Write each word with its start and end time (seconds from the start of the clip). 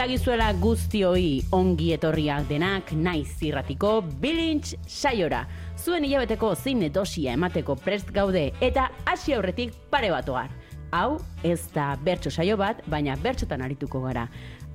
dagizuela 0.00 0.46
guztioi 0.56 1.42
ongi 1.52 1.90
etorriak 1.92 2.46
denak 2.48 2.88
naiz 2.96 3.34
zirratiko 3.36 3.98
bilintz 4.22 4.72
saiora. 4.88 5.42
Zuen 5.76 6.06
hilabeteko 6.08 6.54
zine 6.56 6.88
dosia 6.88 7.34
emateko 7.36 7.76
prest 7.76 8.08
gaude 8.16 8.46
eta 8.64 8.86
hasi 9.04 9.36
aurretik 9.36 9.74
pare 9.92 10.08
bat 10.14 10.28
ogar. 10.32 10.48
Hau 10.96 11.18
ez 11.44 11.68
da 11.74 11.90
bertso 12.00 12.32
saio 12.32 12.56
bat, 12.56 12.80
baina 12.88 13.18
bertsotan 13.20 13.60
arituko 13.60 14.00
gara. 14.06 14.24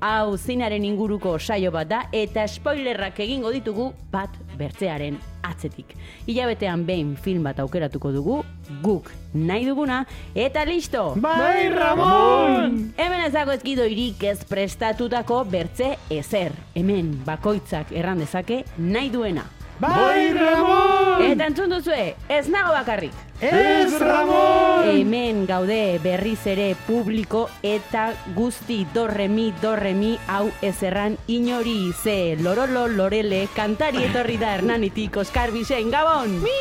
Hau 0.05 0.37
zinaren 0.37 0.85
inguruko 0.85 1.39
saio 1.39 1.73
bat 1.73 1.89
da 1.89 2.03
eta 2.13 2.45
spoilerrak 2.45 3.23
egingo 3.25 3.49
ditugu 3.55 3.93
bat 4.13 4.37
bertzearen 4.59 5.17
atzetik. 5.49 5.95
Hilabetean 6.27 6.85
behin 6.87 7.15
film 7.15 7.45
bat 7.47 7.59
aukeratuko 7.63 8.11
dugu, 8.15 8.37
guk 8.83 9.11
nahi 9.33 9.65
duguna, 9.67 10.03
eta 10.35 10.65
listo! 10.65 11.13
Bai, 11.21 11.69
Ramon! 11.73 12.79
Hemen 12.97 13.25
ez 13.27 13.33
dago 13.35 13.55
ezkido 13.55 13.85
irik 13.89 14.23
ez 14.23 14.39
prestatutako 14.49 15.43
bertze 15.49 15.95
ezer. 16.09 16.55
Hemen 16.75 17.13
bakoitzak 17.27 17.93
erran 17.95 18.23
dezake 18.23 18.63
nahi 18.77 19.11
duena. 19.13 19.45
Bai, 19.79 20.31
Ramon! 20.31 21.23
Eta 21.25 21.49
entzun 21.49 21.73
duzue, 21.73 22.15
ez 22.31 22.45
nago 22.47 22.71
bakarrik. 22.71 23.15
Ez, 23.43 23.91
Ramon! 23.99 24.87
Hemen 24.87 25.43
gaude 25.49 25.99
berriz 26.03 26.39
ere 26.47 26.69
publiko 26.87 27.49
eta 27.59 28.05
guzti 28.37 28.85
dorremi 28.93 29.49
dorremi 29.61 30.13
hau 30.31 30.47
ez 30.63 30.77
erran 30.83 31.17
inori 31.27 31.91
ze 31.91 32.37
lorolo 32.39 32.87
lorele 32.87 33.47
kantari 33.55 34.05
etorri 34.07 34.37
da 34.39 34.53
hernanitik 34.55 35.17
Oskar 35.17 35.51
Bisen 35.51 35.91
Gabon! 35.91 36.39
Mi! 36.45 36.59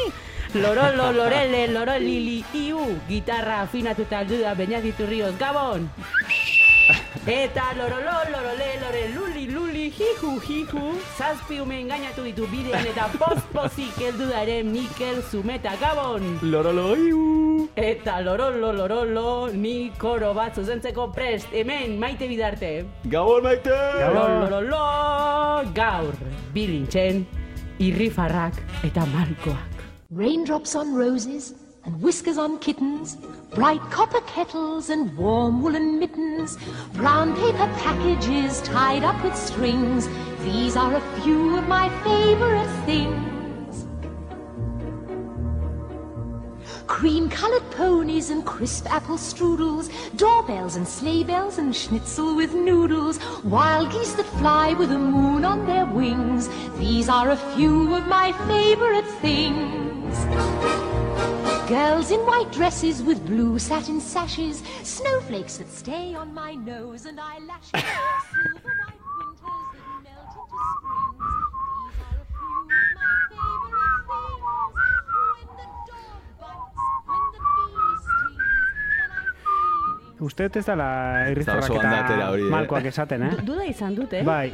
Lorolo, 0.54 1.10
lorele, 1.12 1.66
lorolili, 1.66 2.44
iu, 2.54 2.82
gitarra 3.08 3.62
afinatuta 3.62 4.20
aldu 4.22 4.38
da 4.42 4.54
Beñat 4.54 4.86
Rioz, 5.06 5.34
Gabon! 5.38 5.90
Eta 7.26 7.72
lorolo, 7.72 8.12
lorole, 8.28 8.76
lore, 8.82 9.08
luli, 9.14 9.46
luli, 9.48 9.90
jihu, 9.90 10.38
jihu, 10.44 10.92
zazpi 11.16 11.56
ume 11.58 11.78
engainatu 11.80 12.20
ditu 12.20 12.44
bidean 12.52 12.84
eta 12.84 13.06
post-pozik 13.16 13.96
heldu 13.96 14.26
da 14.28 14.42
ere 14.44 14.58
Mikel 14.62 15.22
Zumeta, 15.30 15.72
Gabon! 15.80 16.36
Lorolo, 16.42 16.92
iu! 16.92 17.70
Eta 17.80 18.18
lorolo, 18.20 18.74
lorolo, 18.76 19.48
ni 19.56 19.88
koro 19.96 20.34
bat 20.36 20.52
zuzentzeko 20.60 21.08
prest, 21.16 21.48
hemen 21.56 21.96
maite 21.96 22.28
bidarte. 22.28 22.84
Gabon 23.08 23.48
maite! 23.48 23.72
Lorolo, 24.20 24.84
gaur, 25.72 26.12
bilintzen, 26.52 27.24
irrifarrak 27.80 28.60
eta 28.84 29.08
malkoak. 29.16 29.86
Raindrops 30.12 30.76
on 30.76 30.92
roses 30.92 31.54
and 31.84 32.00
whiskers 32.00 32.38
on 32.38 32.58
kittens, 32.58 33.16
bright 33.54 33.80
copper 33.90 34.20
kettles 34.22 34.90
and 34.90 35.16
warm 35.16 35.62
woolen 35.62 35.98
mittens, 35.98 36.56
brown 36.94 37.34
paper 37.36 37.68
packages 37.78 38.62
tied 38.62 39.04
up 39.04 39.22
with 39.22 39.36
strings. 39.36 40.08
These 40.40 40.76
are 40.76 40.94
a 40.94 41.20
few 41.20 41.56
of 41.56 41.68
my 41.68 41.88
favorite 42.02 42.84
things. 42.86 43.34
Cream 46.86 47.28
colored 47.28 47.70
ponies 47.72 48.30
and 48.30 48.46
crisp 48.46 48.90
apple 48.90 49.16
strudels, 49.16 49.90
doorbells 50.16 50.76
and 50.76 50.86
sleigh 50.86 51.24
bells 51.24 51.58
and 51.58 51.74
schnitzel 51.74 52.34
with 52.34 52.54
noodles, 52.54 53.18
wild 53.44 53.90
geese 53.92 54.14
that 54.14 54.26
fly 54.38 54.72
with 54.74 54.88
the 54.90 54.98
moon 54.98 55.44
on 55.44 55.66
their 55.66 55.86
wings. 55.86 56.48
These 56.78 57.08
are 57.08 57.30
a 57.30 57.36
few 57.54 57.94
of 57.94 58.06
my 58.06 58.32
favorite 58.48 59.06
things. 59.20 60.93
Girls 61.68 62.10
in 62.10 62.20
white 62.26 62.52
dresses 62.52 63.02
with 63.02 63.24
blue 63.24 63.58
satin 63.58 63.98
sashes, 63.98 64.62
snowflakes 64.82 65.56
that 65.56 65.70
stay 65.70 66.14
on 66.14 66.34
my 66.34 66.52
nose 66.52 67.06
and 67.06 67.18
eyelashes, 67.18 67.70
silver 67.72 68.74
white 68.84 69.00
winters 69.16 69.64
that 69.72 69.96
melt 70.04 70.28
into 70.36 70.60
springs. 70.76 71.24
These 72.68 73.00
are 73.00 73.16
a 73.16 73.28
few 73.32 73.48
of 73.48 73.72
my 73.72 73.92
favorite 74.12 74.60
things. 74.76 74.84
When 75.24 75.56
the 75.56 75.68
dog 75.88 76.20
bites, 76.36 76.84
when 77.08 77.24
the 77.32 77.40
bee 77.40 77.96
stings, 78.04 78.44
when 79.00 79.10
I'm 79.16 79.32
feeling. 79.40 80.28
Uste 80.28 80.44
ez 80.44 80.66
dela 80.68 80.90
bandatera 81.32 82.28
hori, 82.28 82.44
eta 82.44 82.50
eh? 82.50 82.52
malkoak 82.58 82.90
esaten, 82.92 83.24
eh? 83.24 83.32
Duda 83.40 83.64
izan 83.64 83.96
dute, 83.96 84.20
eh? 84.20 84.24
Bai, 84.28 84.52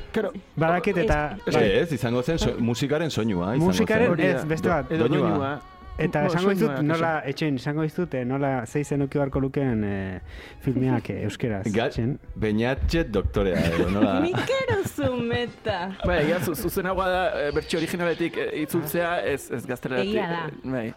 badakit 0.54 1.02
eta... 1.08 1.18
Ez, 1.42 1.54
bai, 1.58 1.66
ez, 1.82 1.90
izango 1.98 2.22
zen 2.22 2.38
so, 2.38 2.54
musikaren 2.62 3.10
soinua. 3.10 3.56
Musikaren 3.58 4.14
ez, 4.20 4.46
beste 4.46 4.70
bat. 4.70 4.94
Edo 4.94 5.10
doinua. 5.10 5.58
Eta 6.00 6.24
esango 6.28 6.54
dizut, 6.54 6.78
nola, 6.86 7.10
etxen, 7.28 7.58
esango 7.60 7.84
dizut, 7.84 8.14
eh, 8.16 8.24
nola 8.28 8.52
zeizen 8.66 9.04
uki 9.04 9.20
barko 9.20 9.42
lukeen 9.44 9.84
eh, 9.84 10.38
filmeak 10.64 11.10
eh, 11.12 11.24
euskeraz. 11.28 11.64
Ga, 11.74 11.90
etxen. 11.90 12.16
Beñatxet 12.40 13.12
doktorea, 13.12 13.60
edo, 13.74 13.90
nola? 13.92 14.16
Mikero 14.24 14.80
Zumeta. 14.88 15.78
Bai, 16.06 16.22
egia 16.24 16.40
zu, 16.40 16.56
zuzenagoa 16.56 17.08
da 17.10 17.22
e, 17.40 17.52
bertsio 17.56 17.80
originaletik 17.82 18.40
e, 18.40 18.48
itzultzea 18.64 19.12
ez, 19.28 19.44
ez 19.52 19.62
gazteleratik. 19.68 20.16
Egia 20.16 20.28
da. 20.32 20.48
e, 20.48 20.74
Bai. 20.76 20.88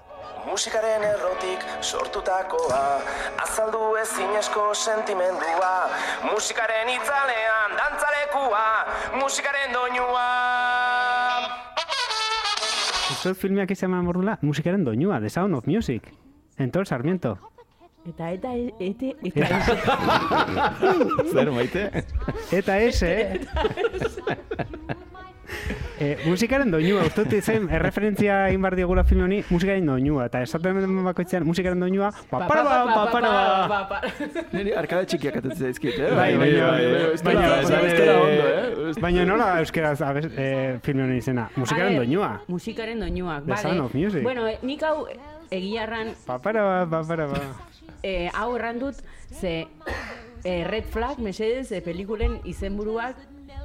Musikaren 0.43 1.03
errotik 1.07 1.63
sortutakoa 1.81 2.81
Azaldu 3.43 3.81
ezinezko 4.01 4.65
sentimendua 4.75 5.73
Musikaren 6.29 6.91
itzalean 6.95 7.75
dantzalekua 7.79 8.65
Musikaren 9.19 9.75
doinua 9.75 10.27
Uste 13.23 13.31
dut 13.31 13.39
filmeak 13.39 13.69
izan 13.72 13.88
eman 13.88 14.03
bordula, 14.03 14.34
musikaren 14.44 14.81
doinua, 14.84 15.22
The 15.23 15.29
Sound 15.31 15.56
of 15.56 15.63
Music. 15.66 16.09
Entor 16.59 16.84
Sarmiento. 16.85 17.38
Eta, 18.03 18.31
eta, 18.35 18.50
ete, 18.84 19.13
eta, 19.23 19.61
Zer, 21.31 21.51
maite? 21.56 22.03
Eta 22.51 22.75
ese, 22.83 23.12
eh, 23.23 23.39
musikaren 26.25 26.71
doinua, 26.71 27.03
uste 27.07 27.23
dut 27.23 27.33
izan 27.37 27.69
erreferentzia 27.71 28.47
egin 28.49 28.61
behar 28.63 28.75
diogula 28.75 29.03
film 29.07 29.23
honi, 29.25 29.39
musikaren 29.49 29.85
doinua, 29.87 30.25
eta 30.29 30.41
esaten 30.43 30.79
den 30.81 30.97
bakoitzean 31.05 31.45
musikaren 31.47 31.79
doinua, 31.79 32.09
papara 32.29 32.63
ba, 32.63 32.77
papara 32.93 33.31
ba. 33.71 34.01
Niri 34.51 34.73
arkada 34.79 35.05
txikiak 35.05 35.37
atetzen 35.41 35.69
zaizkit, 35.69 35.99
eh? 35.99 36.09
Bai, 36.15 36.29
baina- 36.37 36.71
dela- 36.77 37.23
baina- 37.23 37.47
dela- 37.61 37.81
ez 37.87 37.93
dela 37.99 38.17
ondo, 38.21 38.47
eh? 38.49 38.93
Baina 39.01 39.25
nola 39.25 39.47
euskaraz 39.61 40.01
abez, 40.01 40.25
eh, 40.35 40.79
film 40.83 41.03
honen 41.05 41.17
izena, 41.17 41.49
musikaren 41.55 41.95
A 41.95 41.99
ver, 41.99 42.05
doinua. 42.07 42.31
Musikaren 42.47 42.99
doinuak, 42.99 43.45
The 43.45 43.51
vale. 43.51 43.61
Sound 43.61 43.79
of 43.81 43.93
Music. 43.95 44.23
Bueno, 44.23 44.47
eh, 44.47 44.57
nik 44.61 44.83
hau 44.83 45.07
egia 45.51 45.83
erran, 45.83 46.13
Papara 46.25 46.63
ba, 46.63 47.01
papara 47.01 47.27
ba. 47.27 47.39
eh, 48.03 48.29
hau 48.33 48.56
erran 48.57 48.79
dut, 48.79 48.95
ze 49.31 49.67
eh, 50.44 50.63
Red 50.67 50.85
Flag, 50.91 51.17
mesedez, 51.19 51.71
eh, 51.71 51.81
pelikulen 51.81 52.39
izenburuak 52.44 53.15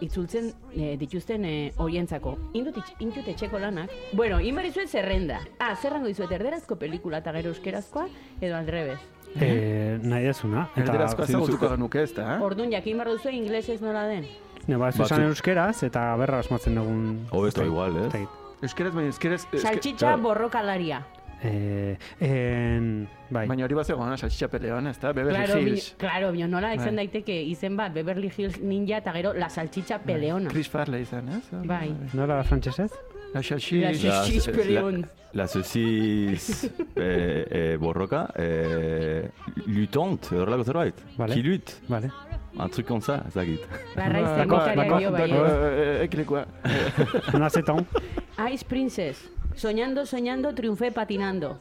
itzultzen 0.01 0.53
eh, 0.77 0.97
dituzten 0.99 1.45
eh, 1.45 1.73
horientzako. 1.77 2.37
Indut, 2.55 2.79
indut 3.01 3.27
etxeko 3.29 3.59
lanak. 3.59 3.91
Bueno, 4.13 4.41
inbarizuet 4.41 4.89
zerrenda. 4.89 5.41
Ah, 5.59 5.75
zerrango 5.77 6.07
dizuet, 6.07 6.31
erderazko 6.33 6.77
pelikula 6.77 7.19
eta 7.23 7.33
gero 7.33 7.51
euskerazkoa, 7.55 8.07
edo 8.41 8.57
aldrebez. 8.57 8.99
Eh, 9.41 9.99
nahi 10.03 10.25
dezuna. 10.25 10.69
Erderazkoa 10.77 11.27
zintzuko- 11.27 11.45
ezagutuko 11.45 11.69
genuke 11.75 12.03
ez 12.03 12.15
da, 12.15 12.37
eh? 12.37 12.43
Orduan, 12.43 12.71
jakin 12.73 12.97
behar 12.97 13.11
duzu 13.13 13.29
inglesez 13.29 13.81
nola 13.83 14.07
den. 14.09 14.25
Ne, 14.67 14.77
ba, 14.77 14.89
ez 14.89 15.01
esan 15.01 15.23
euskeraz, 15.29 15.83
eta 15.83 16.15
berra 16.17 16.39
asmatzen 16.41 16.75
dugun... 16.77 17.27
Hobeto 17.31 17.65
igual, 17.65 17.95
dakit. 18.09 18.29
Euskeraz, 18.63 18.93
baina 18.95 19.09
euskeraz... 19.13 19.45
eske- 19.47 19.61
Saltxitxa 19.63 20.07
claro. 20.07 20.23
borrokalaria. 20.23 21.03
Eh, 21.43 21.97
en, 22.21 23.09
bai. 23.31 23.47
Baina 23.47 23.65
hori 23.65 23.75
bat 23.79 23.87
zegoen, 23.87 24.17
saltxitxa 24.19 24.49
pelean, 24.51 24.87
ez 24.91 24.99
da? 24.99 25.13
Beverly 25.13 25.37
Claro, 25.45 25.61
bi, 25.61 25.71
Hills. 25.71 25.95
claro, 25.99 26.33
bio, 26.33 26.49
nola 26.49 26.73
izan 26.75 26.97
Bai. 26.97 27.07
daiteke 27.07 27.37
izen 27.43 27.77
bat 27.77 27.93
Beverly 27.95 28.31
Hills 28.37 28.59
Ninja 28.61 28.99
eta 28.99 29.13
gero 29.13 29.33
La 29.35 29.49
Salchicha 29.49 29.99
Peleona. 30.03 30.51
Chris 30.51 30.69
Farley 30.69 31.03
izan, 31.03 31.29
ez? 31.29 31.45
Bai. 31.65 31.93
Nola 32.13 32.37
da 32.41 32.43
frantsesez? 32.45 32.91
La 33.35 33.43
xaxi. 33.43 33.81
La 33.85 33.93
xaxi 33.93 34.41
La- 34.41 34.53
pelion. 34.57 35.07
La 35.35 35.47
saucisse 35.47 36.71
eh, 36.97 37.45
eh, 37.51 37.77
borroka, 37.79 38.31
eh, 38.35 39.29
luttante, 39.67 40.35
horrelako 40.35 40.65
zerbait. 40.65 40.95
Vale. 41.19 41.35
Qui 41.35 41.43
lutte, 41.43 41.73
Vale. 41.87 42.11
un 42.59 42.69
truc 42.71 42.87
comme 42.87 43.03
ça, 43.03 43.23
ezagit. 43.29 43.61
Barraiz 43.95 44.25
Ba, 44.25 44.37
teknikaria 44.37 44.89
ba, 44.89 44.99
dio 44.99 45.11
ba, 45.13 45.19
bai. 45.19 45.31
ba, 45.31 46.03
Ekilekua. 46.05 46.47
Una 47.35 47.51
zeton. 47.51 47.87
Ice 48.51 48.65
Princess. 48.65 49.29
Soñando, 49.59 50.07
soñando, 50.07 50.55
triunfé 50.55 50.93
patinando. 50.93 51.59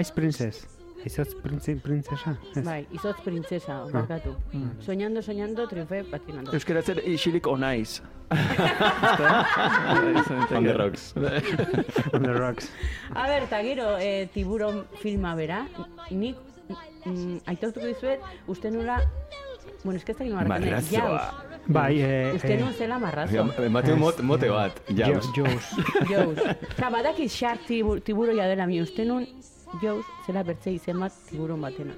Ice 0.00 0.10
Princess. 0.12 0.66
Izotz 1.04 1.34
printze, 1.36 1.76
printzesa? 1.76 2.38
Ez. 2.56 2.64
Bai, 2.64 2.86
izotz 2.90 3.20
printzesa, 3.22 3.84
barkatu. 3.92 4.34
Soñando, 4.80 5.20
soñando, 5.22 5.68
triunfé 5.68 6.02
patinando. 6.02 6.50
Euskara 6.52 6.82
zer 6.82 7.02
isilik 7.06 7.46
onaiz. 7.46 8.02
On 10.56 10.64
the 10.64 10.72
rocks. 10.72 11.14
On 12.12 12.22
the 12.22 12.32
rocks. 12.32 12.72
A 13.14 13.28
ber, 13.28 13.42
eta 13.44 13.60
gero, 13.62 13.98
eh, 14.00 14.28
tiburon 14.32 14.86
filma 15.02 15.36
bera, 15.36 15.68
nik 16.10 16.36
mm, 17.04 17.36
aitortuko 17.46 17.86
dizuet, 17.86 18.20
uste 18.48 18.70
nula, 18.72 18.98
bueno, 19.84 20.00
gino 20.00 20.34
marratzen, 20.34 20.70
Marrazoa. 20.72 20.98
jauz. 20.98 21.55
Bai, 21.68 22.00
eh... 22.00 22.32
Uste 22.36 22.52
eh, 22.54 22.60
nun 22.60 22.72
zela 22.72 22.98
marrazo. 22.98 23.46
Ematen 23.64 23.98
mot, 23.98 24.20
mote 24.22 24.48
bat, 24.50 24.80
jauz. 24.88 25.26
Jaws. 25.34 25.66
Jauz. 26.12 26.38
Ka, 26.78 26.90
badaki 26.90 27.28
shark 27.28 27.64
tibu, 27.66 27.98
tiburoia 28.00 28.46
dela 28.46 28.66
mi, 28.66 28.80
uste 28.80 29.04
nun 29.04 29.26
jauz 29.82 30.04
zela 30.26 30.42
bertze 30.46 30.70
izen 30.72 31.00
bat 31.00 31.12
tiburon 31.30 31.60
batena. 31.60 31.94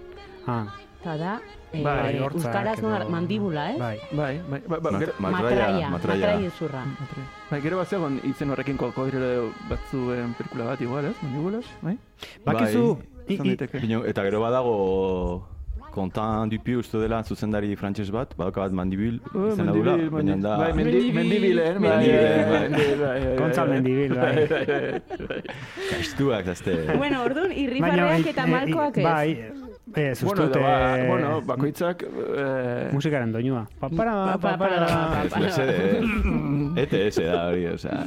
Ah, 0.46 0.64
Eta 0.98 1.12
da, 1.16 1.32
eh, 1.70 1.78
bai, 1.84 2.16
hortzak 2.18 2.48
euskaraz 2.48 2.78
edo- 2.80 3.10
mandibula, 3.12 3.68
ez? 3.70 3.76
Bai. 3.78 3.98
Bai, 4.10 4.40
bai, 4.50 4.60
bai, 4.66 4.80
bai, 4.80 4.92
Mat- 4.92 5.02
gero- 5.04 5.14
Matraia, 5.18 5.90
matraia, 5.90 5.90
matraia. 5.90 6.50
zurra. 6.58 6.82
Bai, 7.50 7.60
gero 7.62 7.76
bat 7.78 7.88
zegoen 7.88 8.16
izen 8.26 8.50
horrekin 8.50 8.76
kokodrilo 8.76 9.52
batzuen 9.70 10.34
pelikula 10.34 10.64
bat 10.72 10.80
igual, 10.82 11.04
ez? 11.12 11.14
Mandibulas, 11.22 11.64
bai? 11.82 11.94
Bakizu... 12.44 12.98
i- 13.28 13.34
Izan 13.34 13.46
i- 13.46 13.48
daiteke. 13.54 13.78
Pino- 13.84 14.02
Eta 14.08 14.24
gero 14.24 14.40
badago 14.40 15.46
Contant 15.90 16.46
Dupieux 16.46 16.78
uste 16.78 16.98
dela 17.00 17.22
zuzendari 17.24 17.74
frantses 17.76 18.10
bat, 18.14 18.34
badauka 18.36 18.60
bat 18.66 18.72
mandibil, 18.72 19.20
Oh, 19.34 19.48
izena 19.48 19.72
dula, 19.72 19.96
mendibil, 19.96 20.10
baina 20.16 20.36
da... 20.42 20.56
bai, 20.58 20.72
mendi- 20.76 21.12
mendibilen, 21.12 21.80
Mendibilen, 21.80 22.70
mendibil, 22.70 23.00
bai, 23.02 23.36
Kontza 23.40 23.64
bai. 23.64 23.72
mendibil, 23.72 24.14
bai. 24.14 25.02
Kastuak, 25.90 26.44
zazte. 26.52 26.76
Bueno, 26.96 27.22
orduan, 27.24 27.50
eh, 27.52 28.22
eta 28.30 28.46
malkoak 28.46 28.98
ez. 28.98 29.04
Bai, 29.04 29.67
ez, 29.94 30.22
Bueno, 30.22 30.44
ustut, 30.44 30.56
edo, 30.56 30.62
ba, 30.64 30.98
eh, 30.98 31.06
bueno, 31.08 31.40
bakoitzak... 31.42 32.02
eh, 32.04 32.88
musikaren 32.92 33.32
doinua. 33.32 33.66
Papara, 33.80 34.12
Pa- 34.12 34.38
pa- 34.38 34.56
papara. 34.58 34.86
pa- 34.86 35.24
Ez 35.24 35.36
mesede, 35.38 36.00
ETS 36.82 37.16
da 37.24 37.46
hori, 37.48 37.66
osea, 37.66 38.04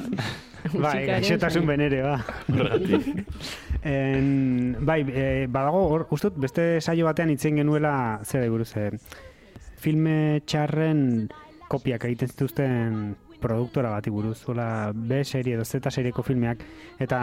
Bai, 0.61 0.71
Musikaren 0.77 1.07
gaixotasun 1.07 1.65
benere, 1.65 2.01
ba. 2.05 2.19
horregatik. 2.47 3.25
En, 3.83 4.75
bai, 4.85 5.01
e, 5.09 5.47
badago, 5.49 5.87
hor, 5.89 6.07
ustut, 6.13 6.35
beste 6.37 6.79
saio 6.81 7.05
batean 7.09 7.31
itzen 7.33 7.57
genuela, 7.57 8.19
zera 8.23 8.45
buruz, 8.53 8.69
e, 8.77 8.91
filme 9.81 10.41
txarren 10.45 11.29
kopiak 11.67 12.05
egiten 12.05 12.29
zituzten 12.29 13.15
produktora 13.41 13.89
bati 13.89 14.09
buruz, 14.13 14.38
hola 14.47 14.91
B 14.93 15.23
serie 15.25 15.55
edo 15.57 15.65
Z 15.65 15.89
serieko 15.91 16.23
filmeak, 16.23 16.61
eta 17.01 17.19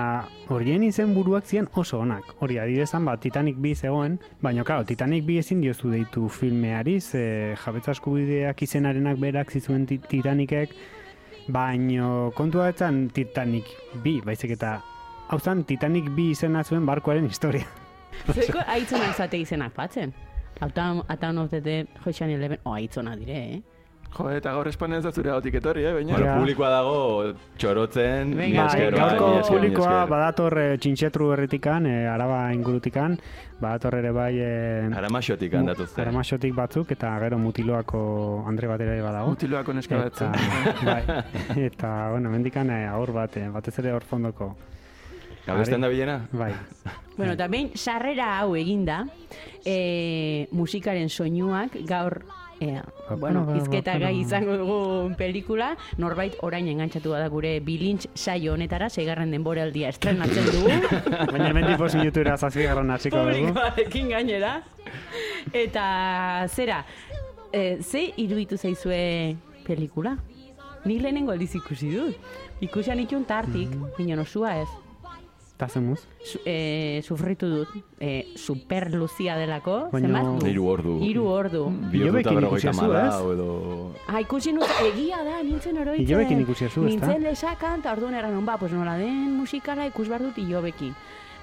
horien 0.52 0.82
izen 0.82 1.14
buruak 1.14 1.46
ziren 1.46 1.68
oso 1.74 2.00
onak. 2.02 2.34
Hori, 2.40 2.58
adibidezan, 2.58 3.04
ba, 3.06 3.16
Titanic 3.16 3.56
bi 3.62 3.74
zegoen, 3.74 4.18
baina, 4.42 4.64
claro, 4.64 4.84
Titanic 4.84 5.24
bi 5.24 5.38
ezin 5.38 5.60
diozu 5.62 5.90
deitu 5.94 6.28
filmeari, 6.28 7.00
ze 7.00 7.54
jabetza 7.64 7.92
eskubideak 7.96 8.62
izenarenak 8.62 9.18
berak 9.18 9.50
zizuen 9.54 9.86
ti- 9.86 9.98
Titanicek, 9.98 10.74
baino 11.48 12.30
kontua 12.36 12.68
etzan 12.74 13.08
Titanic 13.14 13.64
bi, 14.04 14.18
baizik 14.24 14.50
eta 14.58 14.78
hau 15.28 15.38
zan 15.40 15.64
Titanic 15.64 16.10
bi 16.16 16.30
izena 16.34 16.64
zuen 16.64 16.84
barkoaren 16.86 17.26
historia. 17.26 17.66
Zeko 18.34 18.60
aitzonak 18.66 19.14
zate 19.16 19.38
izenak. 19.38 19.72
Autan, 20.60 21.02
atan 21.06 21.38
of 21.38 21.50
the 21.50 21.60
dead, 21.60 21.86
Ocean 22.04 22.30
Eleven, 22.30 22.58
o 22.64 22.72
aitzona 22.74 23.14
dire, 23.16 23.36
eh? 23.54 23.60
Jo, 24.16 24.30
eta 24.32 24.50
gaur 24.56 24.66
espanez 24.66 25.02
da 25.04 25.10
zure 25.12 25.30
gautik 25.30 25.54
etorri, 25.60 25.84
eh, 25.84 25.92
baina... 25.92 26.12
Bueno, 26.14 26.26
Ja. 26.26 26.36
publikoa 26.40 26.68
dago 26.72 27.34
txorotzen, 27.60 28.32
Venga, 28.36 28.64
Bai, 28.64 28.70
esker, 28.72 28.94
bai, 28.94 29.00
gaurko 29.00 29.26
publikoa 29.48 29.90
esker. 29.92 30.08
badator 30.10 30.58
e, 30.58 30.78
txintxetru 30.78 31.28
herritikan, 31.34 31.86
e, 31.86 32.06
araba 32.08 32.38
ingurutikan, 32.56 33.18
badator 33.60 33.94
ere 34.00 34.10
bai 34.16 34.32
e, 34.40 34.88
Aramaxotik 34.96 35.54
handatuzte. 35.54 36.00
aramaxotik 36.02 36.54
batzuk, 36.56 36.90
eta 36.96 37.12
gero 37.20 37.38
mutiloako 37.38 38.44
Andre 38.48 38.66
batera 38.72 38.94
ere 38.96 39.02
badago. 39.02 39.28
Mutiloako 39.36 39.72
neska 39.76 40.00
Eta, 40.06 40.30
batzen. 40.32 40.32
bai, 40.88 41.62
eta, 41.68 41.92
bueno, 42.10 42.30
mendikan 42.30 42.70
e, 42.70 42.86
aur 42.88 43.12
bat, 43.12 43.36
e, 43.36 43.48
batez 43.54 43.78
ere 43.78 43.92
hor 43.92 44.02
fondoko. 44.08 44.54
Gabesten 45.46 45.80
da 45.80 45.88
bilena? 45.88 46.22
Bai, 46.32 46.52
Bueno, 47.18 47.32
eta 47.34 47.46
behin 47.48 47.70
sarrera 47.74 48.38
hau 48.40 48.54
eginda, 48.56 49.04
e, 49.66 50.46
musikaren 50.52 51.08
soinuak 51.08 51.76
gaur 51.86 52.20
E, 52.60 52.80
bueno, 53.16 53.44
izketa 53.54 53.94
gai 54.02 54.16
izango 54.18 54.56
dugu 54.58 54.78
pelikula, 55.18 55.70
norbait 56.02 56.34
orain 56.42 56.66
engantzatu 56.66 57.12
da 57.14 57.28
gure 57.30 57.58
bilintz 57.62 58.08
saio 58.18 58.56
honetara, 58.56 58.88
seigarren 58.90 59.30
denboraldia 59.30 59.92
estrenatzen 59.94 60.48
dugu. 60.50 60.72
baina 61.32 61.52
hemen 61.52 61.68
tipo 61.70 61.90
minutura 61.94 62.36
zazpigarren 62.36 62.90
hasiko 62.90 63.22
dugu. 63.22 63.52
Publikoarekin 63.52 64.10
gainera. 64.10 64.56
Eta 65.54 65.84
zera, 66.48 66.82
e, 67.52 67.78
ze 67.82 68.08
iruditu 68.16 68.58
zaizue 68.58 69.36
pelikula? 69.66 70.16
Nik 70.84 71.02
lehenengo 71.02 71.32
aldiz 71.34 71.54
ikusi 71.58 71.92
dut. 71.94 72.28
Ikusian 72.64 72.98
itun 72.98 73.24
tartik, 73.24 73.70
mm. 73.70 73.94
baina 73.98 74.20
osua 74.22 74.56
ez. 74.64 74.68
Eta 75.58 75.66
zemuz? 75.68 76.04
Su, 76.22 76.38
e, 76.46 77.00
sufritu 77.02 77.48
dut. 77.50 77.68
E, 77.98 78.28
super 78.38 78.92
luzia 78.94 79.34
delako. 79.36 79.88
Baina- 79.90 80.06
Zenbat? 80.22 80.44
Hiru 80.46 80.66
ordu. 80.70 80.92
Hiru 81.02 81.24
ordu. 81.26 81.64
Bi 81.90 82.04
ordu 82.04 82.20
eta 82.20 82.30
Ilobekin 82.30 82.34
berrogeita 82.38 82.70
ikusi 82.70 82.78
zu, 82.78 82.86
malau 82.86 83.32
edo... 83.32 83.48
Ah, 84.06 84.20
ikusi 84.22 84.52
nut, 84.54 84.70
egia 84.86 85.18
da, 85.26 85.40
nintzen 85.42 85.80
oroitzen. 85.82 86.06
Ilobekin 86.06 86.44
ikusi 86.44 86.68
zu, 86.68 86.84
ezta? 86.86 87.08
Nintzen 87.08 87.26
lesakan, 87.26 87.82
eta 87.82 87.96
orduan 87.96 88.14
eran, 88.14 88.38
ba, 88.46 88.54
pues 88.62 88.70
nola 88.72 88.94
den 89.02 89.34
musikala 89.40 89.88
ikus 89.90 90.06
behar 90.08 90.22
dut 90.28 90.38
ilobekin. 90.38 90.94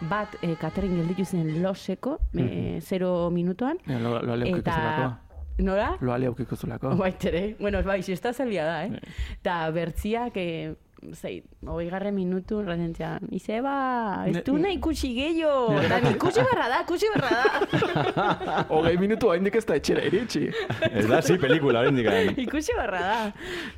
Bat, 0.07 0.39
e, 0.41 0.55
Katrin 0.63 0.95
gelditu 0.95 1.25
zen 1.25 1.51
loseko, 1.61 2.15
e, 2.39 2.79
zero 2.81 3.29
minutuan. 3.35 3.83
Ja, 3.85 3.99
Lo, 3.99 4.21
lo 4.21 4.39
Eta, 4.45 5.19
nola? 5.57 5.97
Lo 5.99 6.13
aleukiko 6.13 6.55
zulako. 6.55 6.95
Baitere, 6.95 7.57
bueno, 7.59 7.83
bai, 7.83 7.99
xesta 8.01 8.31
zalia 8.31 8.63
da, 8.63 8.85
eh? 8.85 8.99
Eta 9.41 9.59
bertziak, 9.71 10.31
eh, 10.39 10.75
zei, 11.13 11.43
hogei 11.67 11.89
garre 11.89 12.11
minutu, 12.11 12.61
redentzia, 12.65 13.19
Izeba, 13.31 14.25
ez 14.27 14.41
du 14.47 14.57
nahi 14.57 14.77
ikusi 14.79 15.11
gehiago, 15.13 15.77
eta 15.83 15.99
ikusi 16.11 16.41
barra 16.47 16.67
da, 16.71 16.79
ikusi 16.85 17.11
barra 17.13 17.29
da. 17.35 18.65
Hogei 18.75 18.97
minutu 18.97 19.29
haindik 19.29 19.55
ez 19.59 19.65
da 19.65 19.75
etxera 19.77 20.01
iritsi. 20.07 20.47
Ez 20.91 21.05
da, 21.07 21.21
zi, 21.21 21.37
pelikula, 21.37 21.85
indikan. 21.87 22.33
ikusi 22.41 22.73
barra 22.81 22.99
da. 23.05 23.17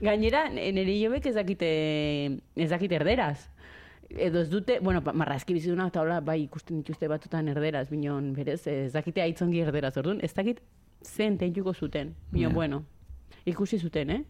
Gainera, 0.01 0.45
nire 0.49 0.95
jobek 1.01 1.25
ez 1.31 1.35
dakite, 1.35 1.69
ez 2.55 2.69
dakite 2.71 2.95
erderaz. 3.01 3.37
Edo 4.09 4.39
ez 4.39 4.47
dute, 4.49 4.79
bueno, 4.79 5.01
marrazki 5.13 5.51
biziduna 5.57 5.89
eta 5.91 5.99
hola, 5.99 6.21
bai 6.23 6.37
ikusten 6.45 6.79
dituzte 6.79 7.09
batutan 7.11 7.49
erderaz, 7.51 7.89
binon, 7.91 8.31
berez, 8.37 8.61
ez 8.71 8.93
dakite 8.93 9.19
aitzongi 9.25 9.59
erderaz, 9.65 9.97
orduan, 9.99 10.21
ez 10.23 10.31
dakit 10.33 10.61
zen 11.03 11.35
tentuko 11.37 11.73
zuten, 11.73 12.13
binon, 12.31 12.51
Ja. 12.51 12.55
bueno, 12.55 12.83
ikusi 13.45 13.79
zuten, 13.79 14.09
eh? 14.09 14.21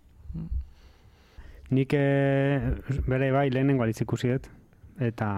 Nik 1.70 1.94
e, 1.94 2.62
bere 3.08 3.32
bai 3.36 3.50
lehenengo 3.52 3.84
aliz 3.84 4.00
ikusi 4.02 4.30
dut. 4.32 4.48
Eta, 5.04 5.30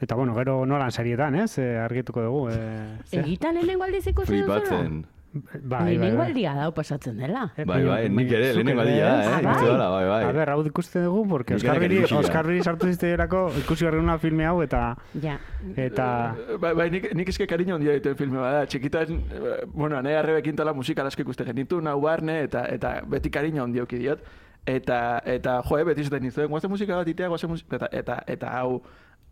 eta 0.00 0.14
bueno, 0.14 0.34
gero 0.36 0.60
nolan 0.66 0.92
sarietan, 0.92 1.34
ez? 1.42 1.58
E, 1.58 1.74
argituko 1.78 2.22
dugu. 2.22 2.44
E, 2.54 3.02
ze? 3.08 3.20
Egitan 3.24 3.58
lehenengo 3.58 3.84
aldiz 3.84 4.06
ikusi 4.06 4.40
duzula? 4.40 4.60
Flipatzen. 4.60 5.04
Bai, 5.34 5.96
Lehenengo 5.96 6.22
aldia 6.22 6.52
dau 6.54 6.68
pasatzen 6.70 7.16
dela. 7.18 7.48
Bai, 7.66 7.80
bai, 7.82 8.02
nik 8.06 8.30
ere, 8.30 8.52
lehenengo 8.54 8.84
aldia, 8.84 9.08
eh? 9.08 9.32
Ah, 9.32 9.40
bai? 9.42 9.72
bai, 9.80 10.04
bai. 10.06 10.18
A 10.28 10.30
ber, 10.36 10.52
hau 10.52 10.60
ikuste 10.68 11.02
dugu, 11.02 11.24
porque 11.28 11.56
ere 11.58 11.80
Biri, 11.82 12.62
sartu 12.62 12.86
ziztedelako 12.86 13.48
ikusi 13.64 13.88
horrena 13.88 14.14
filme 14.22 14.46
hau, 14.46 14.60
eta, 14.62 14.96
Ja. 15.20 15.34
eta, 15.74 16.36
Bai, 16.60 16.72
bai, 16.78 16.88
nik, 16.94 17.10
nik 17.18 17.34
eske 17.34 17.48
kariño 17.50 17.74
handia 17.74 17.98
dituen 17.98 18.14
filme 18.14 18.38
bada. 18.38 18.62
Txikitan, 18.70 19.24
bueno, 19.72 20.00
nahi 20.02 20.14
arrebekin 20.14 20.54
tala 20.54 20.72
musikal 20.72 21.10
asko 21.10 21.26
ikuste 21.26 21.44
genitu, 21.44 21.80
nau 21.82 22.00
barne, 22.00 22.44
eta, 22.46 22.68
eta 22.70 23.00
beti 23.02 23.30
kariño 23.34 23.66
oki 23.82 23.98
diot. 23.98 24.22
Eta, 24.66 25.20
eta 25.28 25.58
jo, 25.62 25.78
eh, 25.78 25.84
beti 25.84 26.04
zaten 26.04 26.22
nizuen, 26.24 26.48
guazen 26.48 26.70
musika 26.72 26.96
bat 26.96 27.08
itea, 27.08 27.28
guazen 27.28 27.50
musika, 27.50 27.76
eta, 27.76 27.88
eta, 27.92 28.18
eta 28.26 28.52
hau, 28.58 28.78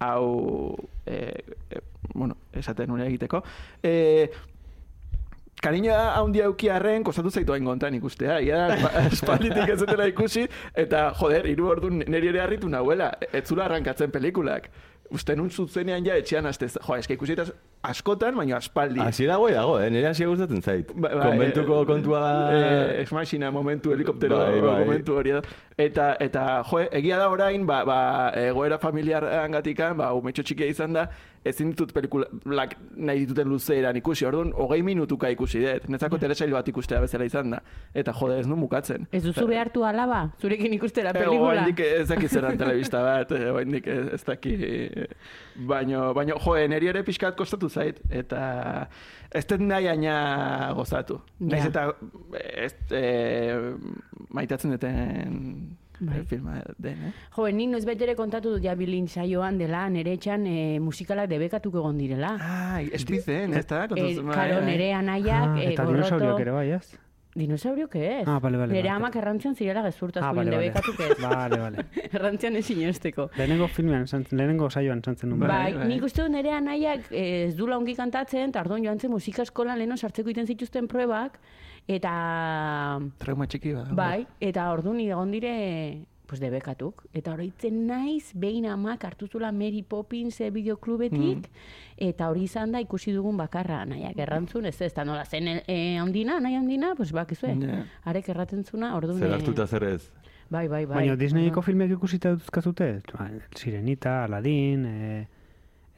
hau, 0.01 0.77
e, 1.07 1.33
e, 1.71 1.81
bueno, 2.15 2.37
esaten 2.53 2.89
nuen 2.89 3.07
egiteko. 3.07 3.43
E, 3.83 4.31
Kariña 5.63 6.17
handia 6.19 6.49
euki 6.51 6.67
arren, 6.75 7.05
kostatu 7.07 7.31
zaitu 7.31 7.55
hain 7.55 7.65
gontan 7.65 7.95
ikustea. 7.95 8.41
Ia, 8.43 8.65
espa- 8.75 9.05
espalditik 9.13 9.69
ez 9.71 9.79
dutela 9.79 10.09
ikusi, 10.11 10.49
eta, 10.75 11.05
joder, 11.21 11.47
hiru 11.47 11.69
ordu 11.71 11.91
niri 11.95 12.33
ere 12.33 12.41
harritu 12.43 12.69
nahuela. 12.69 13.13
Ez 13.31 13.45
zula 13.47 13.69
arrankatzen 13.69 14.11
pelikulak. 14.11 14.67
Uste 15.13 15.35
nun 15.37 15.51
zuzenean 15.51 16.07
ja 16.07 16.15
etxean 16.17 16.47
azte, 16.49 16.69
jo, 16.73 16.95
eske 16.97 17.15
ikusi 17.19 17.35
eta 17.37 17.45
askotan, 17.85 18.37
baina 18.39 18.57
aspaldi. 18.57 19.01
Hasi 19.03 19.27
dago 19.29 19.49
dago, 19.53 19.75
eh? 19.83 19.91
nire 19.93 20.09
hasi 20.09 20.25
gustatzen 20.25 20.63
zait. 20.63 20.93
Ba- 20.95 21.11
ba, 21.13 21.27
Konbentuko 21.27 21.83
eh, 21.83 21.87
kontua. 21.91 22.23
Eh, 22.55 23.05
machina 23.13 23.51
momentu, 23.51 23.93
helikoptero 23.93 24.39
Bai, 24.39 24.61
bai. 24.61 24.79
momentu 24.87 25.17
hori 25.21 25.35
da. 25.37 25.43
Eta, 25.77 26.17
eta 26.21 26.47
jo, 26.71 26.81
egia 26.91 27.19
da 27.21 27.29
orain, 27.29 27.67
ba, 27.67 27.83
ba, 27.85 27.99
egoera 28.41 28.79
familiaran 28.81 29.53
gatikan, 29.59 29.97
ba, 30.01 30.13
umetxo 30.17 30.43
txikia 30.49 30.71
izan 30.73 30.97
da, 30.97 31.09
ezin 31.45 31.73
ditut 31.73 31.93
pelikulak 31.95 32.77
nahi 32.97 33.25
dituten 33.25 33.49
luzeeran 33.51 33.97
ikusi, 33.99 34.27
orduan, 34.29 34.53
hogei 34.55 34.83
minutuka 34.87 35.31
ikusi 35.35 35.63
dut. 35.65 35.89
Netzako 35.91 36.19
telesail 36.23 36.53
bat 36.55 36.69
ikustea 36.71 37.01
bezala 37.03 37.27
izan 37.27 37.57
da. 37.57 37.61
Eta 37.95 38.15
jode, 38.19 38.39
ez 38.43 38.47
nu 38.47 38.57
mukatzen. 38.61 39.09
Ez 39.13 39.23
duzu 39.25 39.47
behartu 39.51 39.85
alaba, 39.87 40.23
zurekin 40.41 40.73
ikustera 40.79 41.11
Eh, 41.11 41.19
pelikula. 41.19 41.51
Oraindik 41.51 41.81
ez 41.81 42.09
dakit 42.09 42.31
zeran 42.31 42.59
telebista 42.59 43.03
bat, 43.03 43.33
eh, 43.33 43.51
oraindik 43.53 43.87
ez, 43.87 44.23
daki. 44.25 44.55
Baino, 45.69 46.13
baino, 46.15 46.39
jo, 46.39 46.55
neri 46.69 46.89
ere 46.89 47.03
pixkat 47.03 47.37
kostatu 47.37 47.69
zait, 47.69 47.99
eta 48.11 48.89
ez 49.35 49.45
dut 49.47 49.61
nahi 49.61 49.89
aina 49.89 50.73
gozatu. 50.77 51.21
Naiz 51.41 51.67
eta 51.67 51.89
ez, 52.39 52.75
e, 52.91 53.05
maitatzen 54.31 54.71
duten 54.77 55.77
Bai. 56.03 56.19
eh, 56.19 56.25
filma 56.27 56.57
den, 56.79 56.99
eh? 57.09 57.13
Jo, 57.37 57.47
nik 57.49 57.71
noiz 57.71 57.85
ere 57.87 58.15
kontatu 58.19 58.51
dut 58.57 58.65
ja 58.65 58.75
bilin 58.75 59.07
saioan 59.09 59.59
dela, 59.59 59.89
nere 59.89 60.13
etxan 60.19 60.47
e, 60.47 60.79
musikalak 60.81 61.29
debekatuko 61.31 61.79
egon 61.79 61.99
direla. 61.99 62.37
Ai, 62.41 62.89
espizen, 62.93 63.55
ez 63.55 63.67
da? 63.67 63.85
Eh, 63.85 63.89
Kontatzen, 63.89 64.27
bai, 64.27 64.35
karo, 64.35 64.57
bai. 64.61 64.67
nere 64.67 64.93
anaiak, 64.95 65.49
Ah, 65.49 65.61
eh, 65.63 65.73
eta 65.73 65.85
gorroto... 65.85 66.03
dinosauriok 66.03 66.41
ere 66.41 66.51
bai, 66.51 66.71
ez? 66.73 66.99
Dinosaurio 67.35 67.89
que 67.89 68.21
ez? 68.21 68.29
Ah, 68.29 68.39
bale, 68.41 68.59
bale, 68.59 68.75
Nere 68.75 68.89
bale. 68.91 68.97
amak 68.99 69.15
errantzian 69.17 69.55
zirela 69.57 69.81
gezurtaz, 69.87 70.23
Ah, 70.23 70.29
ah, 70.29 70.33
bale, 70.35 70.51
bale. 70.51 70.65
debekatu 70.67 70.93
que 70.95 71.07
ez. 71.07 71.17
Bale, 71.23 71.57
bale. 71.63 71.85
errantzian 72.13 72.57
ez 72.57 72.69
inosteko. 72.71 73.31
Lehenengo 73.39 73.69
filmean, 73.69 74.05
zantzen, 74.07 74.37
lehenengo 74.37 74.69
saioan 74.69 75.01
zantzen 75.03 75.31
nuen. 75.31 75.41
Bai, 75.41 75.49
Bai, 75.49 75.73
bai. 75.79 75.87
nik 75.89 76.05
uste 76.05 76.21
dut 76.27 76.31
nire 76.35 76.51
anaiak 76.53 77.07
eh, 77.11 77.47
ez 77.47 77.57
dula 77.57 77.79
ongi 77.79 77.95
kantatzen, 77.97 78.51
eta 78.51 78.61
orduan 78.61 78.85
joan 78.85 79.01
zen 79.01 79.11
musika 79.11 79.43
eskolan 79.49 79.79
leheno 79.81 79.97
sartzeko 79.97 80.29
iten 80.29 80.47
zituzten 80.47 80.87
probak, 80.89 81.39
eta 81.89 83.01
Trauma 83.19 83.47
txiki 83.47 83.73
bat. 83.75 83.93
bai, 83.95 84.27
eta 84.41 84.71
orduan 84.73 85.01
egon 85.01 85.31
dire 85.31 86.07
pues 86.33 86.41
debekatuk. 86.41 87.03
Eta 87.13 87.35
oroitzen 87.35 87.83
naiz, 87.87 88.33
behin 88.33 88.65
amak 88.67 89.03
hartu 89.05 89.27
zula 89.29 89.51
Mary 89.53 89.83
Poppins 89.83 90.41
eh, 90.41 90.49
videoklubetik, 90.51 91.51
eta 91.99 92.31
hori 92.31 92.47
izan 92.47 92.73
da 92.73 92.81
ikusi 92.81 93.13
dugun 93.13 93.37
bakarra, 93.37 93.83
nahiak 93.85 94.17
errantzun, 94.17 94.65
ez 94.65 94.79
ez, 94.81 94.89
eta 94.95 95.05
nola 95.05 95.27
zen 95.27 95.51
eh, 95.67 95.99
ondina, 96.01 96.39
nahi 96.41 96.57
ondina, 96.57 96.95
pues 96.97 97.13
bakizue, 97.13 97.53
Ja. 97.61 97.83
arek 98.09 98.31
erraten 98.33 98.65
zuna, 98.65 98.95
orduan... 98.97 99.19
Zer 99.19 99.29
eh, 99.29 99.35
hartuta 99.35 99.67
zer 99.67 99.85
ez. 99.91 100.11
Bai, 100.49 100.69
bai, 100.69 100.87
bai. 100.87 101.03
Baina 101.03 101.17
Disneyko 101.17 101.61
filmek 101.61 101.91
ikusita 101.99 102.33
duzkazute? 102.33 103.03
Ba, 103.13 103.29
Sirenita, 103.55 104.25
Aladdin, 104.25 104.87
e, 104.87 105.27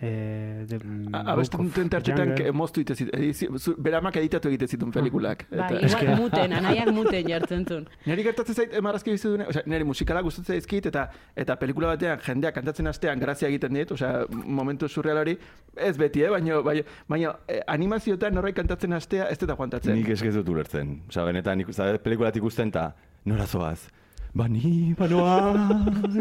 e, 0.04 0.66
de, 0.68 0.78
Abesten 1.16 1.62
duten 1.68 1.88
tartetan 1.92 2.34
que 2.36 2.52
moztu 2.52 2.80
ite 2.84 2.94
zit, 2.94 3.10
edizi- 3.16 3.48
zu- 3.58 3.74
beramak 3.78 4.16
editatu 4.20 4.48
egite 4.52 4.66
zituen 4.68 4.92
pelikulak. 4.92 5.46
Bai, 5.50 5.58
Eta- 5.58 5.80
Eske- 5.88 6.04
igual 6.04 6.20
muten, 6.20 6.52
anaiak 6.58 6.90
muten 6.92 7.28
jartzen 7.28 7.64
zuen. 7.66 7.88
Neri 8.10 8.22
gertatzen 8.26 8.54
zait 8.60 8.74
emarazki 8.80 9.10
bizi 9.14 9.28
dune, 9.28 9.46
osea, 9.48 9.62
neri 9.66 9.84
musikala 9.88 10.22
gustatzen 10.26 10.54
zaizkit 10.58 10.86
eta 10.92 11.06
eta 11.36 11.56
pelikula 11.56 11.94
batean 11.94 12.20
jendea 12.26 12.52
kantatzen 12.52 12.86
hastean 12.92 13.18
grazia 13.20 13.48
egiten 13.48 13.74
dit, 13.74 13.90
osea, 13.96 14.26
momentu 14.30 14.88
surreal 14.88 15.22
hori 15.24 15.38
ez 15.76 15.96
beti, 15.96 16.22
eh, 16.22 16.30
baino 16.30 16.62
baino 16.62 16.82
baino 17.08 17.34
eh, 17.48 17.60
animazioetan 17.66 18.34
norbait 18.34 18.54
kantatzen 18.56 18.92
hastea 18.92 19.28
ez 19.32 19.38
dut 19.38 19.50
aguantatzen. 19.50 19.94
Nik 19.96 20.08
eske 20.14 20.28
ez 20.28 20.34
dut 20.34 20.48
ulertzen. 20.48 21.00
Osa, 21.08 21.24
benetan, 21.24 21.64
zabe, 21.72 21.98
pelikulat 21.98 22.36
ikusten, 22.36 22.68
eta 22.74 22.92
nora 23.24 23.46
zoaz. 23.46 23.88
Ba 24.34 24.48
ni, 24.48 24.94
banoa, 24.98 25.54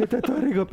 eta 0.04 0.20
etorriko... 0.22 0.68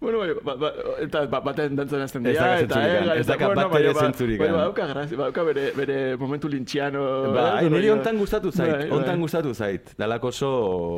Bueno, 0.00 0.18
bai, 0.18 0.30
ba, 0.42 0.54
ba, 0.56 0.70
eta 1.00 1.26
ba, 1.26 1.40
baten 1.40 1.76
dantzen 1.76 2.00
hasten 2.02 2.26
Ez 2.26 2.32
dira, 2.32 2.42
dauka 2.44 2.60
eta 2.64 2.74
zentzurik, 2.74 3.14
eh, 3.14 3.20
ez 3.20 3.26
dauka 3.26 3.46
bueno, 3.46 3.68
bat 3.68 3.80
ere 3.80 3.92
ba- 3.94 4.00
zentzurik, 4.00 4.38
Baina 4.40 4.52
eh. 4.52 4.56
badauka 4.58 4.86
grazia, 4.86 5.16
badauka 5.18 5.42
bere, 5.42 5.64
bere 5.76 6.16
momentu 6.16 6.48
lintxiano. 6.48 7.32
Ba, 7.32 7.46
eh, 7.62 7.70
niri 7.70 7.88
hontan 7.90 8.18
gustatu 8.18 8.52
zait, 8.52 8.72
Bai, 8.72 8.90
hontan 8.90 9.14
bai. 9.16 9.20
gustatu 9.20 9.54
zait. 9.54 9.94
Dalako 9.98 10.28
oso... 10.28 10.50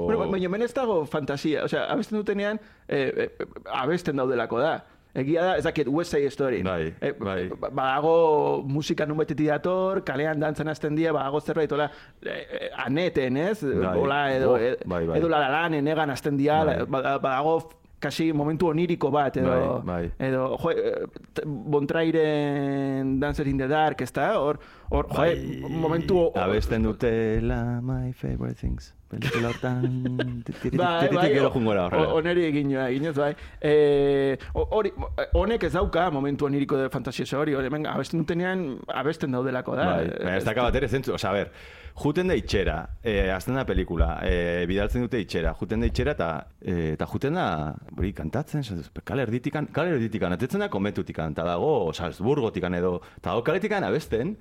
Bueno, 0.04 0.18
ba- 0.21 0.26
baina 0.26 0.47
hemen 0.47 0.62
ez 0.62 0.75
dago 0.75 1.04
fantasia, 1.06 1.64
osea, 1.64 1.87
abesten 1.92 2.18
dutenean, 2.18 2.61
eh, 2.88 3.30
eh, 3.38 3.47
abesten 3.73 4.16
daudelako 4.16 4.59
da. 4.61 4.76
Egia 5.16 5.40
da, 5.42 5.52
ez 5.56 5.64
dakit, 5.64 5.88
West 5.88 6.11
Side 6.12 6.28
Story. 6.30 6.59
Bai, 6.62 6.92
Eh, 7.00 7.14
bai. 7.18 7.49
ba- 7.49 7.71
Badago 7.73 8.62
musika 8.68 9.06
nun 9.06 9.16
dator, 9.25 10.04
kalean 10.04 10.38
dantzan 10.38 10.68
hasten 10.68 10.95
dira, 10.95 11.11
badago 11.12 11.40
zerbait, 11.40 11.73
hola, 11.73 11.90
eh, 12.23 12.47
eh, 12.50 12.71
aneten, 12.76 13.37
ez? 13.38 13.62
Bai. 13.64 13.97
Hola, 13.99 14.37
edo, 14.37 14.52
Oh, 14.56 14.59
bai, 14.85 15.06
bai. 15.06 15.18
edo 15.18 15.28
la 15.30 15.49
lan, 15.49 15.73
enegan 15.73 16.11
hasten 16.11 16.37
dira, 16.37 16.64
Bai. 16.64 16.85
ba- 16.87 17.18
badago 17.18 17.71
kasi 17.99 18.33
momentu 18.33 18.69
oniriko 18.69 19.11
bat, 19.11 19.37
edo, 19.41 19.81
Bai, 19.83 20.09
bai. 20.09 20.29
edo 20.29 20.57
jo, 20.61 20.71
eh, 20.71 21.07
Bontrairen 21.47 23.19
Dancer 23.21 23.47
in 23.49 23.57
the 23.59 23.69
Dark, 23.69 24.00
ez 24.03 24.12
da? 24.12 24.38
Hor, 24.41 24.59
hor, 24.91 25.07
jo, 25.09 25.17
Bai, 25.17 25.62
momentu... 25.69 26.31
Abesten 26.35 26.83
dutela 26.83 27.81
my 27.83 28.12
favorite 28.12 28.59
things. 28.61 28.93
Pelikula 29.09 29.49
hortan... 29.53 30.43
Bai, 30.76 31.09
bai, 31.15 31.29
gero 31.33 31.50
jungora 31.55 31.87
horrela. 31.87 32.09
o- 32.09 32.17
Oneri 32.19 32.45
egin 32.49 32.71
joa, 32.75 32.88
eginez 32.91 33.15
bai. 33.17 33.33
Eh, 33.61 34.37
hori, 34.53 34.91
honek 35.38 35.62
ez 35.69 35.73
dauka 35.76 36.09
momentu 36.11 36.47
oniriko 36.47 36.76
de 36.81 36.88
fantasioso 36.91 37.38
hori, 37.41 37.55
hori, 37.55 37.71
abesten 37.87 38.21
dutenean 38.25 38.67
abesten 38.88 39.31
daudelako 39.33 39.76
da. 39.79 39.87
Bai, 39.95 40.37
ez 40.37 40.45
daka 40.45 40.67
bat 40.69 40.75
ere 40.83 40.88
zentzu. 40.88 41.15
Osa, 41.15 41.31
a 41.31 41.33
ber, 41.38 41.53
juten 41.97 42.29
da 42.29 42.37
itxera, 42.37 42.76
eh, 43.03 43.33
azten 43.33 43.57
da 43.57 43.65
pelikula, 43.65 44.21
eh, 44.23 44.67
bidaltzen 44.69 45.07
dute 45.07 45.21
itxera, 45.23 45.55
juten 45.59 45.81
da 45.81 45.88
itxera 45.91 46.12
eta 46.12 46.31
eh, 46.61 46.93
eta 46.93 47.09
juten 47.12 47.38
da, 47.41 47.49
hori, 47.97 48.12
kantatzen, 48.12 48.65
kale 49.05 49.26
erditikan, 49.26 49.71
kale 49.73 49.97
erditikan, 49.97 50.37
atetzen 50.37 50.61
da 50.61 50.69
komentutikan, 50.69 51.33
eta 51.33 51.49
dago 51.49 51.93
Salzburgotikan 51.97 52.75
edo, 52.75 52.99
eta 53.17 53.31
dago 53.33 53.45
kaletikan 53.47 53.85
abesten, 53.88 54.37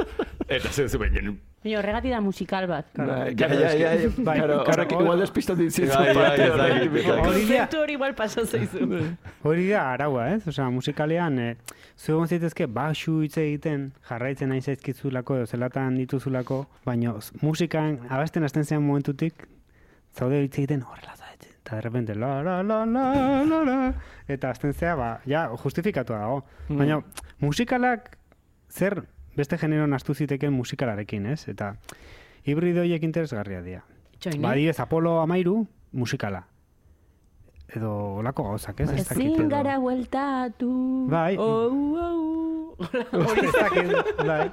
eta 0.46 0.70
zer 0.70 0.88
zu 0.88 1.00
baina, 1.62 1.76
Baina 1.76 1.78
horregati 1.78 2.10
da 2.10 2.20
musikal 2.20 2.66
bat. 2.66 2.86
Bai, 2.96 3.06
Ja, 3.06 3.34
claro, 3.36 3.54
ja, 3.60 3.68
que- 3.68 3.78
ja, 3.80 3.94
ja, 3.94 4.08
bai, 4.24 4.38
claro, 4.38 4.60
horrek 4.62 4.92
hor- 4.92 5.02
igual 5.02 5.20
despistatzen 5.20 5.66
dizizu 5.66 5.92
Bai, 5.92 6.14
bai, 6.14 6.38
dakit. 6.38 7.74
Hori 7.74 7.92
igual 7.92 8.14
pasa 8.14 8.44
zaizu. 8.50 8.88
hori 9.42 9.68
da 9.68 9.92
araua, 9.92 10.30
ez? 10.34 10.46
Osea, 10.48 10.70
musikalean, 10.70 11.38
e, 11.38 11.56
zu 11.96 12.12
egon 12.12 12.28
zaitezke 12.28 12.66
baxu 12.66 13.20
hitz 13.22 13.36
egiten, 13.38 13.92
jarraitzen 14.08 14.48
nahi 14.48 14.60
zaizkizulako, 14.62 15.36
edo 15.36 15.46
zelatan 15.46 15.96
dituzulako, 16.00 16.66
baina 16.86 17.14
musikan, 17.42 17.98
abesten 18.08 18.44
hasten 18.44 18.64
zean 18.64 18.82
momentutik, 18.82 19.46
zaude 20.16 20.40
hitz 20.42 20.56
egiten 20.58 20.82
horrela 20.82 21.14
zaitzen. 21.16 21.50
Eta 21.60 21.76
de 21.76 21.82
repente, 21.82 22.14
la, 22.14 22.42
la, 22.42 22.62
la, 22.62 22.84
la, 22.86 23.44
la, 23.44 23.62
la, 23.64 23.94
eta 24.28 24.50
azten 24.50 24.72
zea, 24.72 24.94
ba, 24.96 25.20
ja, 25.26 25.48
justifikatu 25.60 26.12
dago. 26.16 26.44
Baina, 26.68 27.02
musikalak, 27.38 28.16
zer 28.70 29.02
beste 29.36 29.58
genero 29.58 29.86
nastu 29.86 30.14
zitekeen 30.14 30.52
musikalarekin, 30.52 31.26
ez? 31.26 31.48
Eta, 31.48 31.74
hibrido 32.44 32.82
horiek 32.82 33.02
interesgarria 33.02 33.62
dira. 33.62 33.84
Eh? 34.24 34.36
adibidez, 34.36 34.80
Apolo 34.80 35.20
amairu, 35.20 35.66
musikala. 35.92 36.46
Edo 37.70 38.16
olako 38.20 38.48
gauzak, 38.50 38.80
ez? 38.80 38.90
Ez 38.90 39.06
dakit 39.08 39.30
Ezin 39.30 39.48
gara 39.48 39.78
bueltatu. 39.78 40.70
Bai. 41.10 41.36
Oh, 41.38 41.70
oh. 41.70 42.76
Hori 42.80 43.46
ez 43.48 43.54
dakit, 43.54 44.24
bai. 44.26 44.50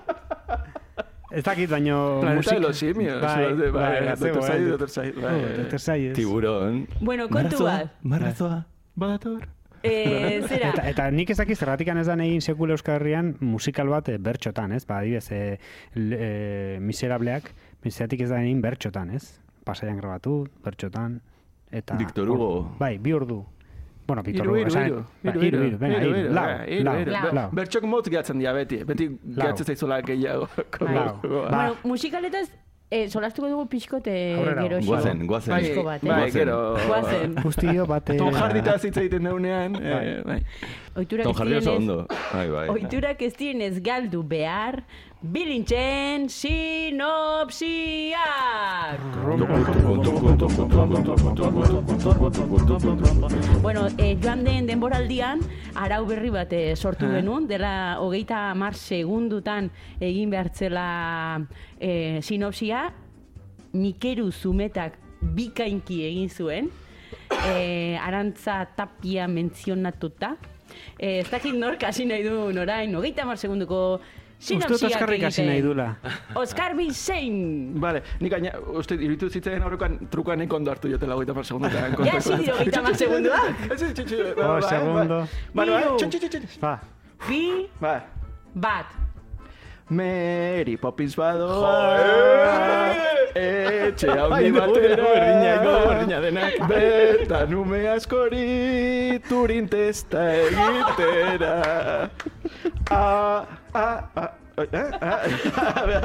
Ez 1.32 1.44
dakit, 1.44 1.70
baino... 1.70 2.20
Planeta 2.22 2.54
de 2.54 2.60
los 2.62 2.78
simios. 2.78 3.22
Bai, 3.22 3.54
bai, 3.54 3.72
bai, 3.72 4.16
bai, 4.16 4.32
bai. 4.32 5.12
Bai. 5.18 6.10
Oh, 6.10 6.14
tiburon. 6.14 6.88
Bueno, 7.02 7.28
kontu 7.28 7.66
bat. 7.66 7.92
Marrazoa. 8.02 8.66
Badator. 8.96 9.50
Eh, 9.84 10.42
zera, 10.50 10.70
Eta, 10.74 10.86
eta 10.90 11.10
nik 11.12 11.30
ez 11.30 11.38
dakit 11.38 11.58
zergatik 11.58 11.88
ez 11.94 12.06
da 12.08 12.16
egin 12.24 12.42
sekule 12.42 12.74
Euskal 12.74 12.96
Herrian 12.96 13.36
musikal 13.40 13.88
bat 13.90 14.10
eh, 14.10 14.18
bertxotan, 14.18 14.72
ez? 14.72 14.86
Ba, 14.86 15.00
adibidez, 15.00 15.32
e, 15.32 15.60
e, 15.96 16.78
miserableak, 16.80 17.52
zergatik 17.90 18.22
ez 18.22 18.30
da 18.30 18.42
egin 18.42 18.62
bertxotan, 18.62 19.12
ez? 19.12 19.40
Pasaian 19.66 19.98
grabatu, 19.98 20.48
bertxotan, 20.64 21.22
eta... 21.72 21.96
Victor 22.00 22.30
Hugo. 22.30 22.76
Bai, 22.80 22.98
bi 22.98 23.14
ordu. 23.14 23.44
Bueno, 24.08 24.24
Victor 24.24 24.48
Hugo, 24.48 24.58
iru, 24.62 24.70
esan- 24.72 24.88
iru. 24.88 25.02
bai, 25.24 25.34
Iru, 25.34 25.42
iru, 25.48 25.64
iru, 25.68 25.78
venga, 25.78 25.98
iru, 25.98 26.10
iru, 26.10 26.20
iru, 26.22 26.34
lau, 26.34 26.46
bai, 26.46 26.84
lau. 26.84 26.96
Lau. 27.12 27.34
lau. 27.36 27.50
Bertxok 27.60 27.84
motz 27.92 28.06
gehatzen 28.10 28.40
dira 28.40 28.54
beti. 28.56 28.84
Beti 28.88 29.10
gehatzen 29.36 29.66
zaizola 29.68 30.00
gehiago. 30.02 30.48
Lau. 30.80 31.10
Bueno, 31.24 31.76
musikaletaz, 31.84 32.48
eh, 32.90 33.10
solastuko 33.10 33.50
dugu 33.50 33.66
pixkote 33.68 34.14
Aurrera. 34.38 34.62
gero 34.64 34.80
Guazen, 34.86 35.26
guazen. 35.28 35.54
Bai, 35.54 35.62
Pixko 35.64 35.84
bat, 35.84 36.04
eh? 36.04 36.08
bai, 36.08 36.32
gero... 36.32 36.58
Guazen. 36.88 37.36
Guztio 37.44 37.86
bate... 37.86 38.18
Tom 38.18 38.34
Hardyta 38.34 38.78
zitza 38.80 39.02
egiten 39.02 39.28
deunean, 39.28 39.76
eh, 39.82 40.22
bai. 40.26 40.40
Oiturak 40.98 41.28
Ton 41.28 41.34
ez 41.36 41.40
jarri 41.42 41.58
oso 41.60 41.76
ondo. 41.76 41.98
Bai, 42.32 42.48
bai. 42.50 42.68
Oiturak 42.74 43.22
ez 43.22 43.34
direnez 43.38 43.82
galdu 43.84 44.24
behar, 44.24 44.84
bilintzen 45.22 46.30
sinopsiak! 46.30 47.58
Bueno, 53.62 53.88
eh, 53.98 54.18
joan 54.22 54.44
den 54.44 54.68
denboraldian, 54.68 55.42
arau 55.76 56.06
berri 56.06 56.30
bat 56.30 56.54
eh, 56.54 56.76
sortu 56.76 57.10
genuen, 57.10 57.48
dela 57.50 57.98
hogeita 58.00 58.54
mar 58.56 58.78
segundutan 58.78 59.72
egin 60.00 60.30
behartzela 60.30 61.42
eh, 61.80 62.20
sinopsia, 62.22 62.94
Mikeru 63.74 64.32
Zumetak 64.32 65.00
bikainki 65.22 66.04
egin 66.12 66.30
zuen, 66.30 66.70
eh, 67.50 67.98
Arantza 68.00 68.66
Tapia 68.78 69.28
mentzionatuta, 69.28 70.38
Eh, 71.00 71.22
ez 71.22 71.30
dakit 71.30 71.56
nork 71.56 71.84
hasi 71.84 72.06
nahi 72.06 72.24
du 72.26 72.34
orain, 72.62 72.96
hogeita 72.96 73.26
mar 73.26 73.38
segunduko 73.38 74.00
Uste 74.38 74.68
dut 74.70 75.24
hasi 75.26 75.44
nahi 75.46 75.62
dula. 75.66 75.88
Oskar 76.38 76.76
Bizein! 76.78 77.74
Vale, 77.82 78.04
nik 78.22 78.32
gaina, 78.32 78.52
uste, 78.78 78.94
iruditu 78.94 79.32
zitzen 79.34 79.64
aurrekoan 79.66 79.98
trukoan 80.14 80.38
nik 80.40 80.54
ondo 80.54 80.70
hartu 80.72 80.92
jotela 80.92 81.18
hogeita 81.18 81.34
mar 81.34 81.46
segundotan. 81.50 81.98
Ja, 82.06 82.14
hasi 82.20 82.38
dira 82.44 82.54
hogeita 82.60 82.84
mar 82.86 82.96
segunduak. 83.02 83.66
Oh, 84.38 84.60
segundo. 84.62 85.18
Bueno, 85.58 85.74
bai, 85.74 85.82
Hiru. 85.84 85.98
txin, 85.98 86.10
txin, 86.14 86.30
txin. 86.30 86.48
Ba, 86.62 86.76
Bi, 87.28 87.44
Ba, 87.82 87.96
bat. 88.54 88.94
Mary 89.90 90.76
Poppins 90.76 91.16
badoa 91.16 92.92
Etxe 93.38 94.10
handi 94.12 94.36
Ai, 94.36 94.50
no, 94.52 94.60
batera 94.60 94.96
berdina, 94.98 95.54
no, 95.64 95.74
berdina 95.88 96.18
denak. 96.26 96.58
Bertan 96.68 97.54
ume 97.56 97.80
askori 97.94 99.20
Turin 99.30 99.70
testa 99.72 100.26
egitera 100.44 102.10
Eh, 102.68 103.46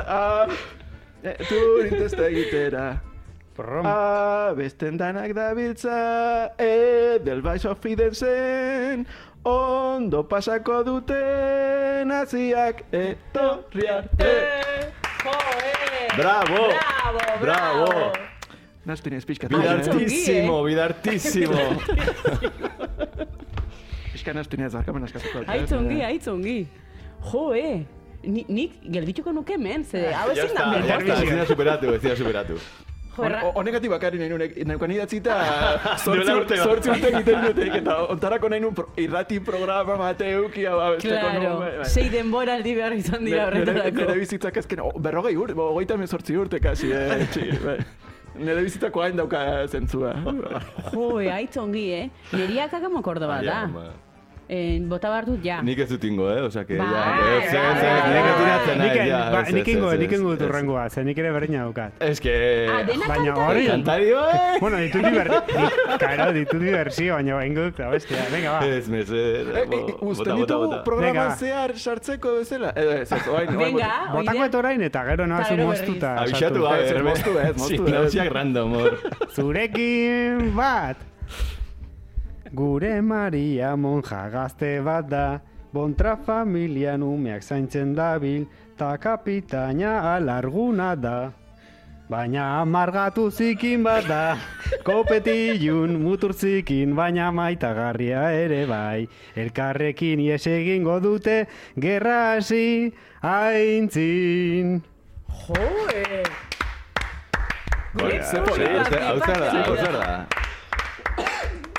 ah, 0.06 0.46
eh, 1.22 1.36
Turin 1.48 1.96
testa 1.96 2.26
egitera 2.28 3.00
Prom. 3.56 3.86
Ah, 3.86 4.52
besten 4.56 4.96
danak 4.96 5.34
dabiltza 5.34 6.52
Edelweiss 6.58 7.64
of 7.64 7.78
Fidensen 7.82 9.06
Ondo 9.44 10.22
pasako 10.28 10.82
duten 10.86 12.08
Naziak 12.08 12.84
etorri 12.92 13.88
arte 13.88 14.34
Bravo! 16.16 16.68
Bravo, 16.76 17.20
Bravo! 17.40 18.12
Nastin 18.84 19.14
ez 19.14 19.24
pixka 19.24 19.48
Bidartísimo, 19.48 20.62
bidartísimo. 20.66 21.58
Pixka 24.22 24.34
nastin 24.38 24.60
ez 24.62 24.74
arkamen 24.78 25.02
askatuko 25.02 25.42
Aitzongi, 25.50 25.98
aitzongi. 26.06 26.56
Jo, 27.32 27.50
eh. 27.58 27.82
Ni, 28.22 28.44
nik 28.46 28.76
geldituko 28.94 29.32
nuke 29.34 29.56
men, 29.58 29.82
ze 29.82 29.98
hau 30.14 30.28
ezin 30.30 30.52
da 30.54 30.66
ezin 30.78 31.38
da 31.40 31.46
superatu, 31.46 31.88
ezin 31.96 32.12
da 32.12 32.16
superatu. 32.20 32.54
Honekati 33.58 33.88
bakarri 33.90 34.20
nahi 34.20 34.30
nunek, 34.30 34.52
naukan 34.64 34.92
idatzita 34.94 35.34
Duela 36.04 36.36
sortzi 36.36 36.36
urte 36.36 36.58
sortzi 36.62 36.92
egiten 37.10 37.42
dutek, 37.48 37.74
eta 37.80 37.96
ontarako 38.14 38.48
nahi 38.52 38.62
nun 38.62 38.76
pro- 38.78 38.86
irrati 38.96 39.40
programa 39.44 39.96
bate 40.04 40.30
eukia, 40.36 40.70
ba, 40.78 40.86
besteko 40.94 41.18
Claro, 41.18 41.42
nun, 41.42 41.58
bai, 41.64 41.72
bai. 41.82 41.88
sei 41.96 42.06
denbora 42.14 42.54
aldi 42.60 42.76
behar 42.78 42.94
izan 42.96 43.26
dira 43.26 43.48
horretarako. 43.50 43.98
nere 44.06 44.16
bizitzak 44.22 44.62
azken, 44.62 44.80
oh, 44.86 44.92
berrogei 45.08 45.34
urte, 45.36 45.58
bo, 45.58 45.66
hogeita 45.74 45.98
mezortzi 46.00 46.38
urte 46.40 46.62
kasi, 46.62 46.92
eh, 46.94 47.26
txi, 47.34 47.50
bai. 47.66 47.76
Nere 48.38 48.62
bizitzako 48.64 49.02
hain 49.04 49.18
dauka 49.18 49.42
zentzua. 49.68 50.14
Jo, 50.94 51.10
eh, 51.20 51.28
aitzongi, 51.34 51.84
eh. 51.98 52.06
Neriak 52.32 52.78
agamo 52.80 53.02
kordo 53.02 53.26
bat 53.28 53.44
da. 53.44 53.58
Ba. 54.42 54.54
Eh, 54.54 54.80
bota 54.84 55.08
behar 55.08 55.24
dut 55.24 55.44
ja. 55.46 55.62
Nik 55.62 55.78
ez 55.78 55.88
dut 55.88 56.02
ingo, 56.04 56.26
eh? 56.28 56.42
Osa 56.44 56.64
que, 56.66 56.76
Bai, 56.76 56.86
ja, 56.90 57.02
ez, 57.38 57.44
ez, 57.46 57.54
ez, 57.54 57.82
bai, 57.82 58.10
nik 58.12 58.26
ez 58.26 58.66
bai. 58.66 58.76
nahi, 58.76 59.08
ja, 59.08 59.20
ba, 59.32 59.42
nik 59.48 59.68
ingo, 59.72 59.92
nik 59.96 60.12
ingo 60.12 60.32
dut 60.34 60.42
urrengoa, 60.48 60.88
ze 60.90 61.04
nik 61.04 61.18
ere 61.22 61.30
berdina 61.32 61.62
daukat. 61.62 61.92
Ez 62.02 62.20
que... 62.20 62.34
Ah, 62.68 62.82
Baina 62.82 63.06
kantari. 63.06 63.30
hori- 63.46 63.66
Kantario, 63.70 64.24
eh? 64.28 64.58
Bueno, 64.60 64.76
ditut 64.82 65.02
diber... 65.06 65.30
Karo, 66.02 66.26
ditut 66.36 66.60
diversio, 66.60 67.14
baina 67.14 67.38
ingo 67.46 67.62
dut, 67.70 67.80
bestia. 67.94 68.26
Venga, 68.32 68.58
ba. 68.58 68.66
Ez, 68.66 68.88
meser, 68.88 69.48
Eh, 69.52 69.64
eh, 69.70 69.94
Uste 70.00 70.32
ditugu 70.36 70.82
programan 70.84 71.36
zehar 71.38 71.72
sartzeko 71.78 72.34
bezala? 72.40 72.74
Eh, 72.76 73.00
Ez, 73.02 73.12
ez, 73.12 73.22
oain, 73.28 73.48
oain, 73.56 73.58
Venga, 73.58 73.92
Botako 74.12 74.36
oidea. 74.36 74.46
eta 74.50 74.58
orain, 74.58 74.82
eta 74.82 75.04
gero 75.08 75.26
nahazu 75.26 75.56
moztuta. 75.62 76.16
Abixatu, 76.26 76.66
Ez, 76.66 76.92
ver, 76.92 77.02
moztu 77.04 77.38
ez, 77.38 77.56
moztu 77.56 77.74
ez. 77.74 77.88
Sinopsiak 77.88 78.32
random, 78.32 78.74
hor. 78.74 78.98
Zurekin 79.32 80.52
bat 80.56 80.96
Gure 82.52 83.00
Maria 83.00 83.76
monja 83.80 84.28
gazte 84.28 84.82
bat 84.84 85.06
da 85.08 85.40
Bontra 85.72 86.18
familian 86.20 87.00
umeak 87.00 87.40
zaintzen 87.40 87.94
dabil 87.96 88.44
Ta 88.76 88.98
kapitaina 89.00 89.92
alarguna 90.16 90.92
da 90.94 91.32
Baina 92.10 92.60
amargatu 92.60 93.30
zikin 93.32 93.82
bat 93.82 94.04
da 94.04 94.36
Kopetilun 94.84 95.96
mutur 96.02 96.36
zikin 96.36 96.92
Baina 96.94 97.30
maitagarria 97.32 98.28
ere 98.44 98.66
bai 98.68 99.08
Elkarrekin 99.34 100.20
ies 100.20 100.44
egingo 100.46 101.00
dute 101.00 101.46
Gerra 101.80 102.34
hasi 102.34 102.92
aintzin 103.22 104.82
Jo, 105.48 105.64
eh. 105.88 106.24
Ze 107.96 108.38
da. 109.96 110.41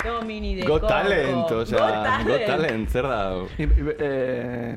Domini 0.04 0.54
de 0.56 0.62
Got 0.62 0.80
Coco. 0.82 0.86
talent, 0.92 1.50
osea, 1.50 2.22
got 2.26 2.46
talent, 2.46 2.88
zer 2.90 3.02
da. 3.02 3.32
eh, 3.58 4.76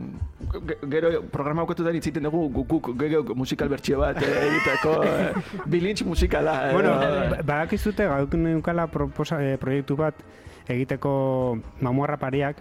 ge- 0.65 0.77
Gero 0.89 1.21
programa 1.31 1.61
aukatutan 1.61 1.95
itziten 1.95 2.23
dugu 2.23 2.49
guk 2.53 2.67
guk 2.67 2.97
gero 2.99 3.23
musikal 3.35 3.69
bertsio 3.69 3.99
bat 3.99 4.21
eh, 4.21 4.47
egiteko 4.47 5.03
eh, 5.03 5.33
bilintz 5.65 6.03
musikala. 6.05 6.71
Bueno, 6.73 6.95
eh, 7.01 7.29
ba- 7.29 7.43
badakizute 7.43 8.05
gauk 8.07 8.33
neukala 8.33 8.87
proposa, 8.87 9.41
eh, 9.43 9.57
proiektu 9.57 9.95
bat 9.99 10.15
egiteko 10.67 11.57
mamuarra 11.81 12.17
pariak, 12.17 12.57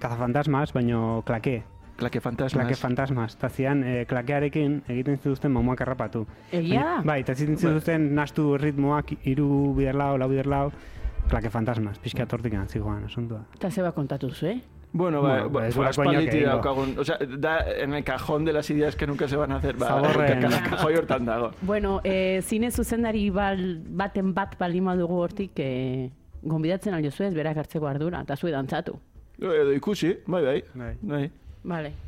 kazafantasmas, 0.00 0.72
baino 0.72 1.22
klake. 1.26 1.62
Klake 1.98 2.20
fantasmas. 2.20 2.62
Klake 2.62 2.76
fantasmas. 2.78 3.34
Eta 3.34 3.48
zian, 3.48 3.82
eh, 3.82 4.04
klakearekin 4.06 4.82
egiten 4.88 5.16
zituzten 5.18 5.50
mamuak 5.50 5.80
errapatu. 5.82 6.26
Egia 6.52 6.84
da? 6.84 7.00
Bai, 7.04 7.20
eta 7.24 7.32
egiten 7.34 7.56
zituzten 7.58 8.14
nastu 8.14 8.56
ritmoak 8.56 9.16
iru 9.26 9.74
bider 9.74 9.96
lau, 9.98 10.12
lau 10.16 10.28
bider 10.30 10.46
lau, 10.46 10.70
klake 11.28 11.50
fantasmas. 11.50 11.98
Pixka 11.98 12.26
tortik 12.26 12.54
zigoan, 12.68 13.04
asuntua. 13.04 13.44
Eta 13.54 13.70
zeba 13.70 13.92
kontatu 13.92 14.30
zu, 14.30 14.46
eh? 14.46 14.60
Bueno, 14.92 15.20
ba, 15.20 15.42
Bueno, 15.42 15.50
ba, 15.50 15.68
es 15.68 15.76
ba, 15.76 15.90
digo. 15.90 16.46
daukagun, 16.46 16.98
o 16.98 17.04
sea, 17.04 17.18
da 17.18 17.60
en 17.70 17.92
el 17.92 18.02
cajón 18.04 18.44
de 18.44 18.54
las 18.54 18.70
ideas 18.70 18.96
que 18.96 19.06
nunca 19.06 19.28
se 19.28 19.36
van 19.36 19.52
a 19.52 19.56
hacer, 19.56 19.76
ba, 19.76 20.00
kajoi 20.70 20.96
hortan 20.98 21.26
dago. 21.26 21.50
Bueno, 21.60 22.00
eh, 22.04 22.40
zine 22.42 22.70
zuzendari 22.70 23.28
bal, 23.30 23.82
baten 23.84 24.32
bat 24.32 24.58
balima 24.58 24.96
dugu 24.96 25.20
hortik, 25.20 25.52
eh, 25.56 26.10
gonbidatzen 26.42 26.94
alio 26.94 27.10
zuez, 27.10 27.34
berak 27.34 27.58
hartzeko 27.58 27.86
ardura, 27.86 28.22
eta 28.22 28.36
zue 28.36 28.50
dantzatu. 28.50 28.98
Edo 29.38 29.72
ikusi, 29.72 30.16
bai, 30.26 30.44
bai. 30.44 30.64
Bai. 30.74 30.94
bai. 31.02 31.30
Vale. 31.64 32.07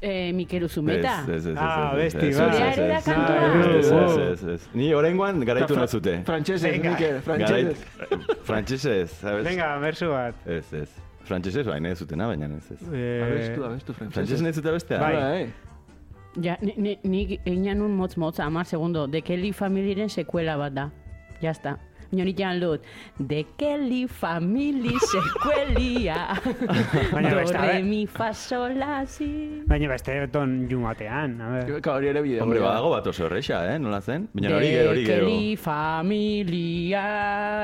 Eh, 0.00 0.32
Mikel 0.34 0.62
Uzumeta. 0.64 1.22
Ez, 1.22 1.28
ez, 1.28 1.46
ez, 1.46 1.56
Ah, 1.56 1.94
besti, 1.96 2.30
ba. 2.36 3.00
kantua? 3.04 4.30
ez, 4.30 4.42
ez. 4.44 4.68
Ni 4.74 4.92
oraingoan 4.94 5.40
garaitu 5.44 5.72
Fra- 5.74 5.80
nazute. 5.80 6.20
Frantsesez, 6.24 6.70
Venga. 6.70 6.90
Mikel, 6.90 7.20
frantsesez. 7.20 7.84
Frantsesez, 8.44 9.10
sabes? 9.10 9.44
Venga, 9.44 9.78
bersu 9.80 10.08
bat. 10.10 10.34
Ez, 10.46 10.72
ez. 10.72 10.88
Frantsesez 11.26 11.66
baina 11.66 11.88
ez 11.90 11.98
zutena, 11.98 12.26
baina 12.26 12.46
ez, 12.46 12.70
ez. 12.70 12.82
Eh, 12.92 13.24
Abestu, 13.24 13.64
abestu, 13.64 13.92
Frantsesez 13.92 14.12
frantsesez. 14.12 14.42
nahi 14.42 14.52
zute 14.52 14.70
bestea? 14.76 14.98
Bai. 15.00 15.14
Bai. 15.14 15.52
Ja, 16.44 16.58
ni- 16.60 16.74
ni- 16.76 16.98
nik 17.02 17.40
egin 17.44 17.78
nun 17.78 17.90
motz 17.96 18.16
motz, 18.16 18.38
amar 18.40 18.66
segundo, 18.66 19.06
De 19.08 19.22
Kelly 19.22 19.52
familiren 19.52 20.08
sekuela 20.08 20.56
bat 20.56 20.72
da. 20.74 20.90
Ya 21.40 21.50
está. 21.50 21.78
Nionik 22.12 22.38
jan 22.38 22.60
dut, 22.60 22.80
De 23.18 23.44
Kelly 23.58 24.06
family 24.06 24.94
sekuelia. 25.10 26.36
Baina 27.12 27.30
Do, 27.30 27.36
beste, 27.40 27.56
a 27.56 27.62
re, 27.62 27.72
ver. 27.74 27.82
mi, 27.84 28.06
fa, 28.06 28.32
sol, 28.32 28.76
la, 28.78 29.04
si. 29.06 29.62
Baina 29.66 29.88
beste 29.90 30.28
ton 30.32 30.68
jumatean, 30.70 31.40
a 31.40 31.50
ver. 31.54 31.80
Ka 31.82 31.96
hori 31.96 32.08
ere 32.12 32.22
bideo. 32.22 32.42
Hombre, 32.44 32.60
badago 32.62 32.90
bat 32.94 33.06
oso 33.10 33.26
erreixa, 33.26 33.64
eh? 33.74 33.78
Nola 33.82 34.00
zen? 34.00 34.28
Baina 34.32 34.54
hori 34.56 34.70
gero, 34.70 34.90
hori 34.90 35.02
De 35.04 35.10
gero. 35.12 35.26
Kelly 35.26 35.56
familia, 35.56 37.06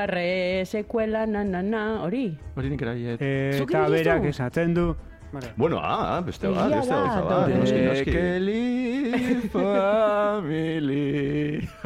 re, 0.07 0.65
sekuela, 0.65 1.25
na, 1.25 1.43
na, 1.43 1.61
na, 1.63 1.83
hori. 2.03 2.27
Hori 2.55 2.69
nik 2.73 2.81
eraiet. 2.85 3.21
Eh, 3.23 3.61
eta 3.63 3.87
berak 3.89 4.21
dizu? 4.27 4.35
esaten 4.35 4.73
du... 4.75 4.93
Vale. 5.33 5.49
Bueno, 5.57 5.79
ah, 5.81 6.21
beste 6.21 6.45
bat, 6.53 6.69
beste 6.69 6.93
bat. 6.93 7.23
Dore. 7.25 7.55
Noski, 7.57 7.79
noski. 7.87 8.11
Ekeli 8.11 9.47
family. 9.53 11.07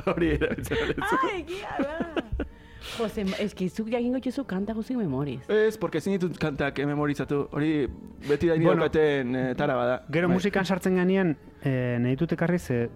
Hori 0.05 0.33
erabiltzen 0.35 0.77
duzu. 0.89 1.15
Ah, 1.15 1.31
egia 1.37 2.26
Jose, 2.97 3.25
eski, 3.43 3.67
zuk 3.69 3.89
jakingo 3.91 4.19
txuzu 4.23 4.45
kanta 4.49 4.73
guzik 4.73 4.97
memoriz. 4.97 5.41
Ez, 5.49 5.77
porque 5.77 5.97
ezin 5.99 6.13
ditut 6.15 6.37
kantak 6.41 6.79
memorizatu. 6.85 7.47
Hori 7.51 7.87
beti 8.27 8.47
da 8.47 8.55
nire 8.57 8.69
Bueno. 8.75 8.87
eh, 8.93 9.53
tara 9.57 9.75
bada. 9.75 10.03
Gero 10.09 10.27
Bai. 10.27 10.35
musikan 10.37 10.65
sartzen 10.65 10.95
ganean, 10.95 11.35
eh, 11.63 11.97
nahi 11.99 12.15
dut 12.15 12.31
ekarri 12.31 12.59
ze... 12.59 12.89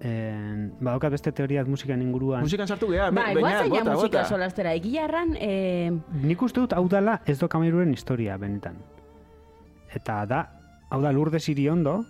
Eh, 0.00 0.68
badaukat 0.80 1.10
beste 1.10 1.32
teoriat 1.32 1.66
musikan 1.66 2.00
inguruan. 2.02 2.42
Musikan 2.42 2.68
sartu 2.68 2.86
geha, 2.92 3.10
Bai, 3.10 3.34
baina, 3.34 3.62
bota, 3.68 3.94
musika 3.94 4.24
solastera. 4.24 4.72
Egia 4.74 5.04
erran, 5.08 5.34
eh, 5.40 5.90
Nik 6.22 6.42
uste 6.42 6.60
dut 6.60 6.72
hau 6.76 6.86
dala 6.88 7.20
ez 7.26 7.38
do 7.40 7.48
kamairuren 7.48 7.90
historia, 7.92 8.36
benetan. 8.38 8.76
Eta 9.94 10.24
da, 10.26 10.42
hau 10.90 11.00
da 11.02 11.10
Lourdes 11.12 11.48
Iriondo, 11.48 12.04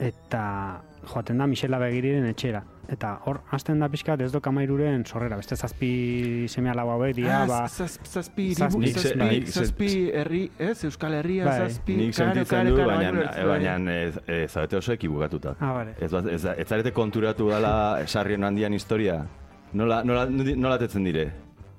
eta 0.00 0.82
joaten 1.04 1.38
da 1.38 1.46
Michela 1.46 1.78
Begiriren 1.78 2.26
etxera. 2.26 2.64
Eta 2.88 3.16
hor, 3.26 3.40
hasten 3.50 3.80
da 3.82 3.88
pixkat 3.90 4.20
ez 4.22 4.28
do 4.32 4.40
kamairuren 4.40 5.04
sorrera. 5.06 5.36
Beste 5.40 5.56
zazpi 5.56 6.46
semea 6.48 6.74
lau 6.74 6.84
hauek 6.92 7.16
dira, 7.16 7.42
Ah, 7.42 7.46
ba... 7.46 7.60
zaz- 7.66 7.98
zazpi, 8.06 8.52
Zazpi, 8.54 8.92
zazpi, 8.92 9.40
ze- 9.46 9.52
zazpi 9.52 9.88
herri, 10.14 10.50
ez, 10.58 10.84
Euskal 10.84 11.14
Herria, 11.14 11.44
Bai. 11.44 11.58
zazpi, 11.66 11.96
Nik 11.96 12.14
sentitzen 12.14 12.68
du, 12.68 12.76
baina, 12.76 13.10
bai, 13.10 13.24
bai. 13.26 13.46
baina 13.48 13.96
ez, 14.02 14.20
ez 14.26 14.50
zarete 14.52 14.76
oso 14.76 14.92
ekibukatuta. 14.92 15.56
Ah, 15.58 15.72
bale. 15.72 15.94
Ez, 16.00 16.12
bat- 16.12 16.28
ez, 16.30 16.44
ez 16.44 16.66
zarete 16.68 16.92
konturatu 16.92 17.48
dela 17.50 18.02
sarrien 18.06 18.44
handian 18.44 18.72
historia. 18.72 19.24
Nola, 19.72 20.04
nola, 20.04 20.26
nola 20.30 20.78
tetzen 20.78 21.02
dire? 21.04 21.32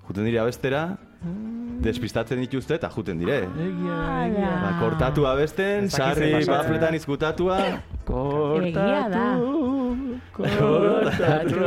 Juten 0.08 0.26
dira 0.26 0.44
bestera, 0.44 0.98
despistatzen 1.82 2.40
dituzte 2.40 2.76
eta 2.76 2.90
juten 2.90 3.20
dire. 3.20 3.44
Egia, 3.44 3.98
Ba, 4.62 4.72
kortatu 4.82 5.26
abesten, 5.28 5.90
sarri 5.90 6.34
bafletan 6.46 6.96
izkutatua. 6.96 7.58
Egia 8.08 9.08
da. 9.12 9.26
Kortatu. 10.38 11.62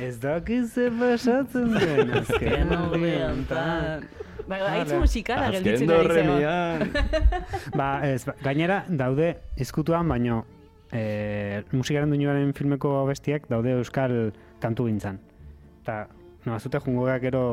Ez 0.00 0.16
dakiz 0.20 0.72
ze 0.72 0.90
pasatzen 0.98 1.72
den 1.74 2.12
azken 2.20 2.72
horretan. 2.72 4.06
Ba, 4.48 4.58
haitz 4.68 4.92
musikala 4.92 5.48
Azken 5.48 5.64
gelditzen 5.64 6.28
ari. 6.28 6.90
Ba, 7.78 7.88
ez, 8.04 8.24
ba, 8.28 8.34
gainera 8.44 8.82
daude 8.88 9.30
izkutuan, 9.60 10.08
baino 10.08 10.42
e, 10.92 11.62
musikaren 11.72 12.12
duinuaren 12.12 12.52
filmeko 12.56 12.92
bestiak 13.08 13.48
daude 13.48 13.72
euskal 13.78 14.32
kantu 14.60 14.88
gintzan. 14.90 15.20
Eta, 15.82 16.04
no, 16.44 16.56
azute 16.56 16.80
jungo 16.84 17.08
gero 17.22 17.44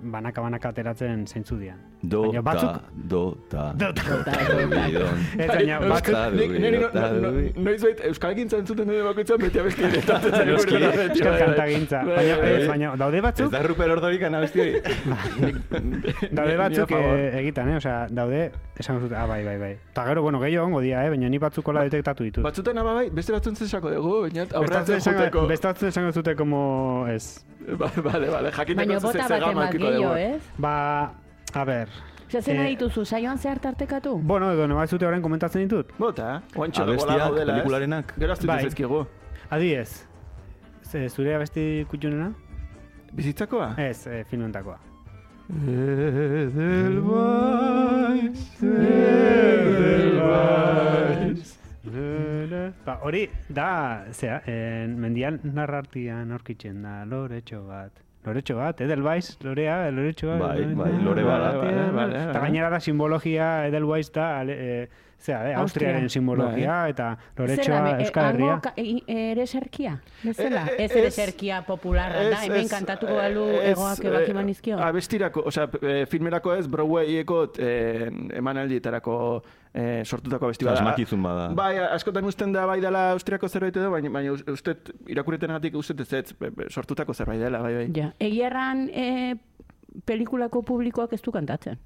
banaka-banaka 0.00 0.70
ateratzen 0.74 1.26
zeintzu 1.26 1.58
dian. 1.58 1.89
Do, 2.02 2.22
Baina 2.32 2.40
batzuk- 2.40 2.72
ta, 2.72 2.80
do, 2.94 3.36
ta. 3.50 3.72
Do, 3.76 3.88
ta. 3.92 4.32
Ez, 5.36 5.48
baina 5.50 5.78
batzuk... 5.84 6.14
Ta, 6.14 6.30
no- 6.30 6.88
ta, 6.94 7.08
dubi. 7.12 7.52
no- 7.56 7.62
Noiz 7.66 7.82
bait, 7.84 8.00
Euskal 8.08 8.34
Gintzan 8.38 8.64
zuten 8.66 8.88
duen 8.88 9.04
bakoitzan 9.04 9.36
beti 9.42 9.58
abesti 9.60 9.82
zen. 9.82 10.48
Euskal, 10.54 10.86
kantagintza. 11.42 12.00
Bai, 12.06 12.16
Baina, 12.16 12.36
bai, 12.40 12.52
ez, 12.54 12.58
bai. 12.62 12.68
baina 12.72 12.94
daude 12.96 13.18
Ez 13.20 13.22
batzuk, 13.26 13.50
da 13.52 13.60
Ruper 13.66 13.90
Ordorik 13.98 14.22
anabesti 14.30 14.60
hori? 14.64 14.80
daude 16.30 16.50
Ni- 16.54 16.56
batzuk 16.62 16.90
eh, 16.96 17.38
egitan, 17.42 17.68
eh? 17.68 17.76
Osea, 17.76 18.06
daude, 18.10 18.40
esan 18.80 19.00
zute, 19.04 19.14
ah, 19.16 19.26
bai, 19.28 19.44
bai, 19.44 19.58
bai. 19.60 19.72
Ta 19.92 20.06
gero, 20.08 20.22
bueno, 20.22 20.40
gehiago 20.40 20.66
ongo 20.66 20.80
dia, 20.80 21.04
eh? 21.04 21.10
Baina 21.12 21.28
ni 21.28 21.38
batzuk 21.38 21.68
hola 21.68 21.84
detektatu 21.84 22.24
ditut. 22.24 22.44
Batzuten 22.44 22.78
ama 22.80 22.94
bai, 22.94 23.10
beste 23.10 23.32
batzun 23.36 23.56
zesako 23.56 23.90
dugu, 23.92 24.14
baina 24.22 24.44
Bestatzen 24.46 24.62
aurratzen 24.62 24.96
esango, 24.96 25.18
juteko. 25.26 25.46
bestatzen 25.52 25.88
esango 25.92 26.12
zute 26.12 26.34
como, 26.36 27.06
ez. 27.12 27.44
Ba- 27.76 27.92
Bale, 28.02 28.30
bale, 28.32 28.50
jakiteko 28.56 28.76
Baina 28.80 29.00
ze- 29.00 29.06
bota 29.06 29.26
ze 29.26 29.28
bat 29.34 29.40
gama 29.40 29.52
emak 29.52 29.74
edukiko 29.74 29.90
gehiago, 29.90 30.14
dugu. 30.14 30.36
ez? 30.36 30.42
Ba, 30.58 30.74
a 31.56 31.64
ber, 31.64 31.88
Osea, 32.28 32.42
zena 32.42 32.64
Eh, 32.68 32.76
dituzu, 32.76 33.04
saioan 33.04 33.38
zehar 33.38 33.58
tartekatu? 33.58 34.18
bueno, 34.22 34.52
edo 34.52 34.68
no 34.68 34.86
zute 34.86 35.06
orain 35.06 35.22
komentatzen 35.22 35.62
ditut. 35.68 35.90
Bota, 35.98 36.42
oantxo 36.54 36.84
da 36.86 36.92
bola 36.92 36.92
Abestiak, 36.92 37.18
gaudela, 37.18 37.52
ez? 37.52 37.56
pelikularenak. 37.58 38.14
Gero 38.18 38.32
aztu 38.32 38.46
Bai. 38.46 38.62
zaizkigu. 38.62 39.06
Adiez, 39.50 40.06
ze, 40.82 41.08
zure 41.08 41.34
abesti 41.34 41.84
kutxunena? 41.90 42.32
Bizitzakoa? 43.12 43.74
Ez, 43.78 44.06
eh, 44.06 44.24
filmentakoa. 44.30 44.78
Edelweiss, 47.40 48.56
Ba, 52.84 52.98
hori 53.02 53.28
da, 53.48 54.04
zera, 54.12 54.40
en, 54.46 54.94
mendian 55.00 55.38
narrartian 55.56 56.30
aurkitzen 56.32 56.82
da, 56.84 57.00
loretxo 57.08 57.62
bat. 57.66 57.92
Loretxo 58.24 58.56
bat, 58.58 58.80
Edelweiss, 58.84 59.38
lorea, 59.42 59.90
loretxo 59.90 60.26
bat. 60.28 60.40
Bai, 60.40 60.64
bai, 60.76 60.90
lore 61.02 61.22
bada. 61.24 61.52
Bale, 61.56 61.70
bale, 61.72 61.92
bale, 61.96 62.16
Eta 62.18 62.32
bale. 62.34 62.40
gainera 62.44 62.68
da 62.70 62.80
simbologia 62.80 63.66
Edelweiss 63.66 64.12
da, 64.12 64.26
ale, 64.40 64.56
e, 64.58 64.88
zera, 65.20 65.50
eh, 65.50 65.54
Austriaren 65.56 66.02
Austria. 66.04 66.08
simbologia, 66.08 66.88
eta 66.88 67.18
loretxoa 67.36 67.64
Zer 67.76 67.84
da, 67.84 67.90
eh, 67.90 68.02
Euskal 68.04 68.24
Herria. 68.34 68.60
e- 68.76 69.30
ere 69.32 69.46
serkia? 69.46 70.00
Bezala? 70.22 70.66
Eh, 70.66 70.74
eh, 70.78 70.84
ez 70.84 70.92
ere 70.96 71.10
popularra 71.66 72.22
da, 72.30 72.44
hemen 72.44 72.68
kantatuko 72.68 73.12
eh, 73.12 73.16
balu 73.16 73.44
egoak 73.60 74.04
eh, 74.04 74.08
ebaki 74.08 74.32
manizkio? 74.34 74.78
Abestirako, 74.78 75.42
osea, 75.46 75.68
eh, 75.82 76.06
filmerako 76.06 76.54
ez, 76.54 76.66
Broadwayeko 76.68 77.52
eh, 77.58 78.10
emanaldietarako 78.32 79.42
eh, 79.74 80.02
sortutako 80.04 80.46
abesti 80.46 80.64
bada. 80.64 80.78
Asmakizun 80.80 81.22
bada. 81.22 81.48
Bai, 81.54 81.78
askotan 81.78 82.24
usten 82.24 82.52
da 82.52 82.64
bai 82.66 82.80
dela 82.80 83.10
Austriako 83.12 83.48
zerbait 83.48 83.76
edo, 83.76 83.90
baina, 83.90 84.10
baina 84.10 84.32
us- 84.32 84.44
uste 84.48 84.74
irakurretenagatik 85.06 85.74
uste 85.76 85.94
ez 86.00 86.34
sortutako 86.68 87.14
zerbait 87.14 87.38
dela, 87.40 87.60
bai, 87.60 87.74
bai. 87.74 87.86
Ja, 87.94 88.12
egia 88.18 88.46
erran 88.48 88.88
e, 88.92 89.36
pelikulako 90.04 90.62
publikoak 90.62 91.12
ez 91.12 91.22
du 91.22 91.30
kantatzen. 91.30 91.78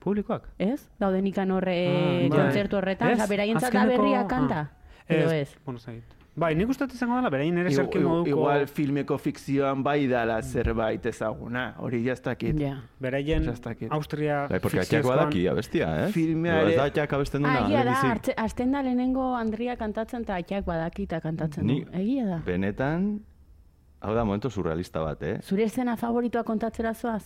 Publikoak? 0.00 0.48
Ez? 0.58 0.88
Dauden 1.00 1.26
ikan 1.26 1.50
horre 1.50 1.78
Ah, 1.88 2.28
bai. 2.28 2.28
kontzertu 2.30 2.76
horretan, 2.76 3.10
Ez? 3.10 3.18
eta 3.18 3.26
beraientzat 3.26 3.72
da 3.72 3.82
Azkeneko- 3.82 3.96
berria 4.02 4.20
ah. 4.20 4.26
kanta. 4.28 4.70
Edo 5.08 5.30
ez? 5.32 5.56
Bueno, 5.64 5.78
zait. 5.80 6.04
Bai, 6.38 6.54
nik 6.54 6.68
uste 6.70 6.84
izango 6.94 7.16
dela, 7.16 7.30
berain 7.30 7.56
ere 7.58 7.70
zerki 7.74 7.98
moduko... 7.98 8.28
Igual 8.28 8.68
filmeko 8.68 9.16
fikzioan 9.18 9.82
bai 9.82 10.06
dala 10.06 10.36
zerbait 10.42 11.04
ezaguna, 11.06 11.74
hori 11.78 12.04
jaztakit. 12.04 12.60
Ja. 12.60 12.76
Beraien 13.00 13.48
Ez 13.48 13.60
dakit. 13.60 13.90
Austria 13.90 14.46
Bai, 14.48 14.60
porque 14.60 14.78
atxak 14.78 15.00
fikziozkoan- 15.02 15.16
badaki 15.24 15.48
abestia, 15.48 15.88
eh? 16.04 16.12
Filmeare- 16.12 16.70
Ez 16.70 16.76
da 16.76 16.84
atxak 16.84 17.12
abesten 17.12 17.44
Ah, 17.44 17.48
duna. 17.56 17.66
egia 17.66 17.84
da, 17.84 17.94
hartze- 18.02 18.34
hasten 18.36 18.70
da 18.70 18.82
lehenengo 18.82 19.34
Andria 19.34 19.76
kantatzen 19.76 20.22
eta 20.22 20.36
atxak 20.36 20.64
badaki 20.64 21.02
eta 21.08 21.20
kantatzen 21.20 21.66
Ni- 21.66 21.84
du. 21.84 21.90
Egia 21.98 22.26
da. 22.26 22.38
Benetan, 22.46 23.20
hau 24.00 24.14
da 24.14 24.24
momento 24.24 24.48
surrealista 24.48 25.00
bat, 25.00 25.20
eh? 25.22 25.38
Zure 25.42 25.64
escena 25.64 25.96
favoritoa 25.96 26.44
kontatzera 26.44 26.94
zoaz? 26.94 27.24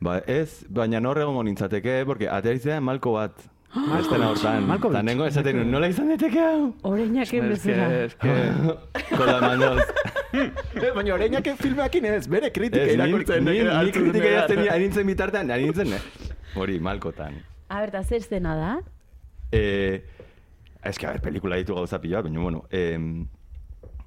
Ba, 0.00 0.18
ez, 0.26 0.64
baina 0.68 1.00
nor 1.00 1.18
egongo 1.18 1.42
nintzateke, 1.46 2.02
porque 2.06 2.28
aterizea 2.28 2.80
malko 2.80 3.12
bat. 3.12 3.32
Estena 3.98 4.28
hortan. 4.30 4.66
Malkovich. 4.68 4.94
Ta 4.94 5.02
nengo 5.02 5.26
esaten 5.26 5.64
nola 5.70 5.88
izan 5.90 6.08
daiteke 6.12 6.38
hau? 6.40 6.68
Oreinak 6.86 7.32
Ez 7.34 7.42
bezala. 7.50 7.88
ez 8.04 8.14
que- 8.14 9.16
Kola 9.18 9.40
mandoz. 9.40 9.82
Eh, 10.34 10.90
Baina 10.94 11.14
orainak 11.14 11.46
filmeakin 11.60 12.04
ez, 12.10 12.26
bere 12.26 12.48
kritika 12.50 12.82
ni, 12.84 12.94
irakurtzen. 12.96 13.44
ni, 13.46 13.52
ni 13.62 13.68
hartu 13.70 14.00
kritika 14.02 14.30
jazten 14.32 14.58
ni- 14.64 14.78
nintzen 14.82 15.06
bitartean, 15.06 15.50
ari 15.54 15.68
nintzen, 15.68 15.92
eh? 15.94 16.00
Hori, 16.58 16.80
malkotan. 16.82 17.36
A 17.70 17.78
ber, 17.84 18.02
zer 18.02 18.22
zena 18.26 18.56
da? 18.58 18.72
Eh, 19.52 20.02
que, 20.98 21.06
a 21.06 21.12
ver, 21.12 21.20
pelikula 21.22 21.54
ditu 21.56 21.74
gauza 21.78 22.00
pila, 22.02 22.20
baina, 22.22 22.40
bueno, 22.40 22.64
eh, 22.72 22.98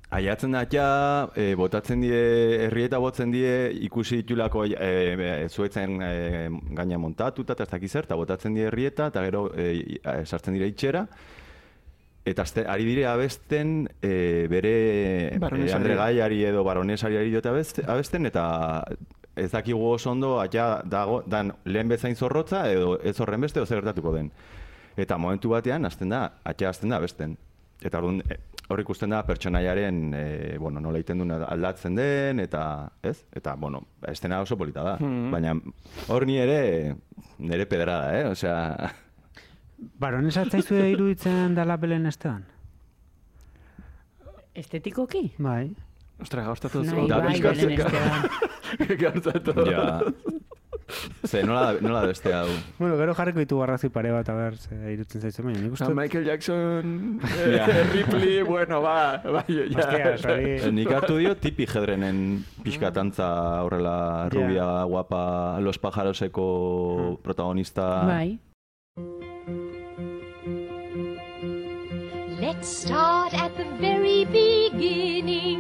Aiatzen 0.09 0.53
da 0.55 0.61
ja, 0.71 1.29
e, 1.35 1.49
botatzen 1.59 1.99
die, 1.99 2.15
herrieta 2.67 2.99
botzen 3.03 3.31
die, 3.33 3.49
ikusi 3.83 4.21
ditulako 4.21 4.63
e, 4.69 4.75
e, 4.79 5.49
zuetzen 5.49 5.97
e, 5.99 6.11
gaina 6.77 6.99
montatuta, 7.01 7.57
eta 7.57 7.65
ez 7.67 7.73
dakiz 7.73 7.91
eta 7.99 8.15
botatzen 8.15 8.55
die 8.55 8.69
herrieta, 8.69 9.09
eta 9.11 9.25
gero 9.25 9.49
e, 9.51 9.97
sartzen 10.23 10.55
dire 10.55 10.69
itxera, 10.71 11.03
eta 12.23 12.45
azte, 12.47 12.63
ari 12.63 12.87
dire 12.87 13.03
abesten 13.11 13.81
e, 13.99 14.47
bere 14.47 14.73
e. 15.35 15.73
Andre 15.75 15.99
Gaiari 15.99 16.39
edo 16.53 16.63
baronesari 16.63 17.19
ari 17.19 17.35
diote 17.35 17.51
abest- 17.51 17.83
abesten, 17.83 18.31
eta 18.31 18.47
ez 19.35 19.51
dakigu 19.51 19.83
oso 19.91 20.11
ondo, 20.15 20.37
aia 20.39 20.81
dago, 20.87 21.19
dan 21.27 21.51
lehen 21.65 21.91
bezain 21.91 22.15
zorrotza, 22.15 22.63
edo 22.71 22.95
ez 23.03 23.19
horren 23.19 23.43
beste, 23.43 23.59
edo 23.59 23.67
zer 23.67 23.83
gertatuko 23.83 24.15
den. 24.15 24.31
Eta 24.95 25.19
momentu 25.19 25.51
batean, 25.51 25.85
hasten 25.85 26.15
da, 26.15 26.29
atxa 26.47 26.71
hasten 26.71 26.95
da 26.95 27.03
abesten. 27.03 27.35
Eta 27.83 27.99
orduan, 27.99 28.23
hor 28.67 28.81
ikusten 28.83 29.13
da 29.15 29.21
pertsonaiaren, 29.25 29.99
e, 30.13 30.57
bueno, 30.59 30.81
nola 30.83 30.99
egiten 30.99 31.23
duen 31.23 31.31
aldatzen 31.37 31.95
den, 31.95 32.41
eta, 32.43 32.91
ez? 33.01 33.21
Eta, 33.31 33.55
bueno, 33.55 33.85
estena 34.07 34.41
oso 34.43 34.57
polita 34.59 34.83
da. 34.83 34.97
Baina 34.99 35.55
hor 36.11 36.25
ni 36.27 36.37
ere, 36.41 36.95
nire 37.39 37.65
pedrada, 37.65 38.11
eh? 38.19 38.25
Osea, 38.31 38.91
Barones 39.77 40.37
atzaizue 40.37 40.89
iruditzen 40.95 41.55
dala 41.57 41.77
belen 41.77 42.09
esteban? 42.09 42.45
Estetikoki? 44.57 45.27
Bai. 45.37 45.69
Ostra, 46.21 46.43
gauztatu 46.47 46.81
Nahi 46.81 47.05
Da 47.09 47.19
bai, 47.21 47.35
belen 47.41 47.77
ja... 49.71 49.99
Ze, 51.27 51.41
nola, 51.43 51.73
nola 51.83 52.05
beste 52.07 52.31
hau? 52.33 52.47
Bueno, 52.77 52.95
gero 52.95 53.13
jarriko 53.17 53.39
ditu 53.43 53.57
garrazi 53.59 53.89
pare 53.91 54.11
bat, 54.15 54.29
a 54.31 54.35
ber, 54.37 54.55
ze 54.55 54.77
irutzen 54.93 55.21
zaizu, 55.21 55.43
baina 55.43 55.59
nik 55.59 55.73
uste... 55.75 55.83
A 55.83 55.89
dut- 55.89 55.97
Michael 55.99 56.25
Jackson, 56.29 57.19
eh. 57.43 57.67
Ripley, 57.93 58.41
bueno, 58.47 58.79
ba, 58.81 59.19
ba, 59.25 59.43
ja. 59.51 59.65
Hostia, 59.67 60.15
hori... 60.31 60.49
Eh, 60.61 60.71
Nik 60.71 60.91
hartu 60.95 61.17
dio 61.19 61.35
tipi 61.35 61.67
jedrenen 61.67 62.45
pixkatantza 62.63 63.27
horrela 63.67 64.29
rubia, 64.31 64.69
guapa, 64.87 65.59
los 65.59 65.77
pajaroseko 65.77 67.19
protagonista. 67.23 67.87
Bai. 68.07 68.39
Let's 72.39 72.67
start 72.69 73.33
at 73.33 73.57
the 73.57 73.65
very 73.81 74.23
beginning. 74.25 75.59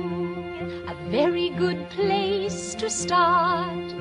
A 0.87 0.95
very 1.11 1.49
good 1.57 1.89
place 1.89 2.75
to 2.75 2.89
start. 2.89 3.91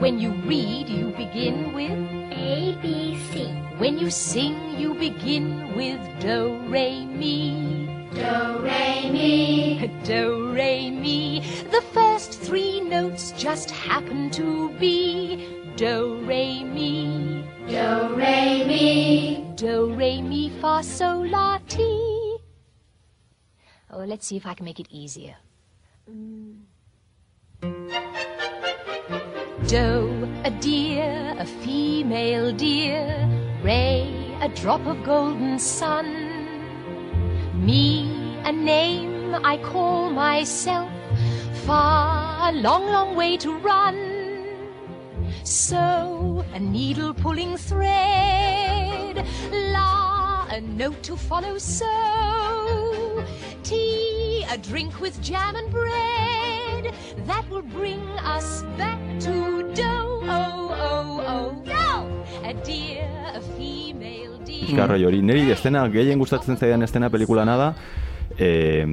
When 0.00 0.18
you 0.18 0.30
read, 0.48 0.88
you 0.88 1.10
begin 1.10 1.74
with 1.74 1.90
A, 2.32 2.74
B, 2.80 3.18
C. 3.30 3.44
When 3.76 3.98
you 3.98 4.08
sing, 4.08 4.78
you 4.78 4.94
begin 4.94 5.76
with 5.76 6.00
Do, 6.20 6.56
Re, 6.68 7.04
Mi. 7.04 8.08
Do, 8.14 8.60
Re, 8.60 9.10
Mi. 9.10 9.92
Do, 10.04 10.52
Re, 10.54 10.90
Mi. 10.90 11.40
The 11.70 11.82
first 11.92 12.32
three 12.40 12.80
notes 12.80 13.32
just 13.32 13.70
happen 13.70 14.30
to 14.30 14.70
be 14.78 15.68
Do, 15.76 16.18
Re, 16.24 16.64
Mi. 16.64 17.44
Do, 17.68 18.14
Re, 18.14 18.64
Mi. 18.64 19.52
Do, 19.54 19.92
Re, 19.92 20.22
Mi, 20.22 20.48
Fa, 20.62 20.82
Sol, 20.82 21.28
La, 21.28 21.58
Ti. 21.68 22.38
Oh, 23.90 24.04
let's 24.06 24.26
see 24.26 24.38
if 24.38 24.46
I 24.46 24.54
can 24.54 24.64
make 24.64 24.80
it 24.80 24.88
easier. 24.90 25.36
Mm. 26.10 26.69
Doe, 29.70 30.28
a 30.42 30.50
deer, 30.50 31.36
a 31.38 31.46
female 31.46 32.50
deer. 32.50 33.06
Ray, 33.62 34.34
a 34.40 34.48
drop 34.48 34.84
of 34.84 35.04
golden 35.04 35.60
sun. 35.60 36.08
Me, 37.54 38.42
a 38.44 38.50
name 38.50 39.32
I 39.44 39.58
call 39.58 40.10
myself. 40.10 40.90
Far, 41.66 42.50
a 42.50 42.52
long, 42.52 42.86
long 42.86 43.14
way 43.14 43.36
to 43.36 43.56
run. 43.58 44.56
So 45.44 46.44
a 46.52 46.58
needle 46.58 47.14
pulling 47.14 47.56
thread. 47.56 49.24
La, 49.52 50.48
a 50.50 50.60
note 50.62 51.00
to 51.04 51.16
follow 51.16 51.58
so. 51.58 53.24
Tea, 53.62 54.44
a 54.50 54.58
drink 54.58 55.00
with 55.00 55.22
jam 55.22 55.54
and 55.54 55.70
bread. 55.70 56.39
That 57.26 57.44
will 57.50 57.62
bring 57.62 58.00
us 58.24 58.64
back 58.78 58.98
to 59.20 59.62
dough. 59.74 60.22
Oh, 60.24 60.70
oh, 60.70 61.22
oh, 61.26 61.62
dough! 61.64 62.08
A 62.44 62.52
dear, 62.64 63.08
a 63.36 63.40
female 63.56 64.38
deer. 64.44 64.66
Pizkarroi 64.66 65.04
hori. 65.04 65.22
Neri 65.22 65.50
estena, 65.50 65.86
gehien 65.92 66.18
gustatzen 66.18 66.56
zaidan 66.56 66.82
estena 66.82 67.10
pelikulana 67.10 67.56
da, 67.56 67.68
eh, 68.38 68.86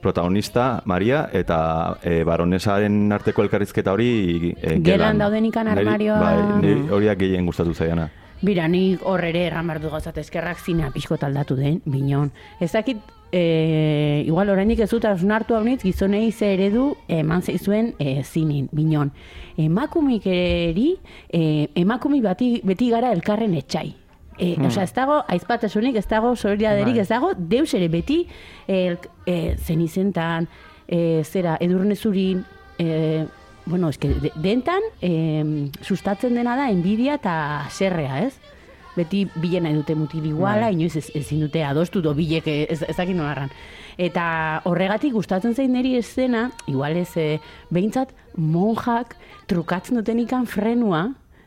protagonista 0.00 0.82
Maria 0.84 1.28
eta 1.32 1.98
eh, 2.02 2.22
baronesaren 2.24 3.10
arteko 3.12 3.42
elkarrizketa 3.42 3.92
hori 3.96 4.52
eh, 4.60 4.76
Gelan 4.84 5.18
daudenikan 5.18 5.66
Neri- 5.66 5.82
armarioa- 5.86 6.20
Bai, 6.20 6.60
niri 6.62 6.88
horiak 6.92 7.18
gehien 7.18 7.46
gustatu 7.48 7.74
zaidana. 7.74 8.08
Bira, 8.42 8.68
nik 8.68 9.00
hor 9.02 9.24
ere 9.24 9.46
erran 9.48 9.66
behar 9.66 9.80
du 9.80 9.88
gauzat 9.90 10.18
eskerrak 10.20 10.58
zinea 10.60 10.90
pixko 10.92 11.16
aldatu 11.20 11.56
den, 11.56 11.80
binon. 11.86 12.30
Ez 12.60 12.70
dakit, 12.72 12.98
e, 13.36 14.24
igual 14.26 14.48
oraindik 14.48 14.80
ez 14.80 14.88
dut 14.90 15.04
hartu 15.04 15.54
haunitz, 15.54 15.82
gizonei 15.84 16.32
ze 16.32 16.54
eredu 16.54 16.96
eman 17.08 17.42
zeizuen 17.42 17.92
e, 17.98 18.22
zinin, 18.24 18.68
binon. 18.72 19.12
Emakumik 19.56 20.26
eri, 20.26 20.94
e, 21.28 21.68
emakumik 21.74 22.24
bati, 22.24 22.60
beti 22.64 22.90
gara 22.90 23.12
elkarren 23.12 23.54
etxai. 23.54 23.90
E, 24.38 24.54
Osea, 24.66 24.84
ez 24.84 24.92
dago 24.92 25.22
aizpatasunik, 25.32 25.96
ez 25.96 26.06
dago 26.08 26.34
solidariaderik, 26.36 27.00
ez 27.00 27.08
dago 27.08 27.32
deus 27.36 27.72
ere 27.74 27.88
beti 27.92 28.22
el, 28.68 28.98
e, 29.26 29.56
zen 29.56 29.84
izentan, 29.84 30.48
e, 30.88 31.22
zera, 31.24 31.56
edurne 31.60 31.96
zurin, 31.96 32.44
e, 32.78 33.24
bueno, 33.66 33.88
eske, 33.92 34.12
de, 34.22 34.32
dentan 34.40 34.84
e, 35.00 35.12
sustatzen 35.82 36.36
dena 36.36 36.56
da 36.56 36.70
enbidia 36.70 37.16
eta 37.20 37.36
serrea, 37.70 38.22
ez? 38.24 38.55
Beti 38.96 39.26
bilen 39.36 39.66
nahi 39.66 39.76
dute 39.76 39.94
mutil 39.94 40.24
iguala, 40.24 40.70
inoiz 40.72 40.96
ez, 40.96 41.10
ezin 41.14 41.42
dute 41.44 41.64
adostu 41.64 42.00
do 42.02 42.14
bilek 42.16 42.48
ez, 42.48 42.80
ez 42.82 42.96
dakit 42.96 43.16
nola 43.16 43.34
erran. 43.34 43.52
Eta 43.96 44.62
horregatik 44.68 45.14
gustatzen 45.16 45.54
zein 45.54 45.72
niri 45.72 45.96
eszena, 46.00 46.50
igual 46.68 46.96
ez, 47.00 47.12
e, 47.16 47.38
behintzat 47.72 48.12
monjak 48.36 49.16
trukatzen 49.48 50.00
duten 50.00 50.20
ikan 50.24 50.48
frenua, 50.48 51.06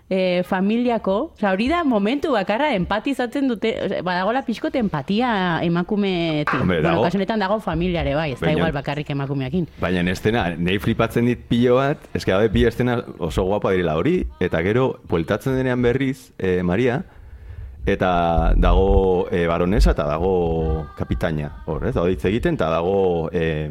e, 0.09 0.43
familiako, 0.43 1.17
oza, 1.35 1.51
hori 1.53 1.67
da 1.69 1.83
momentu 1.85 2.33
bakarra 2.33 2.71
empatizatzen 2.75 3.47
dute, 3.51 3.71
badagola 4.05 4.41
pixkot 4.47 4.75
empatia 4.81 5.59
emakumeetik. 5.65 6.55
Hombre, 6.57 6.79
bueno, 6.79 6.89
dago. 6.89 7.05
kasu 7.05 7.19
honetan 7.19 7.45
dago 7.45 7.59
familiare 7.63 8.15
bai, 8.17 8.31
ez 8.33 8.39
da 8.41 8.51
igual 8.51 8.73
bakarrik 8.75 9.13
emakumeakin. 9.13 9.69
Baina 9.79 10.03
estena, 10.12 10.49
nahi 10.57 10.81
flipatzen 10.81 11.29
dit 11.29 11.45
pilo 11.49 11.77
bat, 11.77 12.09
eske 12.17 12.33
dabe 12.33 12.49
bi 12.49 12.65
estena 12.65 12.99
oso 13.19 13.45
guapa 13.45 13.71
direla 13.75 13.95
hori, 14.01 14.23
eta 14.41 14.63
gero, 14.65 14.89
bueltatzen 15.09 15.55
denean 15.59 15.81
berriz, 15.85 16.31
eh, 16.39 16.63
Maria, 16.63 17.03
eta 17.93 18.54
dago 18.58 19.28
eh, 19.32 19.45
baronesa 19.47 19.91
eta 19.95 20.06
dago 20.08 20.86
kapitaina, 20.97 21.52
hor, 21.65 21.88
ez? 21.88 21.93
Dago 21.95 22.10
hitz 22.12 22.23
egiten, 22.30 22.58
eta 22.60 22.69
dago 22.71 23.30
eh, 23.34 23.69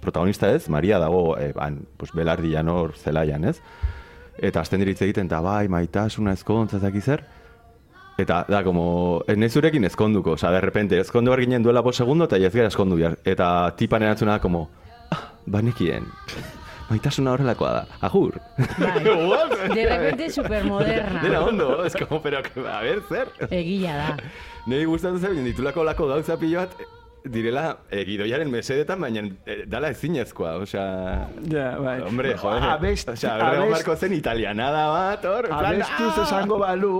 protagonista 0.00 0.50
ez, 0.54 0.68
Maria 0.68 0.98
dago, 0.98 1.36
eh, 1.38 1.52
ban, 1.56 1.80
pues, 1.96 2.12
belardian 2.14 2.68
hor, 2.68 2.94
zelaian, 2.96 3.44
ez? 3.44 3.58
Eta 4.38 4.62
azten 4.62 4.80
diritz 4.80 5.00
egiten, 5.02 5.26
eta 5.26 5.40
bai, 5.42 5.66
maitasuna 5.68 6.36
ezkontza 6.38 6.78
ez 6.78 6.86
dakit 6.86 7.04
zer, 7.04 7.26
Eta 8.18 8.40
da, 8.50 8.64
como, 8.66 9.22
ez 9.30 9.52
zurekin 9.52 9.84
ezkonduko, 9.86 10.32
oza, 10.34 10.50
de 10.50 10.60
repente, 10.60 10.98
ezkondu 10.98 11.30
behar 11.30 11.44
ginen 11.44 11.62
duela 11.62 11.84
po 11.86 11.92
segundo, 11.92 12.26
eta 12.26 12.36
ez 12.36 12.50
gara 12.52 12.66
ezkondu 12.66 12.96
behar. 12.98 13.14
Eta 13.24 13.76
tipan 13.78 14.02
erantzuna 14.02 14.32
da, 14.32 14.40
como, 14.42 14.64
ah, 15.14 15.20
banekien, 15.46 16.02
maitasuna 16.88 17.32
horrelakoa 17.32 17.72
da, 17.72 17.86
agur. 18.00 18.38
Bai. 18.78 19.04
De 19.74 19.86
repente 19.86 20.30
supermoderna. 20.32 21.22
Dena 21.22 21.40
ondo, 21.44 21.84
ez 21.84 21.94
como, 21.94 22.20
pero, 22.22 22.40
a 22.70 22.80
ver, 22.82 23.02
zer? 23.08 23.28
Egia 23.50 23.96
da. 23.96 24.16
Niri 24.66 24.84
gustatzen 24.88 25.20
zen, 25.20 25.44
ditulako 25.44 25.84
lako 25.84 26.08
gauza 26.08 26.36
pilo 26.40 26.60
bat, 26.64 26.72
direla, 27.32 27.78
e, 27.90 28.02
gidoiaren 28.08 28.50
mesedetan, 28.50 29.00
baina 29.00 29.24
e, 29.46 29.62
dala 29.70 29.90
ezinezkoa, 29.94 30.54
osea... 30.62 30.86
Ja, 31.50 31.68
bai. 31.80 31.98
Hombre, 32.06 32.34
joder, 32.38 32.66
Abest, 32.72 33.12
osea, 33.14 33.36
abest- 33.36 33.72
marko 33.72 33.96
zen 33.96 34.14
italianada 34.16 34.86
bat, 34.92 35.28
hor, 35.28 35.50
plan, 35.50 35.68
Abestuz 35.74 36.12
ah! 36.14 36.24
esango 36.26 36.58
balu 36.62 36.92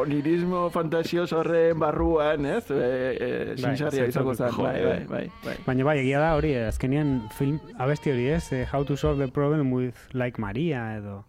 onirismo 0.00 0.66
fantasioso 0.74 1.40
horren 1.40 1.78
barruan, 1.80 2.46
ez? 2.46 2.64
E, 2.70 2.90
e, 3.14 3.30
sinsarria 3.56 4.08
izango 4.10 4.36
zen, 4.36 4.54
bai, 4.58 4.76
bai, 4.84 5.00
bai, 5.08 5.24
bai. 5.44 5.56
Baina 5.66 5.88
bai, 5.90 5.98
egia 6.04 6.22
da 6.22 6.34
hori, 6.38 6.54
azkenean 6.68 7.16
film, 7.36 7.58
abesti 7.78 8.14
hori 8.14 8.28
ez, 8.36 8.44
eh, 8.52 8.66
How 8.70 8.84
to 8.84 8.96
solve 8.96 9.18
the 9.18 9.30
problem 9.32 9.72
with 9.72 9.96
like 10.14 10.38
Maria 10.38 10.96
edo... 10.96 11.24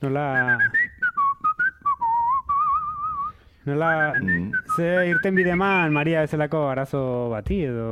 Nola... 0.00 0.58
Nola, 3.68 4.14
Mm. 4.16 4.52
ze 4.76 5.08
irten 5.10 5.34
bide 5.36 5.50
eman 5.52 5.92
Maria 5.92 6.20
bezalako 6.24 6.62
arazo 6.70 7.28
bati 7.28 7.58
edo 7.64 7.88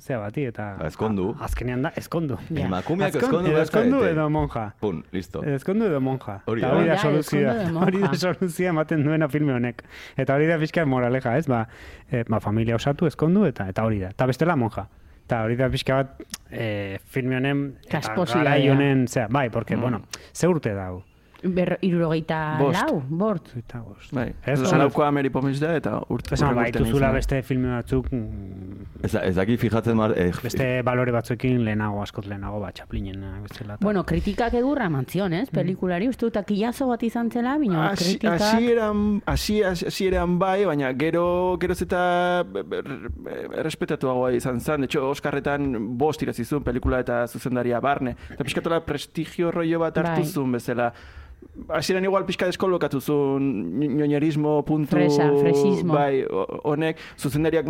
zea 0.00 0.18
bati 0.18 0.46
eta... 0.48 0.76
Ba, 0.78 0.86
ezkondu. 0.88 1.34
Azkenean 1.44 1.82
da, 1.82 1.90
ezkondu. 1.96 2.38
Ja. 2.48 2.64
Emakumeak 2.64 3.14
ezkondu 3.20 3.50
edo 3.52 3.64
zarete. 3.66 4.10
edo 4.14 4.28
monja. 4.30 4.70
Pun, 4.80 5.02
listo. 5.12 5.42
Ezkondu 5.44 5.90
edo 5.90 6.00
monja. 6.00 6.38
Hori 6.46 6.62
da. 6.64 6.70
hori 6.72 6.88
da 6.88 6.96
soluzioa. 6.98 7.52
Hori 7.84 8.00
da 8.00 8.14
soluzioa 8.14 8.70
ematen 8.72 9.04
duena 9.04 9.28
filme 9.28 9.52
honek. 9.52 9.84
Eta 10.16 10.34
hori 10.34 10.46
da 10.48 10.56
pixka 10.58 10.86
moraleja, 10.86 11.36
ez? 11.36 11.46
Ba, 11.52 11.66
e, 12.10 12.24
ba 12.28 12.40
familia 12.40 12.80
osatu, 12.80 13.06
ezkondu, 13.06 13.44
eta 13.44 13.68
eta 13.68 13.84
hori 13.84 14.00
da. 14.00 14.08
Eta 14.16 14.26
bestela 14.26 14.56
monja. 14.56 14.86
Eta 15.26 15.44
hori 15.44 15.56
da 15.60 15.68
pixka 15.68 16.00
bat 16.00 16.24
e, 16.50 16.98
filme 17.04 17.36
honen 17.36 17.76
eta 17.84 18.00
Kasposia, 18.00 18.40
garai 18.40 18.68
honen, 18.72 19.06
zera, 19.06 19.28
bai, 19.30 19.50
porque, 19.50 19.76
bueno, 19.76 20.00
ze 20.32 20.48
urte 20.48 20.72
dau? 20.74 21.02
Ber, 21.42 21.78
irurogeita 21.80 22.56
Bost. 22.58 22.80
lau, 22.82 23.02
bort. 23.08 23.52
Eta 23.56 23.80
bost. 23.80 24.12
Bai, 24.12 24.32
Ez, 24.44 24.60
laukoa 24.72 25.10
Mary 25.10 25.30
Poppins 25.30 25.60
da, 25.60 25.74
eta 25.76 26.00
urte. 26.08 26.34
Esan, 26.34 26.54
bai, 26.54 26.70
tuzula 26.72 27.10
beste 27.12 27.42
filme 27.42 27.68
batzuk, 27.76 28.10
mm, 28.12 28.86
Ez, 29.02 29.14
ez 29.14 29.34
daki 29.34 29.56
fijatzen 29.56 29.96
mar... 29.96 30.12
Eh, 30.16 30.30
beste 30.42 30.82
balore 30.84 31.10
batzuekin 31.12 31.62
lehenago, 31.64 32.02
askot 32.02 32.26
lehenago, 32.26 32.60
ba, 32.60 32.70
txaplinen 32.72 33.22
bezala. 33.46 33.74
eta- 33.74 33.84
Bueno, 33.84 34.04
kritikak 34.04 34.52
egurra 34.54 34.90
mantzion, 34.90 35.32
ez? 35.32 35.48
Pelikulari, 35.50 36.08
uste 36.08 36.26
dut 36.26 36.34
takillazo 36.34 36.86
bat 36.88 37.02
izan 37.02 37.30
zela, 37.30 37.56
bina 37.58 37.86
Hasi- 37.92 38.18
kritikak... 38.18 38.40
Hasieran 38.40 39.22
hasi 39.26 39.62
hasieran 39.62 40.38
bai, 40.38 40.64
baina 40.66 40.92
gero 40.92 41.56
geroz 41.58 41.80
eta 41.82 42.44
errespetatuagoa 43.56 44.32
izan 44.36 44.60
zen. 44.60 44.80
De 44.82 44.86
hecho, 44.90 45.08
Oscarretan 45.10 45.96
bost 45.98 46.22
irazi 46.22 46.44
zuen 46.44 46.62
pelikula 46.66 47.00
eta 47.00 47.22
zuzendaria 47.28 47.80
barne. 47.80 48.16
Eta 48.30 48.44
pixkatola 48.44 48.80
prestigio 48.86 49.50
rollo 49.50 49.78
bat 49.80 49.96
hartu 49.98 50.20
Bai. 50.22 50.26
zuen 50.28 50.52
bezala. 50.52 50.92
Hasieran 51.68 52.04
igual 52.04 52.24
pixka 52.26 52.46
deskolokatu 52.46 53.00
zuen 53.00 53.78
ñoñerismo 53.78 54.64
puntu... 54.64 54.90
Fresa, 54.96 55.30
fresismo. 55.40 55.94
Bai, 55.94 56.24
honek, 56.64 56.98
zuzendariak 57.18 57.66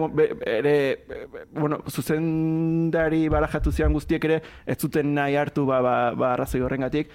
ere, 0.46 1.04
bueno, 1.52 1.80
zuzendari 1.88 3.28
barajatu 3.28 3.72
zian 3.72 3.92
guztiek 3.92 4.24
ere, 4.24 4.42
ez 4.66 4.78
zuten 4.78 5.14
nahi 5.14 5.37
hartu 5.37 5.66
ba, 5.66 5.80
ba, 5.83 5.96
ba 6.14 6.33
arrazoi 6.35 6.61
horrengatik, 6.62 7.11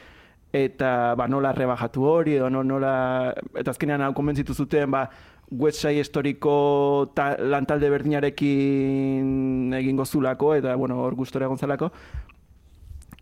eta 0.53 1.15
ba, 1.15 1.27
nola 1.27 1.51
rebajatu 1.53 2.03
hori, 2.07 2.35
edo 2.39 2.49
no- 2.49 2.63
nola, 2.63 3.33
eta 3.55 3.71
azkenean 3.71 4.01
hau 4.01 4.13
konbentzitu 4.13 4.53
zuten, 4.53 4.91
ba, 4.91 5.09
West 5.51 5.81
Side 5.83 6.01
Historiko 6.01 7.11
ta, 7.15 7.35
lantalde 7.37 7.89
berdinarekin 7.89 9.73
egingo 9.77 10.05
zulako, 10.05 10.55
eta, 10.55 10.75
bueno, 10.75 11.01
hor 11.03 11.15
gustora 11.15 11.45
egon 11.45 11.57
zelako, 11.61 11.91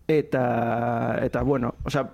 eta, 0.07 1.19
eta 1.23 1.41
bueno, 1.43 1.75
osea, 1.85 2.07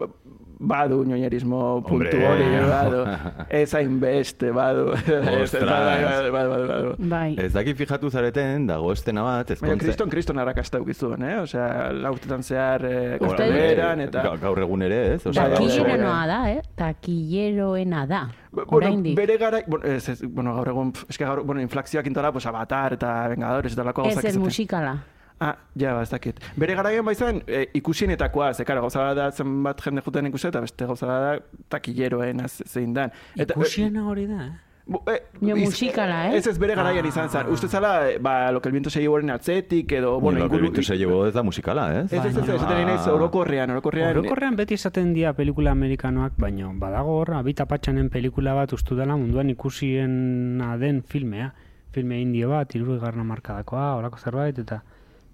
badu 0.59 1.05
ñoñerismo 1.07 1.81
puntu 1.87 2.17
hori, 2.19 2.43
badu, 2.67 3.05
ez 3.49 3.73
hainbeste, 3.73 4.51
badu, 4.51 4.91
Ez, 5.07 5.53
Ostras. 5.53 5.63
badu, 5.71 6.31
badu, 6.33 6.67
badu. 6.67 6.95
Bai. 6.99 7.35
Ez 7.39 7.53
daki 7.53 7.73
fijatu 7.79 8.09
zareten, 8.11 8.67
dago 8.67 8.91
estena 8.91 9.23
bat, 9.23 9.47
Baina 9.47 9.55
ezkontze... 9.55 9.85
kriston 9.85 10.09
kriston 10.09 10.39
arrakasta 10.43 10.81
ukizuen, 10.83 11.23
eh? 11.23 11.37
Osea, 11.45 11.91
laurtetan 11.93 12.43
zehar 12.43 12.83
eh, 12.85 13.17
karteleran, 13.23 14.01
eta... 14.01 14.21
Ga- 14.27 14.35
Gaur 14.43 14.59
egun 14.65 14.81
ere, 14.83 14.99
ez? 15.15 15.25
Osea. 15.25 15.47
Takilleroena 15.55 16.27
da, 16.27 16.39
eh? 16.51 16.61
Takilleroena 16.75 18.05
da. 18.07 18.21
Bueno, 18.51 18.69
Oraindik. 18.77 19.15
bere 19.15 19.37
gara, 19.37 19.61
bueno, 19.67 19.85
ez, 19.85 20.09
ez, 20.09 20.21
bueno, 20.27 20.55
gaur 20.55 20.67
egun, 20.73 20.91
eske 21.07 21.23
gaur, 21.23 21.43
bueno, 21.45 21.61
inflazioak 21.61 22.07
intola, 22.07 22.31
pues, 22.33 22.45
Avatar 22.49 22.93
eta 22.97 23.27
Vengadores 23.29 23.73
eta 23.73 23.83
lako 23.83 24.01
Ez 24.07 24.15
gauzak 24.15 24.25
ez 24.25 24.29
izaten. 24.33 24.43
musikala. 24.43 24.95
Ah, 25.39 25.55
ja, 25.75 25.93
ba, 25.95 26.01
ez 26.03 26.09
dakit. 26.11 26.39
Bere 26.59 26.75
garaian 26.75 27.05
baizan, 27.05 27.41
e, 27.47 27.69
ikusienetakoa, 27.73 28.53
ze, 28.53 28.65
karo, 28.65 28.81
gauza 28.81 28.99
bat 28.99 29.15
da 29.15 29.31
zenbat 29.31 29.79
jende 29.85 30.01
juten 30.05 30.25
ikusi, 30.27 30.47
eta 30.49 30.59
beste 30.59 30.85
gauza 30.85 31.07
bat 31.07 31.21
da 31.21 31.59
takilleroen 31.69 32.41
az- 32.43 32.63
zein 32.67 32.93
dan. 32.93 33.11
Eta, 33.37 33.53
Ikusiena 33.55 34.03
hori 34.07 34.25
da, 34.27 34.45
eh? 34.47 34.51
Eh, 34.89 35.19
Jo, 35.39 35.55
iz- 35.55 35.65
musikala, 35.69 36.31
eh? 36.31 36.37
Ez 36.37 36.47
ez 36.47 36.57
bere 36.57 36.73
garaian 36.75 37.05
izan 37.05 37.29
zen. 37.29 37.47
Uste 37.53 37.67
zala, 37.69 38.09
eh, 38.09 38.17
ba, 38.19 38.51
lo 38.51 38.59
que 38.59 38.69
el 38.69 38.73
viento 38.73 38.89
se 38.89 38.99
llevó 38.99 39.19
en 39.19 39.29
atzetik, 39.29 39.91
edo, 39.91 40.19
Bueno, 40.19 40.39
lo 40.39 40.49
que 40.49 40.55
el 40.55 40.61
viento 40.63 40.81
se 40.81 40.97
llevó 40.97 41.27
ez 41.27 41.33
da 41.33 41.43
musikala, 41.43 42.01
ez? 42.01 42.11
Ez, 42.11 42.25
ez, 42.25 42.25
ez, 42.25 42.37
ez, 42.37 42.55
esaten 42.55 42.75
ari 42.75 42.85
naiz, 42.85 43.05
orokorrean, 43.07 43.69
orokorrean... 43.69 44.17
Orokorrean 44.17 44.55
beti 44.57 44.73
esaten 44.73 45.13
dira 45.13 45.33
pelikula 45.33 45.71
amerikanoak, 45.71 46.33
baina 46.37 46.71
badago 46.73 47.19
horra, 47.21 47.37
abita 47.39 47.65
patxanen 47.67 48.09
pelikula 48.09 48.55
bat 48.55 48.73
ustu 48.73 48.95
dela 48.95 49.15
munduan 49.15 49.49
ikusiena 49.51 50.77
den 50.77 51.03
filmea. 51.03 51.53
Filme 51.91 52.19
indio 52.21 52.49
bat, 52.49 52.73
irurigarna 52.75 53.23
markadakoa, 53.23 53.95
horako 53.97 54.17
zerbait, 54.17 54.57
eta 54.59 54.83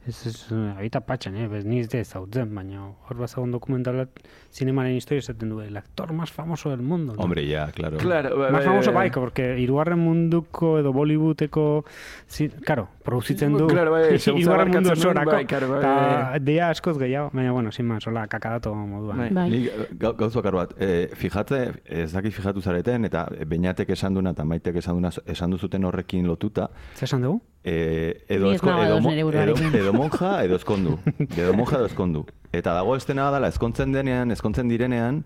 Ez, 0.07 0.19
ez, 0.27 0.51
aita 0.77 0.99
patxan, 1.01 1.35
eh? 1.35 1.47
Bez, 1.49 1.63
ni 1.65 1.79
ez 1.79 1.87
de 1.89 2.03
zautzen, 2.05 2.51
baina 2.53 2.83
hor 3.07 3.17
bazagun 3.17 3.49
dokumentalat 3.51 4.09
zinemaren 4.53 4.93
historia 4.95 5.19
esaten 5.23 5.49
du, 5.49 5.61
el 5.61 5.75
actor 5.77 6.13
más 6.13 6.31
famoso 6.31 6.69
del 6.69 6.81
mundo. 6.83 7.15
no? 7.15 7.23
Hombre, 7.23 7.47
ya, 7.47 7.71
claro. 7.71 7.97
Claro, 7.97 8.37
bai, 8.37 8.51
Más 8.51 8.59
bai, 8.61 8.67
famoso 8.67 8.91
bai. 8.91 9.07
baiko, 9.09 9.21
porque 9.21 9.57
irugarren 9.59 9.97
munduko 9.97 10.77
edo 10.77 10.93
Bollywoodeko, 10.93 11.85
zi, 12.27 12.49
karo, 12.49 12.87
produzitzen 13.03 13.53
du, 13.57 13.65
Claro, 13.67 13.91
bai, 13.97 14.19
zehutza 14.19 14.39
irugarren 14.43 14.73
mundu 14.73 14.91
osorako, 14.91 15.31
bai, 15.31 15.45
claro, 15.45 15.69
bai, 15.71 15.79
eta 15.79 16.29
bai. 16.29 16.39
dea 16.39 16.69
askoz 16.69 16.97
gehiago, 16.99 17.31
baina, 17.33 17.51
bueno, 17.51 17.71
sin 17.71 17.87
más, 17.87 18.05
hola, 18.05 18.27
kakadato 18.27 18.75
moduan. 18.75 19.17
Bai. 19.17 19.29
Bai. 19.33 19.49
Nik 19.49 19.97
gau- 19.99 20.13
gauz 20.15 20.35
bakar 20.35 20.53
bat, 20.53 20.75
e, 20.79 21.09
fijatze, 21.15 21.71
ez 21.85 22.11
dakit 22.13 22.31
fijatu 22.31 22.61
zareten, 22.61 23.05
eta 23.05 23.25
beñatek 23.47 23.89
esan 23.97 24.13
duna 24.13 24.31
eta 24.37 24.45
maitek 24.45 24.75
esan 24.83 24.95
duna, 25.01 25.09
esan 25.25 25.49
duzuten 25.49 25.83
horrekin 25.83 26.27
lotuta, 26.27 26.69
Zer 26.93 27.09
esan 27.09 27.21
dugu? 27.25 27.41
E, 27.65 28.21
edo, 28.29 28.51
ez 28.53 28.61
nago 28.61 28.83
edo, 28.85 28.99
edo, 29.41 29.55
edo 29.81 29.93
monja, 29.93 30.43
edo 30.45 30.55
eskondu. 30.61 30.99
edo 31.35 31.53
monja, 31.57 31.79
edo 31.81 31.87
eskondu. 31.89 32.25
Eta 32.53 32.73
dago 32.77 32.95
estena 32.95 33.31
dela, 33.33 33.49
ezkontzen 33.49 33.91
denean, 33.91 34.31
ezkontzen 34.31 34.69
direnean, 34.69 35.23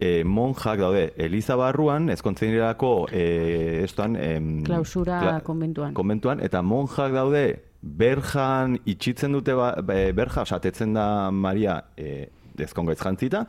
e, 0.00 0.24
monjak 0.24 0.80
daude, 0.82 1.12
Eliza 1.16 1.56
barruan, 1.56 2.10
ezkontzen 2.10 2.50
direlako, 2.50 3.06
e, 3.12 3.82
estoan, 3.84 4.16
em, 4.16 4.62
Klausura 4.66 5.40
konbentuan. 5.46 5.94
konbentuan, 5.94 6.40
eta 6.44 6.60
monjak 6.62 7.12
daude, 7.14 7.44
berjan 7.80 8.78
itxitzen 8.84 9.32
dute, 9.32 9.54
ba, 9.56 9.70
be- 9.80 10.12
berja, 10.12 10.42
osatetzen 10.42 10.92
da 10.96 11.30
Maria 11.30 11.78
e, 11.96 12.26
ezkongaitz 12.60 13.00
jantzita, 13.00 13.46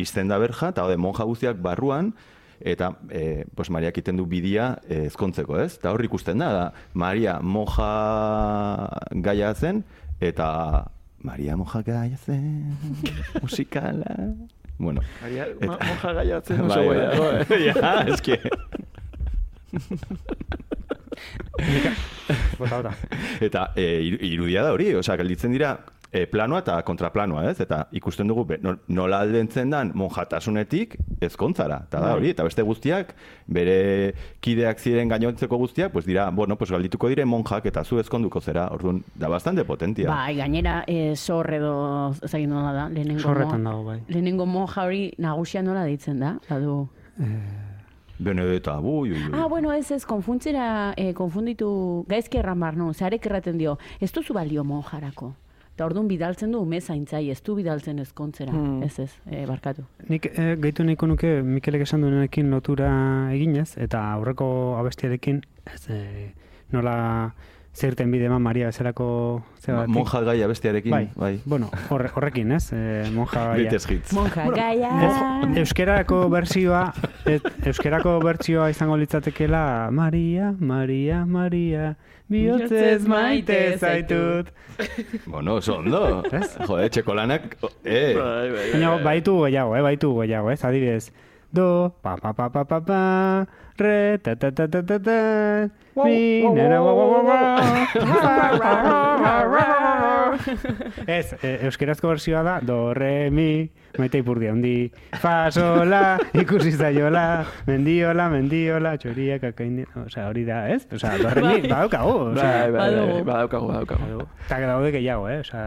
izten 0.00 0.28
da 0.32 0.38
berja, 0.40 0.70
eta 0.72 0.82
daude 0.86 0.96
monja 0.96 1.24
guztiak 1.28 1.56
barruan, 1.60 2.14
eta 2.60 2.92
e, 3.10 3.44
pues 3.54 3.70
Mariak 3.70 3.98
iten 3.98 4.16
du 4.16 4.26
bidia 4.26 4.78
e, 4.88 5.06
ezkontzeko, 5.06 5.58
ez? 5.62 5.76
Eta 5.78 5.92
hor 5.92 6.04
ikusten 6.04 6.38
da, 6.38 6.52
da, 6.52 6.64
Maria 6.94 7.38
moja 7.40 7.88
gaia 9.10 9.54
zen, 9.54 9.84
eta 10.20 10.90
Maria 11.24 11.56
moja 11.56 11.82
gaia 11.82 12.16
zen, 12.16 12.76
musikala... 13.42 14.34
Bueno, 14.76 15.00
Maria, 15.22 15.44
Eta- 15.46 15.66
ma- 15.70 15.78
monja 15.86 16.12
gaiatzen 16.16 16.60
oso 16.66 16.80
bai, 16.80 16.98
bai 16.98 17.44
bai. 17.46 17.60
ja, 17.68 17.92
eske... 18.10 18.40
Bota. 22.58 22.92
Eta 23.44 23.68
e, 23.76 23.84
iru- 24.08 24.20
irudia 24.26 24.62
da 24.66 24.72
hori, 24.74 24.88
osea, 24.98 25.16
gelditzen 25.20 25.52
dira 25.54 25.74
e, 26.14 26.26
planoa 26.30 26.60
eta 26.62 26.76
kontraplanoa, 26.86 27.48
ez? 27.50 27.58
Eta 27.64 27.88
ikusten 27.98 28.28
dugu 28.30 28.44
be, 28.46 28.58
no- 28.62 28.76
nola 28.94 29.20
aldentzen 29.24 29.72
dan 29.72 29.90
monjatasunetik 29.98 30.96
ezkontzara. 31.24 31.80
Eta 31.88 32.00
da 32.04 32.12
hori, 32.14 32.30
eta 32.34 32.46
beste 32.46 32.62
guztiak, 32.62 33.14
bere 33.50 34.14
kideak 34.44 34.78
ziren 34.78 35.10
gainontzeko 35.10 35.58
guztiak, 35.58 35.92
pues 35.92 36.06
dira, 36.06 36.28
bueno, 36.30 36.56
pues 36.56 36.70
galdituko 36.70 37.10
dire 37.10 37.26
monjak 37.26 37.66
eta 37.66 37.84
zu 37.84 37.98
ezkonduko 37.98 38.40
zera. 38.40 38.68
Orduan, 38.70 39.02
da 39.14 39.28
bastante 39.28 39.64
potentia. 39.64 40.08
Bai, 40.10 40.36
gainera, 40.38 40.84
e, 40.86 41.16
zor 41.16 41.50
edo, 41.52 41.74
ezagin 42.22 42.50
nola 42.54 42.72
da, 42.72 42.88
lehenengo 42.88 43.20
Zorretan 43.20 43.64
dago, 43.64 43.84
bai. 43.84 44.00
Lehenengo 44.08 44.46
monja 44.46 44.86
hori 44.86 45.12
nagusia 45.18 45.62
nola 45.62 45.84
deitzen 45.84 46.20
da, 46.20 46.36
badu. 46.48 46.84
Benedetta, 48.18 48.78
ui, 48.78 49.10
ui, 49.10 49.18
ui. 49.18 49.30
Ah, 49.34 49.46
bueno, 49.50 49.72
ez 49.72 49.90
ez, 49.90 50.04
konfuntzera, 50.06 50.94
eh, 50.96 51.12
konfunditu, 51.12 52.04
gaizki 52.08 52.38
erran 52.38 52.60
bar, 52.60 52.76
no, 52.78 52.92
zarek 52.94 53.26
erraten 53.26 53.58
dio, 53.58 53.78
ez 54.00 54.12
duzu 54.14 54.34
balio 54.34 54.62
monjarako. 54.62 55.34
Eta 55.74 55.86
orduan 55.88 56.06
bidaltzen 56.06 56.52
du 56.54 56.60
ume 56.62 56.78
zaintzai, 56.80 57.30
ez 57.32 57.40
du 57.42 57.56
bidaltzen 57.58 57.98
ezkontzera, 57.98 58.52
Hmm. 58.52 58.82
ez 58.86 58.98
ez, 59.00 59.10
eh, 59.30 59.44
barkatu. 59.46 59.82
Nik 60.08 60.26
eh, 60.26 60.54
gehitu 60.60 60.84
nahiko 60.84 61.06
nuke 61.06 61.42
Mikelek 61.42 61.82
esan 61.82 62.00
duenekin 62.02 62.48
lotura 62.50 62.92
eginez, 63.34 63.76
eta 63.78 64.12
aurreko 64.12 64.76
abestiarekin, 64.78 65.42
ez, 65.66 65.88
eh, 65.90 66.32
nola 66.70 67.34
zerten 67.74 68.08
bide 68.12 68.26
eman 68.26 68.40
Maria 68.40 68.66
bezalako 68.66 69.42
Ma- 69.66 69.86
monja 69.88 70.20
gaia 70.20 70.46
bestiarekin, 70.46 70.92
bai, 70.92 71.08
bai. 71.16 71.40
bueno, 71.44 71.70
horre, 71.90 72.08
horrekin, 72.14 72.52
ez, 72.52 72.70
eh, 72.72 73.10
monja 73.12 73.56
gaia. 73.56 73.70
Monja 74.12 74.44
gaia! 74.54 74.90
Ez, 75.50 75.56
euskerako 75.58 76.28
bertsioa, 76.30 76.92
euskerako 77.66 78.20
bertsioa 78.20 78.70
izango 78.70 78.96
litzatekeela 78.96 79.88
Maria, 79.90 80.54
Maria, 80.60 81.24
Maria, 81.26 81.96
bihotzez 82.30 83.06
maite 83.06 83.76
zaitut. 83.78 84.48
Bueno, 85.30 85.54
oso 85.60 85.76
ondo. 85.78 86.24
Ez? 86.34 86.56
Jode, 86.66 86.88
txekolanak, 86.90 87.44
eh, 87.84 88.14
Bai, 88.16 88.50
bai, 88.50 88.64
Baina 88.72 88.88
bai. 88.96 89.04
baitu 89.04 89.36
gehiago, 89.44 89.76
eh, 89.78 89.82
baitu 89.86 90.08
gehiago, 90.18 90.50
ez, 90.50 90.64
adibidez. 90.66 91.12
Do, 91.54 91.94
pa, 92.02 92.16
pa, 92.18 92.32
pa, 92.34 92.48
pa, 92.50 92.64
pa, 92.66 92.80
pa, 92.82 93.02
re, 93.78 94.18
ta, 94.22 94.34
ta, 94.36 94.50
ta, 94.52 94.68
ta, 94.68 94.82
ta, 94.82 94.98
ta, 94.98 95.68
mi, 96.04 96.42
nera, 96.54 96.80
wa, 96.82 96.92
wa, 96.94 97.06
wa, 97.06 97.20
wa, 97.22 98.74
Ez, 101.06 101.34
e, 101.42 101.58
euskerazko 101.66 102.08
versioa 102.08 102.42
da, 102.42 102.58
do, 102.60 102.94
re, 102.94 103.30
mi, 103.30 103.70
maite 103.98 104.18
ipurdia, 104.22 104.52
hundi, 104.54 104.90
fa, 105.20 105.50
sola, 105.54 106.18
ikusi 106.34 106.72
zaiola, 106.74 107.44
mendiola, 107.68 108.28
mendiola, 108.32 108.96
txoria, 108.98 109.38
kakaini, 109.42 109.84
osea, 110.04 110.26
hori 110.30 110.44
da, 110.48 110.64
ez? 110.74 110.86
Osea, 110.92 111.16
do, 111.22 111.30
re, 111.34 111.42
mi, 111.44 111.60
badaukagu, 111.68 112.16
Bai, 112.24 112.32
osea, 112.34 112.56
bai, 112.64 112.72
bai, 112.72 112.88
Badugu. 112.96 113.24
badaukagu, 113.30 113.70
badaukagu. 113.72 114.10
Badu. 114.10 114.28
Eta 114.46 114.60
daude 114.66 114.90
gehiago, 114.96 115.28
eh? 115.30 115.38
Osea, 115.44 115.64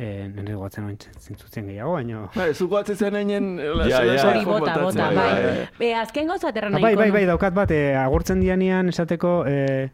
eh, 0.00 0.26
nire 0.32 0.54
goatzen 0.56 0.86
oin 0.88 0.96
zintzutzen 1.20 1.66
gehiago, 1.68 1.92
baina... 1.98 2.24
Bai, 2.34 2.48
zu 2.56 2.66
goatzen 2.72 2.96
zen 2.96 3.14
einen... 3.20 3.48
Ja, 3.86 4.00
ja. 4.02 4.16
Hori 4.30 4.44
bota, 4.48 4.74
bota, 4.80 5.08
bai, 5.10 5.16
bai. 5.16 5.32
bai. 5.44 5.68
Be, 5.78 5.90
azken 6.00 6.26
gauza 6.32 6.52
terra 6.56 6.70
Ah, 6.70 6.76
nahiko. 6.76 6.86
bai, 6.88 6.94
bai, 6.96 7.10
bai, 7.18 7.24
daukat 7.28 7.54
bat, 7.54 7.70
eh, 7.76 7.94
agurtzen 8.00 8.40
dianean 8.40 8.88
esateko, 8.88 9.32
eh, 9.46 9.88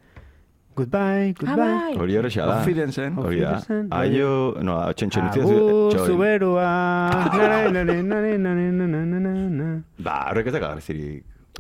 goodbye, 0.76 1.30
Ah, 1.30 1.38
goodbye. 1.40 1.56
bai. 1.56 1.94
hori 1.98 2.16
horrexa 2.20 2.46
da. 2.46 2.58
Confidenceen. 2.60 3.16
Hori 3.18 3.40
da. 3.40 3.54
Bai. 3.68 4.08
Aio, 4.10 4.32
no, 4.62 4.80
txentxon 4.92 5.30
utzi. 5.30 5.40
Agur, 5.40 5.98
zuberua. 6.06 6.68
Ba, 9.98 10.18
horrek 10.30 10.46
ez 10.52 10.60
da. 10.60 10.76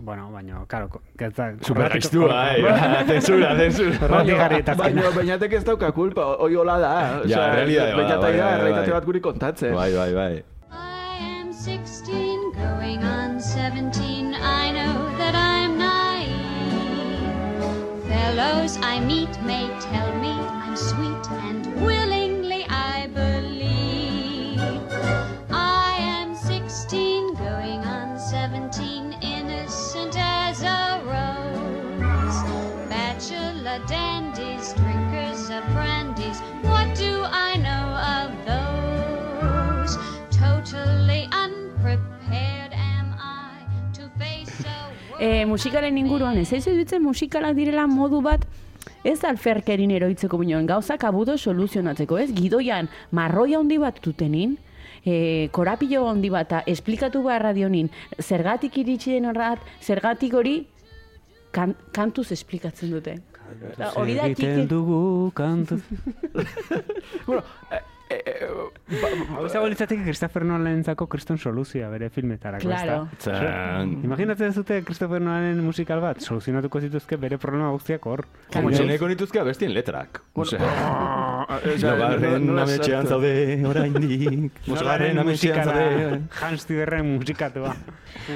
Bueno, 0.02 0.30
baina, 0.30 0.64
karo, 0.68 0.88
gauza... 1.14 1.54
Supergaiztua, 1.60 2.56
eh. 2.56 3.04
Zensura, 3.06 3.56
zensura. 3.56 4.08
Baina, 4.08 5.10
bainatek 5.14 5.52
ez 5.52 5.64
dauka 5.64 5.92
kulpa, 5.92 6.22
hoi 6.42 6.54
hola 6.54 6.78
da. 6.78 7.22
Ja, 7.24 7.54
realidade 7.54 7.94
bai, 7.96 8.08
da, 8.08 8.18
bai, 8.20 8.32
realitate 8.32 8.90
bai. 8.90 8.98
bat 8.98 9.04
guri 9.08 9.20
kontatzen. 9.20 9.74
Bai, 9.74 9.92
bai, 9.94 10.12
bai. 10.14 10.42
I 10.70 11.16
am 11.40 11.52
16, 11.52 12.52
going 12.52 13.02
on 13.04 13.40
17. 13.40 14.34
I 14.34 14.70
know 14.72 15.08
that 15.16 15.34
I'm 15.34 15.78
naive. 15.78 16.34
Fellows 18.08 18.78
I 18.82 19.00
meet 19.00 19.40
may 19.42 19.66
tell 19.80 20.15
E, 45.18 45.46
musikalen 45.46 45.96
inguruan, 45.98 46.36
ez 46.36 46.52
ez 46.52 46.64
dutzen 46.66 47.02
musikalak 47.02 47.56
direla 47.56 47.86
modu 47.86 48.20
bat, 48.20 48.44
ez 49.04 49.22
alferkerin 49.24 49.90
eroitzeko 49.96 50.38
bineon, 50.38 50.66
gauzak 50.66 51.04
abudo 51.08 51.36
soluzionatzeko, 51.38 52.18
ez? 52.18 52.30
Gidoian, 52.36 52.90
marroia 53.10 53.58
handi 53.58 53.78
bat 53.78 54.00
dutenin, 54.04 54.56
e, 55.04 55.48
korapilo 55.56 56.04
handi 56.10 56.30
bat, 56.30 56.50
eta 56.50 56.62
esplikatu 56.66 57.22
behar 57.24 57.48
radionin, 57.48 57.90
zergatik 58.20 58.76
iritsi 58.82 59.16
den 59.16 59.30
horrat, 59.30 59.62
zergatik 59.80 60.34
hori, 60.34 60.58
kan, 61.56 61.74
kantuz 61.96 62.30
esplikatzen 62.36 62.92
dute. 62.92 63.16
Eta 63.72 63.92
hori 63.96 64.16
da 64.18 64.26
Egiten 64.28 64.66
dugu 64.68 65.30
kantu... 65.36 65.80
Bueno, 67.26 67.42
eh, 67.70 67.76
eh, 67.76 67.78
eh, 67.78 67.95
Hau 68.06 69.46
izango 69.48 69.66
litzateke 69.66 70.04
Christopher 70.04 70.44
Nolanentzako 70.46 71.08
kriston 71.10 71.38
soluzioa 71.42 71.88
bere 71.90 72.08
filmetarako, 72.14 72.68
Claro. 72.68 73.08
ezta? 73.16 73.32
Txan. 73.40 73.94
Imaginatzen 74.06 74.52
zute 74.54 74.78
Christopher 74.86 75.20
Nolanen 75.20 75.58
musikal 75.64 76.00
bat, 76.00 76.20
soluzionatuko 76.22 76.80
zituzke 76.86 77.16
bere 77.18 77.38
problema 77.38 77.70
guztiak 77.74 78.06
hor. 78.06 78.24
Gutxeneko 78.54 79.08
nituzke 79.10 79.40
abestien 79.42 79.74
letrak. 79.74 80.22
Osea, 80.34 80.60
Nogarren 81.82 82.46
nola 82.48 82.62
ametxean 82.66 83.06
zaude 83.10 83.32
oraindik. 83.66 84.60
Bosgarren 84.68 85.18
ametxean 85.18 85.64
zaude. 85.64 86.20
Hans 86.40 86.66
Zimmerren 86.66 87.10
musikatua. 87.16 87.74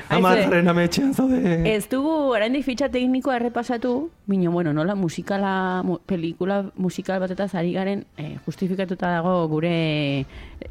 Hamarren 0.08 0.68
ametxean 0.68 1.14
zaude. 1.14 1.54
Ez 1.74 1.86
dugu 1.90 2.10
oraindik 2.34 2.64
fitxa 2.66 2.88
teknikoa 2.90 3.36
errepasatu, 3.38 4.10
bino, 4.26 4.50
bueno, 4.50 4.72
nola 4.72 4.94
musikala, 4.98 5.82
mu, 5.86 5.98
pelikula 6.06 6.64
musikal 6.76 7.20
batetaz 7.22 7.54
ari 7.54 7.72
garen 7.74 8.04
eh, 8.16 8.36
justifikatuta 8.46 9.10
dago 9.14 9.48
gure 9.61 10.26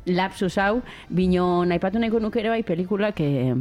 lapsus 0.06 0.58
hau, 0.58 0.82
bino, 1.10 1.64
naipatu 1.66 2.00
nahiko 2.02 2.20
nuke 2.20 2.42
ere 2.42 2.50
bai 2.50 2.64
pelikulak 2.66 3.20
eh, 3.22 3.54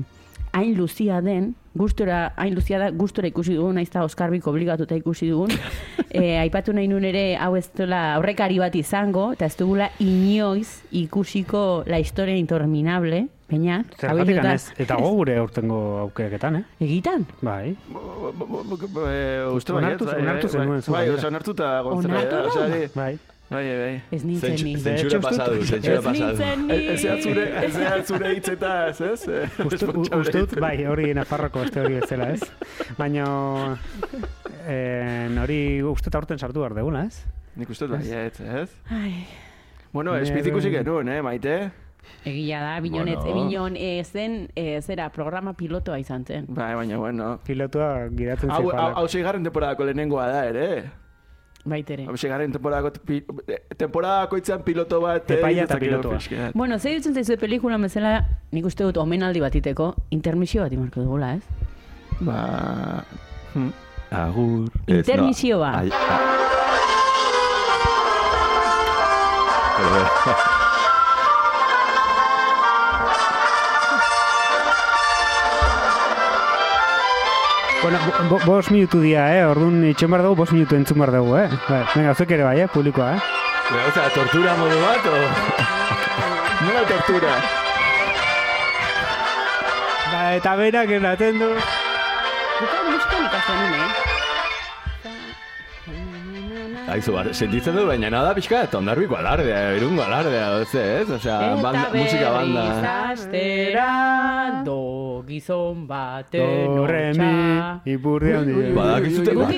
hain 0.57 0.75
luzia 0.79 1.21
den, 1.21 1.53
gustora, 1.77 2.33
hain 2.41 2.55
luzia 2.57 2.79
da, 2.81 2.91
gustora 2.91 3.29
ikusi 3.29 3.55
dugun, 3.55 3.77
naiz 3.77 3.89
eta 3.91 4.03
Oskarbik 4.07 4.47
obligatuta 4.49 4.97
ikusi 4.97 5.29
dugun. 5.31 5.53
e, 6.11 6.39
aipatu 6.41 6.73
nahi 6.73 6.89
nun 6.89 7.05
ere, 7.05 7.37
hau 7.37 7.53
ez 7.59 7.67
duela 7.77 8.15
aurrekari 8.17 8.59
bat 8.59 8.75
izango, 8.81 9.33
eta 9.37 9.47
ez 9.47 9.57
dugula 9.61 9.91
inoiz 10.01 10.81
ikusiko 10.91 11.85
la 11.87 12.01
historia 12.01 12.37
interminable, 12.41 13.27
baina, 13.51 13.83
Zergatik 14.01 14.41
ez, 14.55 14.73
eta 14.81 14.97
go 15.01 15.13
gure 15.21 15.37
aurtengo 15.41 15.79
aukeraketan, 16.09 16.63
eh? 16.63 16.65
Egitan? 16.89 17.29
Bai. 17.45 17.77
Eh, 17.77 19.47
Uste 19.53 19.73
Onartu- 19.73 20.09
baietz, 20.09 20.13
bai, 20.13 20.21
onartu 20.25 20.49
bai, 20.49 20.57
zenuen 20.57 20.83
zu 20.83 20.93
Bai, 20.93 21.07
gontzera. 21.09 21.29
Onartu 21.29 21.55
da? 21.61 22.69
di- 22.75 22.89
Bai. 22.97 23.13
Bai, 23.49 23.65
bai. 23.65 24.03
Ez 24.13 24.25
nintzen 24.29 24.57
ni. 24.63 24.75
Zentsu- 24.77 25.09
Zentsura 25.09 25.21
pasadu, 25.25 25.63
zentsura 25.65 25.95
Ez 25.97 26.05
pasadu. 26.05 26.37
nintzen 26.37 26.67
ni. 26.67 26.75
Ez 26.75 27.05
ez 27.05 27.23
zure, 27.25 27.45
ez 27.65 27.77
ez 27.79 28.07
zure 28.07 28.35
hitzetaz, 28.35 29.01
ez? 29.01 29.21
Uste, 29.23 29.39
u- 29.57 29.71
responsable 29.71 30.21
uste 30.21 30.39
dut, 30.39 30.51
hitz. 30.53 30.61
bai, 30.61 30.85
hori 30.85 31.15
Nafarroko 31.17 31.61
beste 31.65 31.81
hori 31.81 31.95
bezala, 31.95 32.31
ez? 32.35 32.43
Baina, 32.99 33.25
eh, 34.67 35.29
hori 35.43 35.83
uste 35.83 36.11
eta 36.11 36.19
aurten 36.21 36.39
sartu 36.39 36.61
behar 36.61 36.75
degula, 36.77 37.05
ez? 37.09 37.23
Nik 37.57 37.71
uste 37.73 37.87
dut 37.89 37.99
baietz, 37.99 38.41
ez? 38.41 38.71
Ai, 38.91 39.27
Bueno, 39.93 40.13
Nere- 40.13 40.25
espitz 40.29 40.47
ikusi 40.47 40.69
genuen, 40.71 41.09
eh, 41.09 41.23
maite? 41.23 41.71
egia 42.25 42.61
da, 42.61 42.81
binon, 42.81 43.09
ez, 43.09 43.17
Bueno. 43.17 43.47
binon 43.49 43.77
eh, 43.77 44.05
zen, 44.05 44.51
eh, 44.55 44.81
zera, 44.83 45.09
programa 45.11 45.55
pilotoa 45.55 45.99
izan 45.99 46.25
zen. 46.27 46.45
Bai, 46.49 46.75
baina, 46.75 46.99
bueno. 46.99 47.39
Pilotua 47.47 48.09
gidatzen 48.11 48.51
Hau, 48.51 48.57
hau, 48.63 48.71
zijoala. 48.71 48.93
hau 48.97 49.09
seigarren 49.09 49.43
temporadako 49.43 49.85
lehenengoa 49.85 50.27
da, 50.29 50.47
ere. 50.49 50.91
Baitere. 51.65 52.07
Hau 52.09 52.17
seigarren 52.17 52.53
temporadako, 52.53 53.01
pi, 53.05 53.19
temporadako 53.77 54.37
itzean 54.39 54.63
piloto 54.65 55.01
bat. 55.03 55.31
eh, 55.31 55.39
Epaia 55.39 55.65
eta 55.65 55.77
pilotoa. 55.79 56.19
Bueno, 56.55 56.79
zer 56.79 56.95
ditzen 56.95 57.15
zaizu 57.15 57.37
pelikula 57.37 57.77
bezala, 57.79 58.25
nik 58.53 58.65
uste 58.65 58.85
dut 58.85 58.97
omenaldi 58.97 59.41
batiteko, 59.41 59.95
intermisio 60.11 60.63
bat 60.63 60.73
imarko 60.73 61.01
dugula, 61.03 61.35
ez? 61.35 61.43
Ba... 62.21 63.05
hm. 63.55 63.69
Agur. 64.11 64.71
Ez, 64.87 64.93
no. 64.93 64.97
Intermisio 65.03 65.59
bat. 65.61 65.75
Ai, 65.83 65.91
Bueno, 77.83 77.99
bo, 78.29 78.39
bo, 78.39 78.45
bos 78.45 78.71
minutu 78.71 79.01
dia, 79.01 79.39
eh? 79.39 79.45
Orduan 79.47 79.85
itxen 79.87 80.11
behar 80.11 80.25
dugu, 80.27 80.41
bos 80.43 80.51
minutu 80.51 80.75
entzun 80.75 80.99
behar 80.99 81.13
dugu, 81.15 81.37
eh? 81.39 81.47
Bai, 81.69 81.85
venga, 81.95 82.15
zuek 82.19 82.35
ere 82.35 82.45
bai, 82.49 82.57
eh? 82.65 82.67
Publikoa, 82.73 83.13
eh? 83.15 83.21
Me 83.71 83.85
gusta 83.85 84.09
tortura 84.17 84.57
modu 84.59 84.81
bat, 84.83 85.07
o... 85.07 85.15
Nola 86.67 86.83
tortura. 86.91 87.39
Ba, 90.11 90.21
eta 90.41 90.57
berak 90.59 90.95
eraten 90.99 91.39
du. 91.39 91.55
Buka 92.59 92.85
muskan 92.91 93.27
ikasten 93.31 93.63
nuen, 93.63 93.83
eh? 93.87 94.08
Aizu, 96.89 97.13
bar, 97.13 97.27
sentitzen 97.37 97.75
du, 97.77 97.83
baina 97.85 98.09
nada 98.09 98.31
pixka, 98.37 98.63
eta 98.65 98.79
ondarbiko 98.79 99.17
alardea, 99.19 99.75
irungo 99.77 100.01
alardea, 100.07 100.47
ez, 100.63 100.71
ez? 100.81 101.11
Osea, 101.19 101.37
banda, 101.61 101.83
musika 101.93 102.31
banda. 102.33 102.63
astera, 103.11 104.63
do 104.65 104.79
gizon 105.29 105.83
baten 105.87 106.77
Do, 106.79 106.87
re, 106.89 107.03
mi, 107.19 107.93
ipurdi 107.93 108.33
handi. 108.33 108.55
Badakizute, 108.79 109.35
ba- 109.37 109.51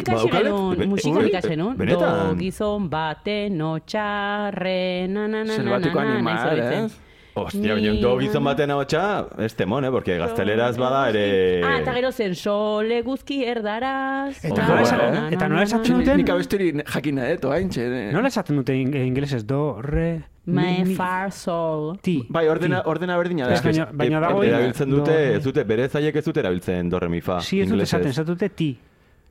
be- 0.75 0.89
musika 0.91 1.21
ui, 1.23 1.29
ikasen 1.31 1.53
enon, 1.55 1.77
do 1.79 2.35
gizon 2.41 2.89
baten 2.91 3.63
otxarre, 3.63 5.07
na 5.07 5.29
na 5.29 5.45
na 5.45 5.45
na 5.45 5.45
na 5.45 5.55
Selvatiko 5.55 6.01
na 6.03 6.19
na 6.19 6.89
Hostia, 7.35 7.75
baina 7.77 7.93
do 8.03 8.17
gizon 8.19 8.45
baten 8.45 8.71
hau 8.75 8.81
ez 8.83 9.53
temon, 9.55 9.85
eh? 9.85 9.91
Porque 9.91 10.17
gazteleraz 10.19 10.77
bada 10.79 11.09
ere... 11.11 11.63
Ah, 11.65 11.77
eta 11.79 11.93
gero 11.95 12.11
zen 12.13 12.35
sole 12.35 13.03
guzki 13.07 13.45
erdaraz. 13.45 14.43
Eta 14.45 14.67
nola 14.67 14.83
esan- 14.83 14.99
na, 14.99 15.11
na, 15.15 15.29
eta 15.31 15.49
nola 15.49 15.63
esaten 15.63 16.01
duten? 16.01 16.17
Nik 16.23 16.29
abesteri 16.35 16.73
jakin 16.83 17.15
nahi, 17.21 17.37
eto, 17.39 17.53
hain 17.55 17.71
txe. 17.71 17.87
Nola 18.13 18.29
esaten 18.29 18.57
dute 18.61 18.75
in- 18.75 18.93
ingelesez? 18.95 19.45
Do, 19.47 19.81
re, 19.81 20.23
mi, 20.47 20.95
far 20.99 21.31
soul. 21.31 21.97
ti. 22.03 22.19
Bai, 22.29 22.49
ordena, 22.49 22.83
ordena 22.91 23.17
berdina 23.17 23.47
da. 23.49 23.61
Baina, 23.63 23.87
baina 23.93 24.21
dago... 24.27 24.43
Erabiltzen 24.43 24.91
dute, 24.91 25.17
ez 25.37 25.43
dute, 25.45 25.65
bere 25.65 25.89
zaiek 25.89 26.17
ez 26.17 26.25
dute 26.27 26.41
erabiltzen 26.43 26.91
do, 26.91 26.99
re, 26.99 27.09
mi, 27.09 27.21
fa. 27.21 27.39
Si, 27.41 27.61
ez 27.63 27.69
dute 27.71 27.87
esaten, 27.87 28.11
esaten 28.11 28.35
dute 28.35 28.49
ti. 28.51 28.73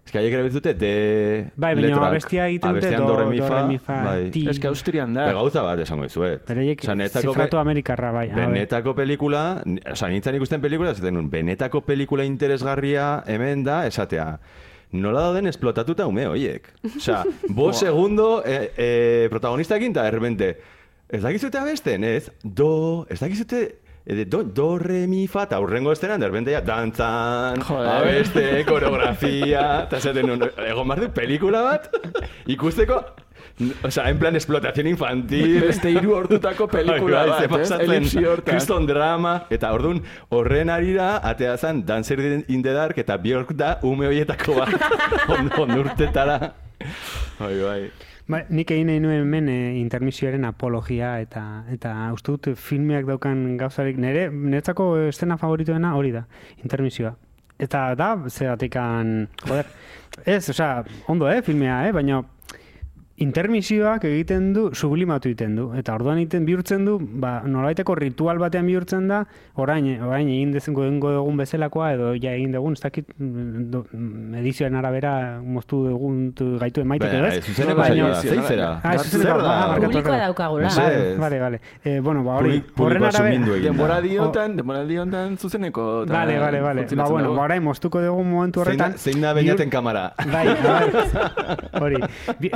Ez 0.09 0.11
que 0.11 0.17
haiek 0.17 0.47
dute 0.49 0.71
de 0.73 1.51
Bai, 1.55 1.75
baina 1.75 1.83
letrak. 1.91 2.03
abestia 2.07 2.47
egiten 2.49 2.73
dute 2.73 2.89
do, 2.95 3.05
do, 3.05 3.17
re, 3.19 3.25
mi, 3.29 3.37
do, 3.37 3.45
fa. 3.45 3.57
re, 3.61 3.67
mi, 3.67 3.75
fa, 3.77 3.97
bai. 4.07 4.31
ti. 4.33 4.41
Ez 4.49 4.57
que 4.57 4.65
Austrian 4.67 5.13
da. 5.13 5.27
Be, 5.27 5.33
gauza 5.37 5.61
bat 5.61 5.83
esango 5.83 6.07
dizuet. 6.07 6.41
Bereiek 6.47 6.81
Osea, 6.81 6.95
netzako 6.97 7.35
zifratu 7.35 7.57
be- 7.57 7.61
amerikarra, 7.61 8.09
bai. 8.15 8.23
Benetako 8.33 8.95
pelikula, 8.97 9.61
ni- 9.69 9.83
osea, 9.91 10.09
nintzen 10.09 10.39
ikusten 10.39 10.63
pelikula, 10.63 10.95
esaten 10.97 11.13
nun, 11.13 11.27
benetako 11.29 11.83
pelikula 11.85 12.25
interesgarria 12.25 13.19
hemen 13.29 13.61
da, 13.67 13.83
esatea, 13.85 14.25
nola 14.97 15.27
dauden 15.27 15.45
esplotatuta 15.53 16.07
ume 16.09 16.25
hoiek. 16.25 16.71
Osea, 16.95 17.21
bo 17.59 17.69
segundo 17.71 18.41
e, 18.43 18.57
e, 18.77 18.89
protagonistakin, 19.29 19.93
eta 19.93 20.07
erbente, 20.09 20.55
ez 21.07 21.21
dakizute 21.21 21.61
abesten, 21.61 22.03
ez? 22.15 22.31
Do, 22.41 23.05
ez 23.13 23.19
dakizute... 23.21 23.61
e, 24.09 24.25
do, 24.25 24.43
do, 24.43 24.79
re, 24.81 25.05
mi, 25.07 25.27
fa, 25.29 25.45
eta 25.45 25.59
hurrengo 25.61 25.93
estenan, 25.93 26.19
derbente 26.19 26.51
ya, 26.51 26.61
dantzan, 26.65 27.61
Joder. 27.61 27.89
abeste, 27.93 28.65
koreografia, 28.65 29.87
eta 29.87 30.13
nun, 30.23 30.49
egon 30.65 30.87
behar 30.89 31.05
du 31.05 31.09
pelikula 31.13 31.61
bat, 31.61 31.89
ikusteko, 32.49 33.03
Osea, 33.83 34.09
en 34.09 34.17
plan 34.17 34.35
explotación 34.35 34.87
infantil. 34.87 35.59
Beste 35.59 35.91
hiru 35.91 36.13
ordutako 36.15 36.67
pelikula 36.71 37.25
Bai, 37.25 37.29
bat, 37.29 37.41
ez? 37.43 37.49
pasatzen, 37.51 37.91
Elipsi 37.91 38.23
hortan. 38.23 38.55
Kriston 38.55 38.87
drama, 38.87 39.33
eta 39.51 39.73
orduan 39.75 39.99
horren 40.31 40.71
arira, 40.71 41.17
atea 41.27 41.57
zen 41.57 41.83
Dancer 41.85 42.21
in 42.47 42.63
the 42.63 42.71
Dark, 42.73 42.97
eta 42.97 43.17
Bjork 43.17 43.51
da 43.59 43.77
ume 43.83 44.07
horietako 44.07 44.61
bat, 44.61 44.71
on, 45.35 45.51
onurtetara. 45.65 46.39
Bai, 47.39 47.55
bai. 47.59 47.81
Ba, 48.29 48.43
nik 48.53 48.69
egin 48.69 48.91
nahi 48.91 48.99
nuen 49.01 49.23
hemen 49.23 49.47
e, 49.49 49.57
intermisioaren 49.79 50.43
apologia 50.45 51.15
eta 51.23 51.63
eta 51.73 51.93
uste 52.13 52.35
dut 52.35 52.59
filmeak 52.61 53.07
daukan 53.09 53.57
gauzarik 53.57 53.97
nire 53.97 54.27
niretzako 54.29 54.85
estena 55.07 55.37
favoritoena 55.41 55.95
hori 55.97 56.13
da, 56.13 56.27
intermisioa. 56.61 57.15
Eta 57.59 57.81
da, 57.97 58.11
zeratikan, 58.29 59.25
joder, 59.47 59.71
ez, 60.23 60.43
osea, 60.53 60.83
ondo, 61.11 61.27
eh, 61.27 61.41
filmea, 61.43 61.81
eh, 61.87 61.95
baina 61.95 62.21
intermisioak 63.19 64.03
egiten 64.07 64.53
du, 64.55 64.69
sublimatu 64.73 65.29
egiten 65.29 65.55
du. 65.57 65.65
Eta 65.77 65.93
orduan 65.97 66.17
egiten 66.21 66.45
bihurtzen 66.47 66.85
du, 66.87 66.97
ba, 66.99 67.41
nolaiteko 67.45 67.95
ritual 67.99 68.39
batean 68.39 68.65
bihurtzen 68.69 69.07
da, 69.11 69.23
orain, 69.59 69.87
orain 70.01 70.27
egin 70.31 70.53
dezengo 70.55 70.85
dugun 70.87 71.37
bezalakoa, 71.41 71.91
edo 71.97 72.13
ja 72.15 72.31
egin 72.37 72.53
dugun, 72.55 72.73
ez 72.77 72.81
dakit, 72.85 73.09
mm, 73.17 73.65
do, 73.73 73.83
mm, 73.91 74.35
edizioen 74.41 74.75
arabera 74.79 75.13
moztu 75.43 75.81
dugun 75.89 76.31
tu- 76.33 76.57
gaitu 76.61 76.81
emaiteko, 76.81 77.25
ez? 77.27 77.43
zuzeneko 77.45 77.83
saioa 77.83 78.07
da. 78.09 78.69
Ah, 78.83 78.97
zuzeneko, 78.97 79.27
Zer 79.27 79.41
da? 79.43 79.49
ah, 79.49 79.67
barkatu, 79.67 79.85
Publikoa 79.85 80.11
barkatu. 80.11 80.25
daukagula. 80.25 80.63
Mesedez. 80.69 81.19
Vale, 81.19 81.39
vale. 81.39 81.61
Eh, 81.83 81.99
bueno, 81.99 82.23
ba, 82.23 82.37
hori, 82.39 82.49
horren 82.55 82.63
publikoa 82.75 83.07
arabe... 83.09 83.33
sumindu 83.33 83.53
egin 83.57 83.63
da. 83.65 83.69
Denbora 83.71 83.99
diotan, 84.01 84.55
denbora 84.57 84.83
diotan 84.85 85.37
zuzeneko. 85.37 86.05
Vale, 86.07 86.39
vale, 86.39 86.61
vale. 86.61 86.87
Ba, 86.95 87.09
bueno, 87.09 87.33
ba, 87.35 87.43
orain 87.49 87.63
moztuko 87.63 88.01
dugu 88.01 88.23
momentu 88.23 88.63
Zein 88.63 88.77
da, 88.77 88.85
horretan... 88.85 88.97
zein 88.97 89.21
da 89.21 89.33
bihur- 89.33 89.43
beinaten 89.43 89.69
kamara? 89.69 90.13
Bai, 90.31 90.47
hori. 91.83 91.99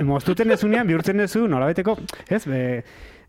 Moztuten 0.03 0.52
ezunean, 0.53 0.87
bihurtzen 0.87 1.17
dezu, 1.17 1.47
nolabaiteko, 1.47 1.97
ez, 2.29 2.45
be, 2.47 2.61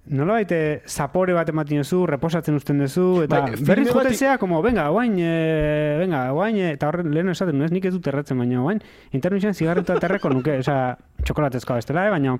nolabait 0.04 0.50
eh, 0.52 0.82
zapore 0.84 1.32
bat 1.32 1.48
ematen 1.48 1.80
duzu, 1.80 2.02
reposatzen 2.06 2.58
uzten 2.58 2.78
duzu, 2.82 3.22
eta 3.24 3.40
Bai, 3.46 3.54
berriz 3.64 3.86
joten 3.88 4.10
bati- 4.10 4.18
zea, 4.20 4.36
como, 4.38 4.60
venga, 4.62 4.84
guain, 4.92 5.14
e, 5.18 5.96
venga, 6.02 6.26
guain, 6.36 6.58
eh, 6.60 6.72
eta 6.76 6.90
horren 6.90 7.08
lehen 7.14 7.32
esaten, 7.32 7.62
ez 7.64 7.70
nik 7.72 7.86
ez 7.88 7.94
dut 7.94 8.06
erratzen, 8.12 8.36
baina 8.38 8.60
guain, 8.60 8.82
intermisioan 9.16 9.54
zigarreta 9.56 9.96
terreko 10.02 10.28
nuke, 10.28 10.58
osea, 10.60 10.98
txokolatezkoa 11.24 11.80
bestela, 11.80 12.04
eh, 12.06 12.12
baina, 12.12 12.36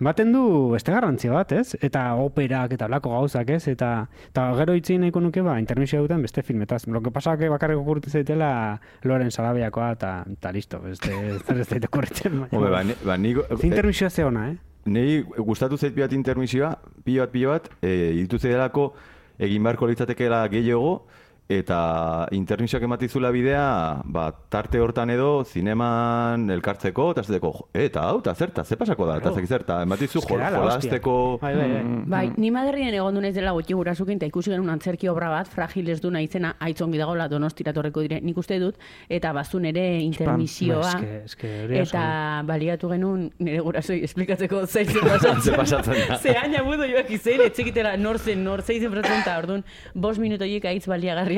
baten 0.00 0.32
du 0.32 0.70
beste 0.72 0.92
garrantzia 0.92 1.32
bat, 1.32 1.52
ez? 1.52 1.76
Eta 1.80 2.14
operak 2.20 2.72
eta 2.76 2.86
blako 2.90 3.10
gauzak, 3.10 3.50
ez? 3.50 3.68
Eta, 3.68 4.08
eta 4.28 4.48
gero 4.58 4.74
itzein 4.74 5.00
nahiko 5.04 5.20
nuke, 5.20 5.42
ba, 5.42 5.58
intermisioa 5.60 6.02
duten 6.02 6.22
beste 6.22 6.42
filmetaz. 6.42 6.86
Lo 6.86 7.00
que 7.02 7.10
pasa 7.10 7.36
que 7.38 7.48
bakarrik 7.48 7.78
okurritzen 7.78 8.12
zaitela 8.12 8.80
Loren 9.02 9.30
Salabiakoa, 9.30 9.92
eta, 9.92 10.24
eta 10.32 10.52
listo, 10.52 10.80
beste, 10.80 11.10
zer 11.44 11.56
ez 11.60 11.84
okurritzen. 11.84 12.40
baina- 12.40 12.56
Hombre, 12.58 12.70
ba, 12.70 12.82
ni- 12.84 12.96
ba, 13.04 13.16
nik... 13.16 13.38
Ze 13.60 13.66
intermisioa 13.66 14.10
ze 14.10 14.24
ona, 14.24 14.50
eh? 14.50 14.56
Nei 14.86 15.22
gustatu 15.38 15.78
zait 15.78 15.94
pilat 15.94 16.12
intermisioa, 16.12 16.74
pilo 17.04 17.22
bat, 17.22 17.30
pilo 17.32 17.50
bat, 17.50 17.70
e, 17.80 18.12
iritu 18.18 18.38
zeidelako 18.38 18.92
egin 19.38 19.62
beharko 19.64 19.86
litzatekeela 19.88 20.46
gehiago, 20.48 21.06
eta 21.48 22.26
intermisioak 22.32 22.82
ematizula 22.86 23.30
bidea, 23.30 24.00
ba, 24.04 24.30
tarte 24.48 24.80
hortan 24.80 25.10
edo, 25.10 25.44
zineman 25.44 26.48
elkartzeko, 26.50 27.10
eta 27.12 27.22
zedeko, 27.22 27.68
eta 27.74 28.06
hau, 28.08 28.18
eta 28.22 28.34
zerta, 28.34 28.64
ze 28.64 28.76
pasako 28.76 29.06
da, 29.06 29.16
eta 29.18 29.28
Claro. 29.28 29.36
zek 29.36 29.46
zerta, 29.48 29.82
ematizu 29.82 30.18
Es 30.20 30.26
que 30.26 30.34
jo- 30.34 30.40
da 30.40 30.50
la 30.50 30.58
jolasteko... 30.58 31.38
Bai, 31.42 31.54
bai, 31.56 31.68
bai. 31.72 31.82
Bai, 32.06 32.32
ni 32.36 32.50
Madrilen 32.50 32.94
egon 32.94 33.14
du 33.14 33.20
naiz 33.20 33.34
dela 33.34 33.52
gutxi 33.52 33.74
gurasukin, 33.74 34.16
eta 34.16 34.26
ikusi 34.26 34.50
genuen 34.50 34.70
antzerki 34.70 35.08
obra 35.08 35.28
bat, 35.28 35.48
fragiles 35.48 36.00
du 36.00 36.10
izena, 36.16 36.56
aitzongi 36.60 36.98
dagoela 36.98 37.28
donostira 37.28 37.72
torreko 37.72 38.00
dire, 38.00 38.20
nik 38.20 38.36
uste 38.38 38.58
dut, 38.58 38.76
eta 39.08 39.32
bazun 39.32 39.64
ere 39.66 40.00
intermisioa. 40.00 40.92
Eske- 40.94 41.24
eske 41.24 41.64
hori 41.64 41.80
oso- 41.80 41.88
eta 41.96 42.42
baliatu 42.46 42.88
genuen 42.88 43.32
nire 43.38 43.60
gurasoi 43.60 44.02
esplikatzeko 44.04 44.66
zeitzen 44.66 45.00
pasatzen. 45.10 45.42
Ze 45.42 45.52
pasatzen 45.56 46.08
da. 46.08 46.16
Ze 46.18 46.36
aina 46.36 46.62
budu 46.62 46.84
joak 46.88 47.10
izen, 47.10 47.40
etxekitela 47.40 47.96
nor 47.96 48.18
zen, 48.18 48.42
nor 48.44 48.62
zeizen 48.62 48.90
fratzen, 48.90 49.20
eta 49.20 49.38
orduan, 49.38 49.64
bos 49.94 50.18
minutoiek 50.18 50.64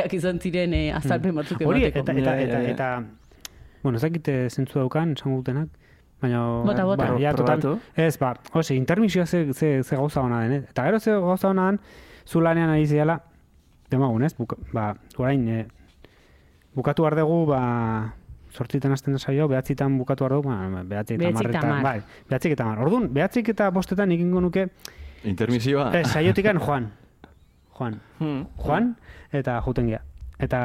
aitz 0.02 0.12
baliagarri 0.12 0.12
interesgarriak 0.12 0.14
izan 0.14 0.40
ziren 0.40 0.74
eh, 0.74 0.92
azalpen 0.94 1.34
batzuk 1.34 1.60
Hori, 1.66 1.84
emateko. 1.84 2.00
eta, 2.00 2.12
eta, 2.12 2.36
eta, 2.40 2.62
ja. 2.62 2.70
eta, 2.70 3.04
bueno, 3.82 3.96
ez 3.96 4.02
dakite 4.02 4.50
zentzu 4.50 4.78
daukan, 4.78 5.12
esango 5.12 5.36
dutenak, 5.38 5.68
baina... 6.20 6.40
Bota, 6.64 6.84
bota. 6.84 7.12
Ba, 7.12 7.20
ja, 7.20 7.32
total, 7.34 7.78
ez, 7.94 8.16
ba, 8.18 8.34
ose, 8.54 8.74
intermisioa 8.74 9.26
ze, 9.26 9.52
ze, 9.54 9.82
ze 9.82 9.96
gauza 9.96 10.20
hona 10.22 10.40
den, 10.42 10.52
eh? 10.52 10.62
Eta 10.70 10.84
gero 10.84 11.00
ze 11.00 11.12
gauza 11.12 11.48
hona 11.48 11.66
den, 11.70 11.80
zu 12.26 12.40
lanean 12.40 12.70
ari 12.70 12.86
ziala, 12.86 13.20
demagun, 13.90 14.24
ez? 14.24 14.34
Buka, 14.36 14.56
ba, 14.72 14.94
orain, 15.16 15.48
eh, 15.48 15.66
bukatu 16.74 17.02
behar 17.02 17.16
dugu, 17.16 17.46
ba, 17.46 18.14
sortzitan 18.50 18.92
hasten 18.92 19.12
da 19.12 19.18
saio, 19.18 19.48
behatzitan 19.48 19.98
bukatu 19.98 20.24
behar 20.24 20.36
dugu, 20.40 20.48
ba, 20.50 20.82
behatzik 20.82 21.16
eta 21.20 21.24
Behatzik 21.28 21.48
eta 21.48 21.60
marretan, 21.62 21.82
bai, 21.82 22.00
behatzik 22.28 22.52
eta 22.52 22.64
mar. 22.64 22.78
Orduan, 22.86 23.08
behatzik 23.12 23.48
eta 23.54 23.70
bostetan 23.70 24.12
egingo 24.12 24.40
nuke, 24.40 24.68
Intermisioa. 25.24 25.90
eh, 25.98 26.04
saiotikan 26.04 26.58
Juan. 26.58 26.90
Juan. 27.76 28.00
Hmm. 28.18 28.44
Juan, 28.56 28.94
eta 29.32 29.60
juten 29.64 29.88
gea. 29.92 30.02
Eta, 30.36 30.58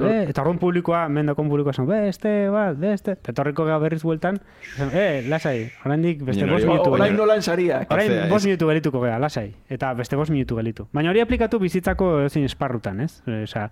be, 0.00 0.22
eta 0.30 0.40
orduan 0.40 0.56
publikoa, 0.56 1.02
mendokon 1.12 1.50
publikoa 1.50 1.74
esan, 1.74 1.84
beste 1.88 2.30
bat, 2.48 2.78
beste, 2.80 3.12
eta 3.18 3.34
etorriko 3.34 3.66
gea 3.68 3.76
berriz 3.82 4.00
bueltan, 4.00 4.38
esan, 4.70 4.88
eh, 4.96 5.20
lasai, 5.28 5.66
oraindik 5.84 6.22
beste 6.24 6.46
bost 6.48 6.64
minutu 6.64 6.94
Orain 6.94 7.10
gelitu. 7.10 7.20
nolan 7.20 7.44
sariak. 7.44 7.92
Orain 7.92 8.14
bost 8.30 8.48
minutu 8.48 8.70
gelituko 8.70 9.02
gea, 9.04 9.18
lasai, 9.20 9.50
eta 9.68 9.92
beste 9.98 10.16
bost 10.16 10.32
minutu 10.32 10.56
gelitu. 10.56 10.88
Baina 10.96 11.12
hori 11.12 11.20
aplikatu 11.20 11.60
bizitzako 11.60 12.08
edozein 12.22 12.48
esparrutan, 12.48 13.02
ez? 13.04 13.20
Osea, 13.28 13.68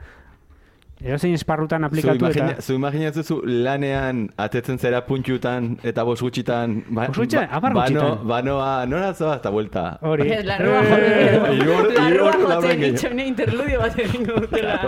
edozein 1.05 1.35
esparrutan 1.37 1.83
Zu, 1.83 1.87
aplikatu 1.91 2.25
imagina, 2.25 2.51
eta... 2.53 2.63
zu 2.63 2.75
imaginatzen 2.75 3.23
zu 3.25 3.37
lanean 3.45 4.31
atetzen 4.41 4.79
zera 4.79 5.03
puntxutan 5.05 5.77
eta 5.85 6.05
bos 6.09 6.21
gutxitan 6.25 6.79
ba, 6.89 7.07
Bost 7.11 7.21
gutxitan? 7.21 7.49
Hamar 7.53 7.75
gutxitan. 7.77 8.03
Bano, 8.25 8.29
banoa, 8.31 8.87
nora 8.87 9.13
zoa 9.15 9.35
eta 9.37 9.51
vuelta. 9.51 9.99
Hori. 10.01 10.29
Larrua 10.47 10.81
jotzen. 10.89 11.99
Larrua 12.01 12.33
jotzen 12.33 12.49
laurden 12.49 12.81
gehiago. 12.81 12.95
itxone 12.97 13.27
interludio 13.27 13.81
bat 13.85 13.99
egingo 14.07 14.41
dutela. 14.41 14.79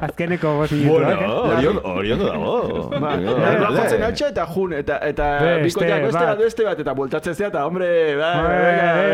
Azkeneko 0.00 0.56
bost 0.58 0.72
minutuak, 0.72 1.22
Bueno, 1.22 1.80
hori 1.94 2.12
ondo- 2.12 2.26
dago. 2.32 2.90
Ba, 2.90 2.98
ba, 2.98 3.16
vale. 3.16 3.78
jotzen 3.78 4.02
hautsa 4.08 4.28
eta 4.34 4.46
jun, 4.46 4.72
eta, 4.82 4.98
eta 5.12 5.30
bikoteak 5.62 6.02
beste 6.08 6.24
bat, 6.26 6.38
beste 6.38 6.64
bat, 6.64 6.78
eta 6.80 6.94
bultatzen 6.94 7.34
zea, 7.34 7.48
eta 7.54 7.64
hombre, 7.66 7.88
ba, 8.18 8.32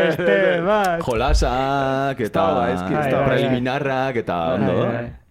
Beste 0.09 0.61
bat. 0.65 1.01
Jolasak 1.05 2.19
eta 2.19 3.25
preliminarrak 3.29 4.15
eta 4.25 4.43
ondo. 4.57 4.77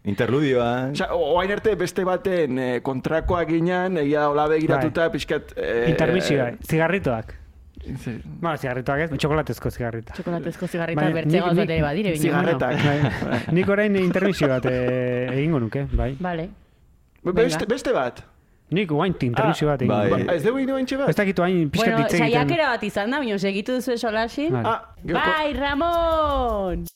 Bai, 0.02 0.04
bai. 0.04 0.10
Interludioa. 0.12 0.90
Osa, 0.92 1.08
oain 1.14 1.50
arte 1.52 1.74
beste 1.76 2.04
baten 2.04 2.58
eh, 2.58 2.80
kontrakoa 2.82 3.44
ginen, 3.44 3.98
egia 3.98 4.28
hola 4.30 4.46
begiratuta, 4.48 5.10
pixkat... 5.12 5.52
Eh, 5.56 5.90
Intermisioa, 5.90 6.52
zigarritoak. 6.66 7.34
eh, 7.84 8.20
Bueno, 8.24 8.56
zigarritoak 8.56 9.00
ez, 9.00 9.10
txokolatezko 9.18 9.70
zigarrita. 9.70 10.14
Txokolatezko 10.16 10.66
zigarrita 10.66 11.00
Baina 11.00 11.14
bertze 11.14 11.36
nik- 11.36 11.44
ere 11.68 11.82
badire. 11.82 12.10
baina 12.10 12.16
Zigarretak. 12.16 12.74
Bai. 12.84 12.98
Nik 13.58 13.68
orain 13.68 13.96
intermisio 13.96 14.48
bat 14.48 14.66
eh, 14.72 15.28
egingo 15.36 15.60
nuke, 15.60 15.84
bai. 15.92 16.14
Bueno. 16.16 16.28
Vale. 16.28 16.48
Be- 17.22 17.32
Beste, 17.42 17.66
beste 17.68 17.92
bat. 17.92 18.22
Nik 18.70 18.88
guain 18.88 19.12
intermisio 19.20 19.68
bat 19.68 19.82
egingo 19.82 19.98
bai. 20.16 20.24
Ba, 20.24 20.34
ez 20.38 20.42
dugu 20.44 20.58
ino 20.64 20.78
entxe 20.78 20.94
Ez 20.96 21.00
bat? 21.04 21.16
dakitu 21.20 21.42
hain 21.44 21.68
pixkat 21.70 21.92
Bueno, 21.92 22.06
hitz 22.06 22.14
egiten. 22.14 22.30
saiakera 22.32 22.68
bat 22.72 22.82
izan 22.88 23.10
da, 23.10 23.18
baina 23.20 23.38
segitu 23.38 23.76
duzu 23.76 23.92
esolasin. 23.98 24.52
Vale. 24.52 24.68
Ah, 24.68 24.94
Bai, 25.04 25.52
Ramon! 25.60 26.86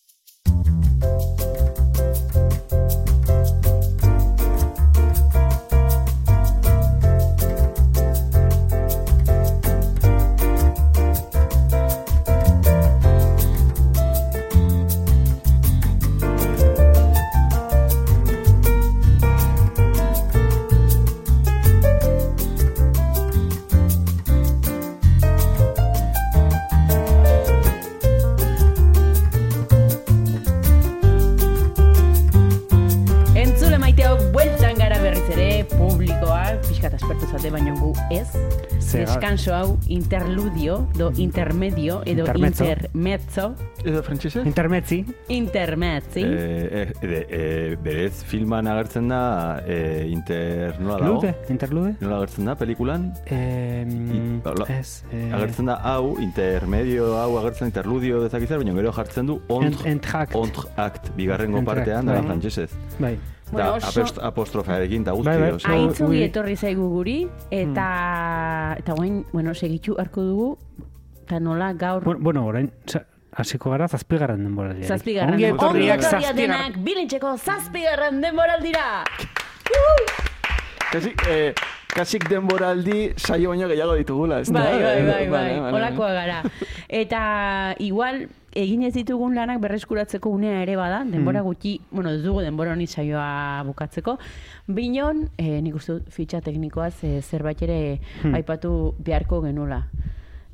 Interludio, 39.94 40.88
do 40.98 41.12
intermedio, 41.16 42.02
edo 42.04 42.24
Intermezzo. 42.26 42.64
intermezzo, 42.64 43.54
Edo 43.84 44.02
frantxese? 44.02 44.42
Intermezzi. 45.28 46.20
Eh, 46.20 46.92
eh, 47.00 47.06
de, 47.06 47.26
eh, 47.28 47.76
berez 47.82 48.24
filman 48.24 48.66
agertzen 48.66 49.08
da 49.08 49.62
eh, 49.66 50.06
inter... 50.10 50.80
Nola 50.80 50.98
dago? 50.98 51.14
Lude, 51.14 51.34
interlude. 51.48 51.94
Nola 52.00 52.16
agertzen 52.16 52.44
da 52.46 52.54
pelikulan? 52.56 53.12
Eh, 53.26 53.86
I- 53.88 54.40
hola. 54.44 54.66
ez. 54.78 55.04
Eh, 55.12 55.30
Agertzen 55.32 55.66
da 55.66 55.76
hau, 55.82 56.16
intermedio 56.20 57.14
hau 57.18 57.38
agertzen 57.38 57.68
interludio 57.70 58.22
dezakizar, 58.24 58.58
baina 58.58 58.74
gero 58.74 58.92
jartzen 58.92 59.26
du 59.26 59.36
Ent- 59.46 59.50
ontr, 59.60 59.86
entrakt. 59.88 60.34
ontrakt, 60.34 61.12
bigarrengo 61.16 61.62
partean, 61.64 62.06
da 62.06 62.18
bai. 62.18 62.22
frantsesez. 62.26 62.70
Bai. 62.98 63.18
Bueno, 63.54 63.70
Da, 63.70 63.76
oso- 63.78 64.02
apost- 64.02 64.20
apostrofearekin 64.22 65.02
eta 65.06 65.12
guzti, 65.16 65.30
Bai, 65.30 65.52
bai. 65.54 66.08
ui. 66.08 66.22
etorri 66.26 66.56
zaigu 66.56 66.88
guri, 66.90 67.16
eta, 67.50 68.74
eta 68.78 68.92
guain, 68.98 69.24
bueno, 69.32 69.54
segitu 69.54 69.94
harko 69.98 70.22
dugu, 70.26 70.48
eta 71.24 71.38
nola 71.40 71.72
gaur... 71.72 72.04
Bueno, 72.04 72.20
bueno, 72.20 72.46
orain, 72.46 72.70
hasiko 73.32 73.70
gara 73.70 73.88
zazpigarren 73.88 74.42
denbora. 74.44 74.74
Zazpigarren 74.82 75.34
Ongi 75.34 75.44
denbora. 75.48 75.70
Ongi 75.70 75.88
zazpigarren. 76.02 76.36
denak, 76.36 76.76
bilintxeko 76.84 77.36
zazpigarren 77.38 78.20
denboraldira! 78.20 79.04
Kasik, 80.92 81.22
eh, 81.28 81.54
kasik 81.94 82.28
denboraldi 82.30 83.12
saio 83.16 83.50
baino 83.50 83.66
gehiago 83.70 83.94
ditugula, 83.98 84.40
ez 84.44 84.50
da? 84.52 84.60
Bai, 84.60 84.82
bai, 84.82 84.82
bai, 84.82 85.02
Vale, 85.02 85.30
bai, 85.30 85.60
vale, 85.60 85.76
olakoa 85.80 86.12
gara. 86.14 86.42
Eta 86.88 87.74
igual, 87.82 88.28
egin 88.54 88.82
ez 88.82 88.92
ditugun 88.94 89.34
lanak 89.34 89.60
berreskuratzeko 89.60 90.30
unea 90.30 90.62
ere 90.62 90.76
bada, 90.76 91.04
denbora 91.04 91.42
Mm. 91.42 91.44
gutxi, 91.46 91.80
bueno, 91.90 92.10
ez 92.10 92.22
dugu 92.22 92.40
denbora 92.40 92.72
honi 92.72 92.86
saioa 92.86 93.62
bukatzeko. 93.66 94.18
Binon, 94.66 95.28
eh, 95.36 95.60
nik 95.60 95.74
uste 95.74 96.00
fitxa 96.10 96.40
teknikoaz 96.40 97.02
eh, 97.04 97.20
zerbait 97.22 97.60
ere 97.62 98.00
Hmm. 98.22 98.34
aipatu 98.34 98.94
beharko 98.98 99.42
genula. 99.42 99.88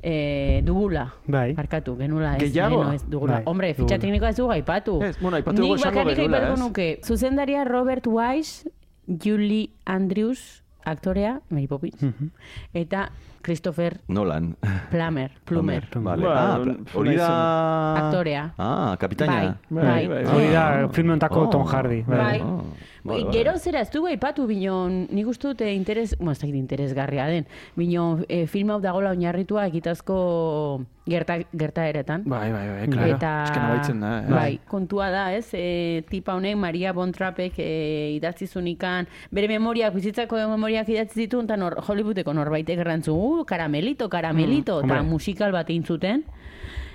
Eh, 0.03 0.61
dugula. 0.65 1.13
Bai. 1.27 1.53
Barkatu, 1.53 1.95
genula 1.95 2.35
ez, 2.37 2.41
Gehiago? 2.51 2.91
ez 2.91 3.03
dugula. 3.07 3.33
Bai, 3.33 3.43
Hombre, 3.45 3.67
fitxa 3.75 3.83
dugula. 3.97 3.99
teknikoa 3.99 4.29
ez 4.29 4.35
dugu 4.37 4.51
aipatu. 4.51 5.01
Ez, 5.03 5.19
bueno, 5.21 5.37
aipatu 5.37 5.61
Nik 5.61 5.83
bakarrik 5.83 6.17
ez? 6.17 6.59
nuke. 6.59 6.99
Zuzendaria 7.03 7.63
Robert 7.65 8.07
Wise, 8.07 8.71
Julie 9.07 9.69
Andrews, 9.85 10.63
aktorea, 10.83 11.41
Mary 11.49 11.67
Poppins, 11.67 12.01
Mhm. 12.01 12.31
eta 12.73 13.11
Christopher 13.41 13.97
Nolan. 14.07 14.55
Plummer, 14.91 15.29
Plummer, 15.49 15.83
Vale. 15.93 16.25
Ah, 16.27 16.57
un- 16.57 16.63
pla- 16.83 16.99
hori 16.99 17.15
da... 17.15 17.29
aktorea. 18.05 18.43
Ah, 18.57 18.95
kapitaina. 18.99 19.57
Bai, 19.69 19.83
Bai, 19.85 20.07
bai, 20.07 20.23
Hori 20.25 20.51
da, 20.51 20.87
filme 20.91 21.11
hontako 21.15 21.39
Oh. 21.41 21.49
Tom 21.49 21.63
Hardy. 21.65 22.01
Bai. 22.07 22.41
Oh, 23.03 23.09
vale, 23.09 23.23
vale. 23.25 23.37
Gero 23.37 23.57
zera, 23.57 23.81
ez 23.81 23.89
dugu 23.89 24.07
aipatu 24.07 24.45
binon, 24.47 25.07
nik 25.09 25.27
uste 25.27 25.47
dute 25.47 25.71
interes, 25.73 26.15
bueno, 26.19 26.33
ez 26.33 26.43
interesgarria 26.43 27.25
den, 27.27 27.47
binon 27.75 28.25
e, 28.29 28.45
film 28.47 28.69
hau 28.69 28.79
dagola 28.79 29.09
oinarritua 29.09 29.65
egitazko 29.67 30.85
gerta, 31.09 31.39
gertaeretan. 31.57 32.23
Bai, 32.25 32.51
bai, 32.51 32.67
bai, 32.69 32.87
claro. 32.91 33.15
Eta, 33.15 33.31
Esken 33.47 33.63
abaitzen 33.63 33.99
da. 34.03 34.11
eh. 34.21 34.29
bai, 34.29 34.59
kontua 34.69 35.09
da, 35.09 35.23
ez, 35.33 35.47
e, 35.53 36.03
tipa 36.09 36.35
honek 36.37 36.55
Maria 36.61 36.93
Bontrapek 36.93 37.57
e, 37.57 37.69
idatzi 38.19 38.45
zunikan, 38.47 39.07
bere 39.31 39.47
memoriak, 39.49 39.93
bizitzako 39.97 40.37
memoriak 40.53 40.89
idatzi 40.93 41.23
zituen, 41.25 41.49
eta 41.49 41.57
nor, 41.57 41.79
Hollywoodeko 41.87 42.33
norbaitek 42.37 42.79
errantzu, 42.85 43.15
uh, 43.17 43.41
karamelito, 43.49 44.09
karamelito, 44.09 44.81
Mm, 44.81 44.85
eta 44.91 45.01
musikal 45.03 45.51
bat 45.51 45.69
egin 45.69 45.83
zuten. 45.83 46.23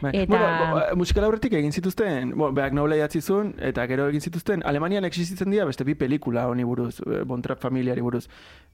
Bai. 0.01 0.11
Eta- 0.13 0.39
Bueno, 0.71 0.97
musikal 1.01 1.25
aurretik 1.25 1.55
egin 1.57 1.73
zituzten, 1.73 2.35
bueno, 2.37 2.53
beak 2.53 2.75
nola 2.77 2.97
idatzi 2.99 3.23
zuen, 3.25 3.55
eta 3.59 3.87
gero 3.89 4.09
egin 4.11 4.21
zituzten, 4.21 4.63
Alemanian 4.65 5.05
existitzen 5.09 5.51
dira 5.51 5.65
beste 5.65 5.85
bi 5.89 5.95
pelikula 5.97 6.47
honi 6.49 6.65
buruz, 6.65 7.01
eh, 7.01 7.23
Bontrap 7.25 7.61
familiari 7.61 8.01
buruz. 8.01 8.27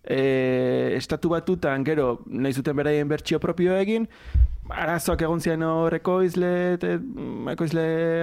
E, 0.02 0.94
estatu 0.96 1.30
batutan, 1.30 1.84
gero, 1.86 2.22
nahi 2.26 2.52
zuten 2.52 2.76
beraien 2.76 3.08
bertsio 3.08 3.38
propio 3.38 3.76
egin, 3.78 4.08
arazoak 4.68 5.22
egon 5.22 5.40
zian 5.40 5.62
hor 5.62 5.94
ekoizle, 5.94 6.78
te, 6.82 6.96
mm, 6.98 7.48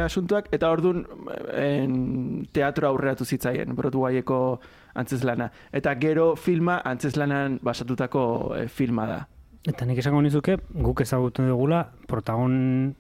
asuntuak, 0.04 0.50
eta 0.52 0.70
orduan 0.70 1.06
en, 1.54 2.48
teatro 2.52 2.88
aurreratu 2.88 3.26
zitzaien, 3.26 3.76
Broadwayeko 3.76 4.60
antzeslana. 4.96 5.52
Eta 5.72 5.96
gero 5.96 6.36
filma 6.36 6.82
antzeslanan 6.84 7.60
basatutako 7.64 8.56
eh, 8.58 8.68
filma 8.68 9.08
da. 9.08 9.20
Eta 9.68 9.86
nik 9.86 10.00
esango 10.00 10.22
nizuke, 10.24 10.58
guk 10.72 11.02
ezagutu 11.04 11.44
dugula, 11.44 11.84
protagon 12.08 12.96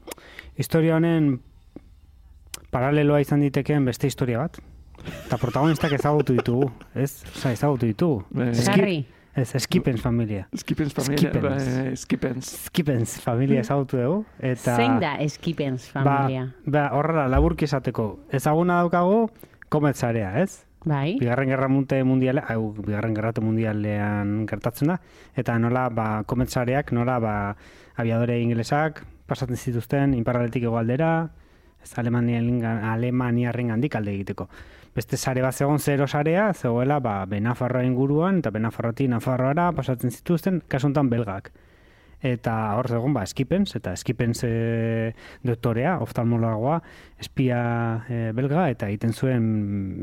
historia 0.59 0.97
honen 0.97 1.37
paraleloa 2.69 3.21
izan 3.23 3.41
ditekeen 3.45 3.85
beste 3.87 4.07
historia 4.07 4.43
bat. 4.43 4.59
Eta 5.25 5.37
protagonistak 5.37 5.93
ezagutu 5.93 6.33
ditugu, 6.33 6.71
ez? 6.95 7.23
Osa, 7.35 7.51
ezagutu 7.51 7.85
ditugu. 7.85 8.23
Bai. 8.29 8.49
Eski- 8.51 8.65
Sarri. 8.65 8.99
Ez, 9.35 9.53
Skippens 9.63 10.01
familia. 10.01 10.47
Skippens 10.57 10.93
familia. 10.93 11.29
Skippens. 11.31 11.65
bai, 11.77 11.95
Skippens. 11.97 12.45
Skippens 12.65 13.19
familia 13.21 13.61
ezagutu 13.61 13.97
dugu. 13.97 14.25
Eta, 14.39 14.75
Zein 14.75 14.99
da 14.99 15.15
Eskipens 15.21 15.85
familia? 15.91 16.47
Ba, 16.65 16.71
ba 16.89 16.97
horrela, 16.97 17.27
laburki 17.31 17.65
esateko. 17.65 18.19
Ezaguna 18.31 18.81
daukago, 18.81 19.29
kometsarea, 19.69 20.41
ez? 20.41 20.65
Bai. 20.83 21.17
Bigarren 21.19 21.49
gerra 21.51 21.67
munte 21.67 22.01
mundiale, 22.03 22.41
hau, 22.47 22.73
bigarren 22.73 23.13
gerratu 23.15 23.41
mundialean 23.43 24.45
gertatzen 24.47 24.87
da, 24.93 24.99
eta 25.35 25.57
nola, 25.59 25.89
ba, 25.89 26.23
komentzareak, 26.25 26.91
nola, 26.95 27.19
ba, 27.19 27.33
abiadore 27.99 28.39
inglesak, 28.41 29.03
pasatzen 29.27 29.57
zituzten, 29.59 30.13
inparraletik 30.15 30.63
egoaldera, 30.63 31.29
ez 31.83 31.93
Alemaniaren 31.99 32.63
Alemaniarren 32.65 33.67
gandik 33.71 33.95
alde 33.95 34.13
egiteko. 34.15 34.49
Beste 34.95 35.17
sare 35.17 35.41
bat 35.45 35.53
zegoen 35.53 35.79
zero 35.79 36.07
sarea, 36.07 36.49
zegoela, 36.53 36.99
ba, 36.99 37.23
Benafarroa 37.29 37.85
inguruan, 37.85 38.39
eta 38.41 38.51
Benafarroatik 38.51 39.09
Nafarroara 39.11 39.69
pasatzen 39.77 40.11
zituzten, 40.11 40.63
kasu 40.67 40.89
honetan 40.89 41.11
belgak. 41.11 41.51
Eta 42.25 42.53
hor 42.75 42.89
zegoen, 42.91 43.13
ba, 43.15 43.23
Skipens, 43.29 43.75
eta 43.77 43.93
Skipens 43.95 44.41
e, 44.43 45.13
doktorea, 45.45 45.99
oftalmologoa, 46.03 46.81
espia 47.21 47.59
e, 48.09 48.17
belga, 48.35 48.65
eta 48.73 48.89
egiten 48.89 49.13
zuen 49.13 49.45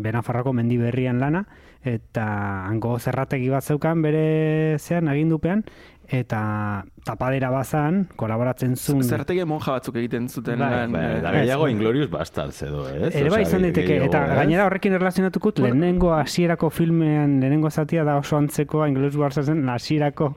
Benafarroko 0.07 0.55
mendi 0.57 0.79
berrian 0.81 1.21
lana, 1.21 1.45
eta 1.85 2.25
hango 2.71 2.97
zerrategi 2.99 3.51
bat 3.53 3.67
zeukan 3.67 4.01
bere 4.07 4.79
zean 4.79 5.11
agindupean, 5.13 5.67
eta 6.09 6.85
tapadera 7.07 7.51
bazan, 7.51 8.05
kolaboratzen 8.19 8.75
zuen... 8.77 9.03
Zerrategi 9.07 9.45
monja 9.47 9.77
batzuk 9.77 9.97
egiten 10.01 10.27
zuten 10.29 10.59
Bai, 10.59 10.71
lan. 10.73 10.95
Ba, 10.95 11.03
eh, 11.03 11.19
eta 11.21 11.33
gehiago 11.37 11.69
Inglorious 11.71 12.11
Bastards 12.11 12.63
edo, 12.67 12.83
ez? 12.91 13.13
Ere 13.15 13.31
bai 13.31 13.43
izan 13.45 13.67
daiteke, 13.67 13.99
eta 14.09 14.23
ez? 14.27 14.39
gainera 14.41 14.67
horrekin 14.67 14.97
erlazionatukut, 14.99 15.61
lehenengo 15.63 16.13
hasierako 16.17 16.71
filmean, 16.75 17.39
lehenengo 17.43 17.71
zatia 17.71 18.05
da 18.07 18.17
oso 18.19 18.39
antzekoa, 18.39 18.89
Ingles 18.91 19.15
Barzazen, 19.19 19.63
hasierako 19.71 20.33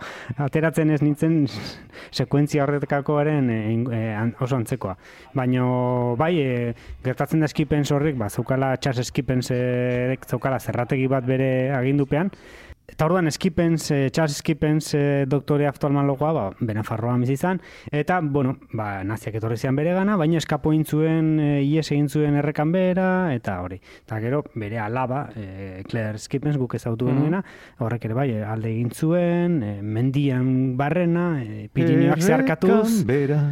ateratzen 0.46 0.94
ez 0.94 1.02
nintzen 1.06 1.42
sekuentzia 2.12 2.66
horretakoaren 2.66 3.50
e, 3.54 3.60
e, 3.98 4.04
oso 4.46 4.58
antzekoa. 4.58 4.96
Baina, 5.38 5.66
bai, 6.22 6.34
e, 6.42 6.72
gertatzen 7.06 7.46
da 7.46 7.50
Skipens 7.50 7.90
horrek, 7.96 8.18
ba, 8.20 8.30
zeukala 8.30 8.76
Charles 8.78 9.10
Skipens 9.10 9.50
e, 9.54 10.18
zeukala 10.30 10.62
zerrategi 10.62 11.10
bat 11.10 11.26
bere 11.26 11.70
agindupean, 11.78 12.34
Eta 12.90 13.06
orduan 13.06 13.30
Skipens, 13.32 13.92
eh, 13.92 14.10
Charles 14.12 14.38
Skipens 14.42 14.94
eh, 14.98 15.26
doktore 15.30 15.68
oftalmologoa, 15.70 16.32
ba, 16.34 16.46
Benafarroan 16.60 17.22
bizi 17.24 17.38
izan, 17.38 17.62
eta, 17.92 18.20
bueno, 18.22 18.56
ba, 18.74 19.04
naziak 19.08 19.38
etorri 19.40 19.58
zian 19.58 19.78
bere 19.78 19.94
gana, 19.94 20.18
baina 20.20 20.40
eskapo 20.42 20.74
egin 20.74 20.86
zuen, 20.86 21.32
eh, 21.40 21.62
ies 21.64 21.86
egin 21.92 22.10
zuen 22.10 22.40
errekan 22.42 22.74
bera, 22.74 23.10
eta 23.36 23.60
hori. 23.64 23.80
Eta 24.04 24.20
gero, 24.24 24.44
bere 24.56 24.82
alaba, 24.82 25.28
eh, 25.36 25.84
Claire 25.88 26.20
Skipens 26.20 26.58
guk 26.58 26.76
ezautu 26.80 27.10
genuena, 27.12 27.44
horrek 27.80 28.10
ere 28.10 28.18
bai, 28.18 28.30
alde 28.44 28.74
egin 28.74 28.92
zuen, 28.92 29.62
eh, 29.64 29.76
mendian 29.82 30.78
barrena, 30.78 31.32
eh, 31.44 31.68
Pirineoak 31.74 32.26
zeharkatuz, 32.26 33.04
Bera. 33.06 33.44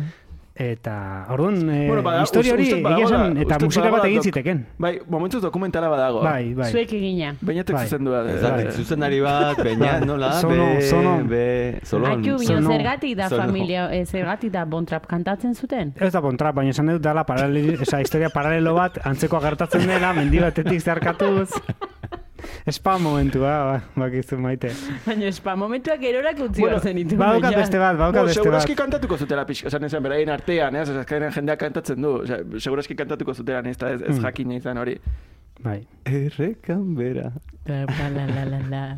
Eta 0.58 1.28
orduan, 1.30 1.70
eh, 1.70 1.88
Bueno, 1.88 2.02
bada- 2.02 2.24
historia 2.24 2.54
hori, 2.54 2.64
egia 2.72 3.06
esan, 3.06 3.38
eta 3.38 3.60
musika 3.62 3.90
bat 3.94 4.06
egin 4.06 4.24
ziteken. 4.24 4.66
Bai, 4.78 5.00
momentuz 5.08 5.42
dokumentala 5.42 5.88
badago. 5.88 6.22
Bai, 6.24 6.54
bai. 6.54 6.72
Zuek 6.72 6.94
egina. 6.94 7.36
Bainetek 7.42 7.76
Bai. 7.76 7.84
zuzendua. 7.86 8.24
Ez 8.32 8.42
da. 8.42 8.50
da, 8.58 8.72
zuzendari 8.72 9.20
bat, 9.22 9.58
baina, 9.66 10.00
nola, 10.00 10.32
Zono, 10.42 10.66
be, 10.76 10.82
zono. 10.82 11.24
be, 11.30 11.80
zolon. 11.86 12.10
Aitu, 12.12 12.38
bino, 12.40 12.56
Zono- 12.62 12.72
zergatik 12.72 13.16
da 13.18 13.30
zono. 13.30 13.44
familia, 13.44 13.88
eh, 13.94 14.06
zergatik 14.06 14.52
da 14.52 14.66
bontrap 14.66 15.06
kantatzen 15.06 15.54
zuten? 15.56 15.94
Ez 16.00 16.12
da 16.14 16.20
bontrap, 16.20 16.56
baina 16.56 16.72
esan 16.72 16.88
dut 16.88 17.02
dala 17.02 17.24
paraleli, 17.24 17.78
esa 17.86 18.02
historia 18.02 18.30
paralelo 18.30 18.74
bat 18.74 18.98
antzekoa 19.06 19.40
gertatzen 19.42 19.86
dela, 19.88 20.14
mendi 20.14 20.40
batetik 20.40 20.82
zeharkatuz. 20.82 21.50
Spa 22.72 22.98
momentua, 23.00 23.52
ba, 23.72 23.82
bakizu 23.96 24.38
maite. 24.42 24.72
Baina 25.06 25.26
espa 25.30 25.56
momentuak 25.56 26.04
erorak 26.04 26.40
utzi 26.40 26.62
Bueno, 26.62 26.78
bueno, 26.78 26.80
zenitu. 26.84 27.18
Badaukat 27.18 27.56
beste 27.56 27.78
bat, 27.80 27.96
badaukat 27.98 28.14
Bueno, 28.14 28.26
beste 28.28 28.40
bat. 28.40 28.46
segurazki 28.46 28.76
kantatuko 28.76 29.18
zutela 29.18 29.46
pixka, 29.46 29.68
esan 29.68 29.84
esan 29.84 30.04
beraien 30.04 30.30
artean, 30.30 30.76
ez? 30.76 30.90
Azkenean 30.90 31.32
jendeak 31.34 31.60
kantatzen 31.60 32.02
du. 32.02 32.16
Osea, 32.24 32.40
segurazki 32.60 32.96
kantatuko 32.96 33.34
zutela, 33.34 33.60
ez, 33.70 33.78
ez, 33.82 34.02
ez 34.02 34.18
Mm. 34.18 34.24
jakina 34.26 34.56
izan 34.56 34.78
hori. 34.78 34.98
Bai. 35.64 35.88
Errekan 36.06 36.96
bera. 36.96 37.32
La, 37.66 37.86
la, 37.86 38.26
la, 38.28 38.46
la, 38.46 38.60
la. 38.70 38.98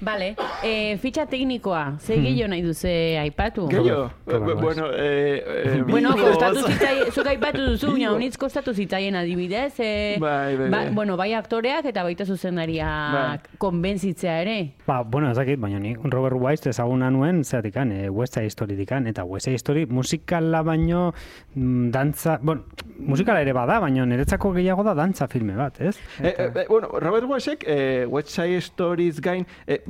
Vale, 0.00 0.34
eh, 0.64 0.96
fitxa 0.98 1.26
teknikoa, 1.28 1.98
ze 2.00 2.16
gehiago 2.16 2.48
nahi 2.48 2.62
duze 2.64 3.18
aipatu? 3.20 3.66
Gehiago, 3.68 4.10
Wise. 4.26 4.54
bueno, 4.54 4.86
eh, 4.96 5.42
eh, 5.46 5.82
Bueno, 5.90 6.14
kostatu 6.16 6.62
zitzaien, 6.66 7.10
zuk 7.12 7.26
aipatu 7.26 7.66
duzu, 7.66 7.90
jaunitz 8.00 8.38
kostatu 8.40 8.72
zitzaien 8.72 9.14
adibidez, 9.16 9.74
eh, 9.78 10.16
Bai, 10.18 10.56
bai, 10.56 10.70
ba, 10.70 10.76
bai. 10.78 10.94
bueno, 10.94 11.16
bai 11.20 11.34
aktoreak 11.34 11.84
eta 11.92 12.02
baita 12.02 12.24
zuzendariak 12.24 13.12
Bai. 13.12 13.58
konbentzitzea 13.58 14.38
ere. 14.40 14.56
Ba, 14.86 15.02
bueno, 15.02 15.30
ez 15.30 15.36
dakit, 15.36 15.60
baina 15.60 15.78
ni 15.78 15.94
Robert 16.02 16.36
Wise 16.40 16.70
ezaguna 16.70 17.10
nuen 17.10 17.44
zeratikan, 17.44 17.92
e, 17.92 18.08
West 18.08 18.34
Side 18.34 18.50
Storytikan, 18.50 19.06
eta 19.06 19.24
West 19.24 19.44
Side 19.50 19.58
Story 19.58 19.84
musikala 19.86 20.62
baino 20.62 21.12
mm, 21.54 21.90
dantza, 21.90 22.38
bueno, 22.42 22.64
musikala 22.98 23.42
ere 23.42 23.52
bada, 23.52 23.78
baina 23.80 24.06
niretzako 24.06 24.52
gehiago 24.56 24.82
da 24.82 24.94
dantza 24.94 25.28
filme 25.28 25.56
bat, 25.56 25.80
ez? 25.80 25.96
Eh, 26.22 26.34
eh, 26.38 26.50
eh, 26.54 26.66
bueno, 26.68 26.88
Robert 26.98 27.26
Wisek, 27.28 27.64
eh, 27.66 28.06
West 28.08 28.28
Side 28.28 28.60
Stories 28.62 29.20
gain, 29.20 29.46
eh, 29.66 29.74
eh, 29.74 29.89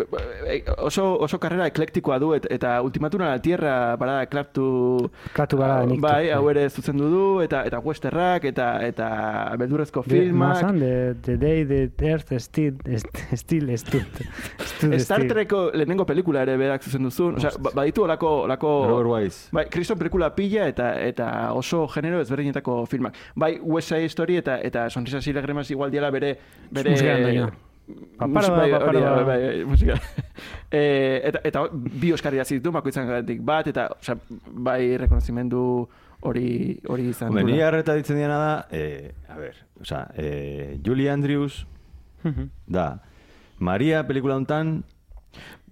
oso, 0.78 1.06
oso 1.20 1.38
karrera 1.38 1.66
eklektikoa 1.70 2.18
du, 2.18 2.32
et, 2.36 2.46
eta 2.50 2.76
Ultimatum 2.82 3.22
a 3.22 3.30
la 3.34 3.42
Tierra, 3.42 3.96
parada 4.00 4.26
klaptu... 4.26 5.10
Klatu 5.32 5.56
bara 5.60 5.80
nik. 5.86 6.00
Bai, 6.04 6.30
hau 6.34 6.42
ere 6.50 6.68
zuzendu 6.70 7.08
du, 7.10 7.24
eta 7.44 7.62
eta 7.68 7.80
westerrak, 7.84 8.44
eta 8.50 8.68
eta 8.84 9.08
beldurrezko 9.60 10.02
filmak. 10.02 10.56
Mazan, 10.60 10.80
the, 10.80 11.16
the 11.22 11.36
day 11.36 11.64
the 11.64 11.88
earth 12.10 12.32
still, 12.42 12.76
still 13.34 13.76
stood. 13.78 15.00
Star. 15.00 15.20
Treko 15.30 15.70
lehenengo 15.76 16.06
pelikula 16.08 16.42
ere 16.42 16.56
berak 16.58 16.82
zuzendu 16.82 17.10
zuen. 17.10 17.36
Osea, 17.38 17.52
ba- 17.60 17.70
baditu 17.76 18.02
olako... 18.02 18.32
olako. 18.48 18.74
Bai, 19.52 19.66
kriston 19.70 19.98
pelikula 20.00 20.32
pila 20.34 20.66
eta 20.66 20.92
eta 21.04 21.52
oso 21.54 21.86
genero 21.92 22.20
ezberdinetako 22.24 22.82
filmak. 22.90 23.14
Bai, 23.36 23.58
West 23.62 23.92
Side 23.92 24.10
Story 24.10 24.40
eta 24.40 24.58
eta 24.58 24.88
Sonrisas 24.90 25.26
y 25.26 25.32
Lágrimas 25.32 25.70
igual 25.70 25.90
diela 25.90 26.10
bere... 26.10 26.38
bere 26.70 26.96
Musikaran 27.90 28.06
doina. 28.06 28.18
Paparo 28.18 28.34
Mus- 28.34 28.48
da, 28.48 28.56
bai, 28.56 28.72
hori 28.88 29.00
bai, 29.00 29.24
bai, 29.24 29.64
musika. 29.64 29.94
eh, 30.70 31.20
eta, 31.24 31.40
eta 31.44 31.64
bi 31.72 32.12
Oscar 32.12 32.34
irazi 32.34 32.58
ditu, 32.58 32.72
bakoitzan 32.72 33.08
bat, 33.44 33.66
eta 33.66 33.88
osea, 34.00 34.16
bai 34.46 34.96
rekonozimendu 34.98 35.88
hori 36.22 36.78
hori 36.86 37.08
izan 37.08 37.28
Hombre, 37.28 37.42
duela. 37.44 37.56
ni 37.56 37.62
harreta 37.62 37.94
ditzen 37.96 38.16
diana 38.16 38.36
da, 38.38 38.66
eh, 38.70 39.12
a 39.28 39.36
ver, 39.38 39.56
o 39.80 39.84
sea, 39.84 40.10
eh, 40.16 40.78
Julie 40.84 41.10
Andrews, 41.10 41.66
da, 42.66 43.02
Maria 43.58 44.06
pelikula 44.06 44.36
hontan, 44.36 44.84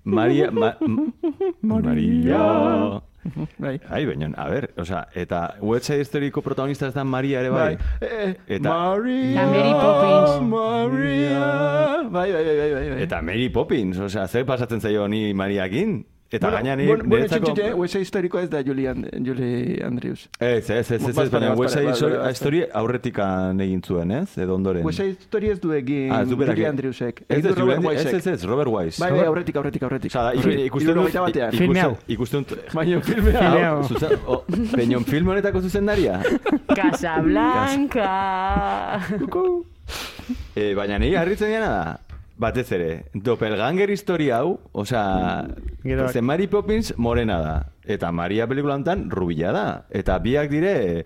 Maria, 0.05 0.51
ma, 0.51 0.75
Maria, 1.61 3.03
Bai. 3.59 3.81
Ai, 3.91 4.05
baina, 4.07 4.31
a 4.37 4.49
ver, 4.49 4.71
o 4.77 4.85
sea, 4.85 5.09
eta 5.15 5.55
West 5.61 5.87
Side 5.87 6.05
Storyko 6.05 6.43
protagonista 6.43 6.87
ez 6.89 6.95
da 6.95 7.05
Maria 7.05 7.41
ere 7.41 7.51
bai. 7.51 7.79
Eh, 8.01 8.37
Eta- 8.47 8.69
Maria, 8.71 9.47
Mary 9.47 9.73
Poppins. 9.73 10.49
Maria. 10.49 12.03
Bai, 12.11 12.33
bai, 12.33 12.45
bai, 12.45 12.57
bai, 12.59 12.73
bai. 12.75 12.91
bai. 12.91 13.03
Eta 13.03 13.23
Mary 13.23 13.49
Poppins, 13.49 13.99
o 13.99 14.09
sea, 14.09 14.27
zer 14.29 14.45
pasatzen 14.47 14.81
zaio 14.81 15.09
ni 15.09 15.35
Mariakin? 15.35 16.07
Eta 16.31 16.49
bueno, 16.51 16.57
gaina 16.59 16.77
ni 16.77 16.87
bueno, 16.87 17.05
bueno, 17.07 17.25
niretzako- 17.25 17.45
txintxite, 17.55 17.75
West 17.75 17.93
Side 17.95 18.05
Storyko 18.05 18.39
ez 18.39 18.51
da 18.51 18.61
Julie, 18.63 18.89
And 18.91 19.07
Julie 19.27 19.81
Andrews. 19.83 20.29
Ez, 20.39 20.69
ez, 20.69 20.71
ez, 20.71 20.91
ez, 20.93 21.09
ez, 21.09 21.15
Bazpare, 21.17 21.49
baina 21.55 21.69
Side 21.73 21.85
bai, 21.89 21.95
bai, 22.19 22.35
Story 22.37 22.61
aurretikan 22.81 23.61
egin 23.65 23.81
zuen, 23.83 24.11
ez? 24.13 24.37
Edo 24.37 24.55
ondoren. 24.59 24.85
Side 24.93 25.15
Story 25.25 25.49
ez 25.55 25.59
du 25.63 25.73
egin 25.73 26.13
Ah, 26.13 26.21
ez 26.23 26.29
du 26.29 26.37
berak- 26.37 26.57
Julie 26.59 26.69
Andrewsek. 26.69 27.23
Ez, 27.29 27.39
ez, 27.39 27.45
Robert 27.57 27.81
Julie- 27.83 27.97
ez, 27.97 28.05
ez, 28.13 28.27
ez, 28.27 28.45
Robert 28.45 28.69
Wise. 28.71 29.01
Bai, 29.03 29.11
bai, 29.17 29.25
aurretik, 29.25 29.57
aurretik, 29.57 29.83
aurretik. 29.83 30.11
Osa, 30.13 30.35
ikusten 30.35 30.95
dut... 30.95 31.11
Filme 31.57 31.81
hau. 31.81 31.97
Ikusten 32.07 32.45
dut... 32.45 32.59
Baina 32.75 33.01
filme 33.01 33.23
Filme 33.33 33.47
hau. 33.47 33.59
hau. 33.65 33.83
Zuzen, 33.89 34.19
o, 34.27 34.45
Peñon 34.77 35.05
film 35.09 35.29
honetako 35.33 35.61
zuzendaria. 35.63 36.21
Casablanca. 36.75 38.11
e, 40.55 40.75
baina 40.75 40.99
niri 40.99 41.15
harritzen 41.17 41.49
diana 41.49 41.69
da, 41.73 41.99
batez 42.39 42.71
ere, 42.73 42.91
doppelganger 43.15 43.91
historia 43.91 44.39
hau, 44.43 44.59
osea, 44.73 45.47
zen 46.13 46.25
Mary 46.25 46.47
Poppins 46.47 46.93
morena 46.97 47.41
da, 47.43 47.57
eta 47.85 48.13
Maria 48.13 48.47
pelikula 48.47 48.77
honetan 48.79 49.09
rubila 49.11 49.51
da, 49.53 49.67
eta 49.91 50.19
biak 50.23 50.49
dire 50.53 51.05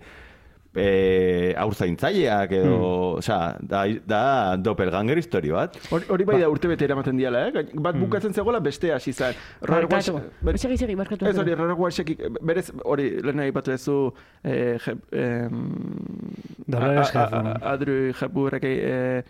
e, 0.75 1.53
aurzaintzaileak 1.57 2.51
edo, 2.57 2.69
Hmm. 2.77 3.17
osea, 3.19 3.57
da, 3.61 3.83
da 4.09 4.21
doppelganger 4.57 5.17
historia 5.21 5.53
bat. 5.53 5.75
Hori, 5.93 6.05
hori 6.09 6.25
bai 6.25 6.39
da 6.41 6.49
urte 6.49 6.67
bete 6.67 6.85
eramaten 6.85 7.17
diala, 7.17 7.43
eh? 7.49 7.65
Bat 7.73 7.95
bukatzen 8.01 8.33
zegoela 8.33 8.59
beste 8.59 8.91
hasi. 8.93 9.13
Robert 9.61 9.89
Barkatu. 9.91 10.57
Segi, 10.57 10.77
segi, 10.77 10.95
barkatu. 10.95 11.27
Ez 11.29 11.37
hori, 11.37 11.53
Wisek, 11.77 12.15
berez, 12.41 12.71
hori, 12.83 13.09
lehen 13.21 13.39
aipatu 13.39 13.71
duzu, 13.71 14.13
eh, 14.43 14.77
Jep, 14.85 14.97
em, 15.13 15.61
Dolores 16.65 17.15
a- 17.15 17.19
a- 17.19 17.25
Hepburn. 17.27 17.47
a- 17.47 17.71
Audrey 17.73 18.13
Hepburnek 18.19 18.63
eh, 18.63 19.17
eh, 19.19 19.23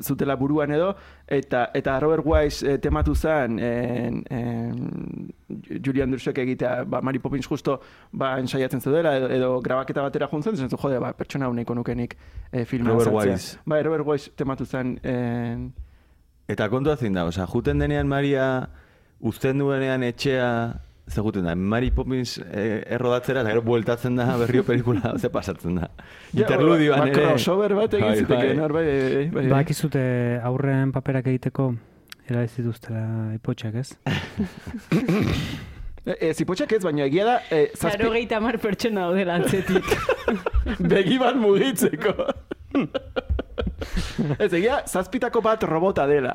zutela 0.00 0.36
buruan 0.36 0.72
edo, 0.72 0.94
eta 1.26 1.68
eta 1.74 1.98
Robert 2.00 2.24
Wise 2.26 2.74
eh, 2.74 2.78
tematu 2.78 3.14
zen 3.14 3.58
en, 3.58 4.22
en, 4.30 5.32
Julie 5.84 6.02
Andrewsek 6.02 6.38
egitea, 6.38 6.84
ba, 6.84 7.00
Mary 7.02 7.18
Poppins 7.18 7.46
justo 7.46 7.80
ba, 8.12 8.34
ensaiatzen 8.38 8.80
zeudela, 8.80 9.16
edo, 9.18 9.30
edo 9.32 9.50
grabaketa 9.64 10.02
batera 10.02 10.28
juntzen, 10.30 10.56
zen 10.56 10.70
zu, 10.70 10.78
jode, 10.80 11.00
ba, 11.02 11.12
pertsona 11.16 11.48
uneko 11.48 11.74
nukenik 11.74 12.16
eh, 12.52 12.64
filma 12.64 12.90
Robert. 12.90 13.14
Wise. 13.14 13.58
Bai, 13.66 13.82
Robert 13.82 14.06
Wise 14.06 14.32
tematu 14.36 14.66
zen 14.66 14.98
en, 15.02 15.72
Eta 16.48 16.68
kontua 16.68 16.98
zein 17.00 17.14
da, 17.16 17.24
osea, 17.24 17.46
juten 17.48 17.80
denean 17.80 18.08
Maria 18.08 18.68
uzten 19.24 19.62
duenean 19.62 20.02
etxea 20.04 20.48
zeguten 21.10 21.44
da, 21.44 21.54
Mary 21.54 21.90
Poppins 21.92 22.38
eh, 22.38 22.82
errodatzera, 22.96 23.42
eta 23.42 23.50
gero 23.52 23.62
bueltatzen 23.66 24.16
da 24.16 24.28
berrio 24.40 24.64
pelikula, 24.64 25.14
ze 25.20 25.28
pasatzen 25.30 25.76
da. 25.82 25.90
Interludioan 26.32 27.00
ba, 27.04 27.08
ere. 27.10 27.26
crossover 27.28 27.74
bat 27.76 27.94
egin 27.98 28.08
Bai, 28.08 28.16
zitekeen, 28.22 28.56
bai. 28.56 28.64
hor, 28.64 28.72
bai, 28.76 28.84
bai, 28.86 29.26
bai. 29.36 29.44
Bakizute 29.52 30.04
aurren 30.42 30.92
paperak 30.94 31.28
egiteko 31.34 31.74
era 32.28 32.42
ez 32.46 32.52
dituztela 32.56 33.34
ipotxak, 33.36 33.80
ez? 33.84 33.92
E, 36.04 36.12
e, 36.20 36.34
zipotxak 36.36 36.68
ez, 36.76 36.82
baina 36.84 37.06
egia 37.06 37.24
da, 37.24 37.34
e, 37.48 37.70
zazpi, 37.72 37.94
Zaro 37.94 38.10
gehi 38.12 38.26
tamar 38.28 38.58
pertsona 38.60 39.06
daude 39.06 39.22
lantzetik. 39.24 39.86
begi 40.92 41.16
bat 41.16 41.38
mugitzeko. 41.40 42.12
Ez 44.38 44.52
egia, 44.52 44.80
zazpitako 44.86 45.40
bat 45.42 45.62
robota 45.68 46.06
dela. 46.06 46.34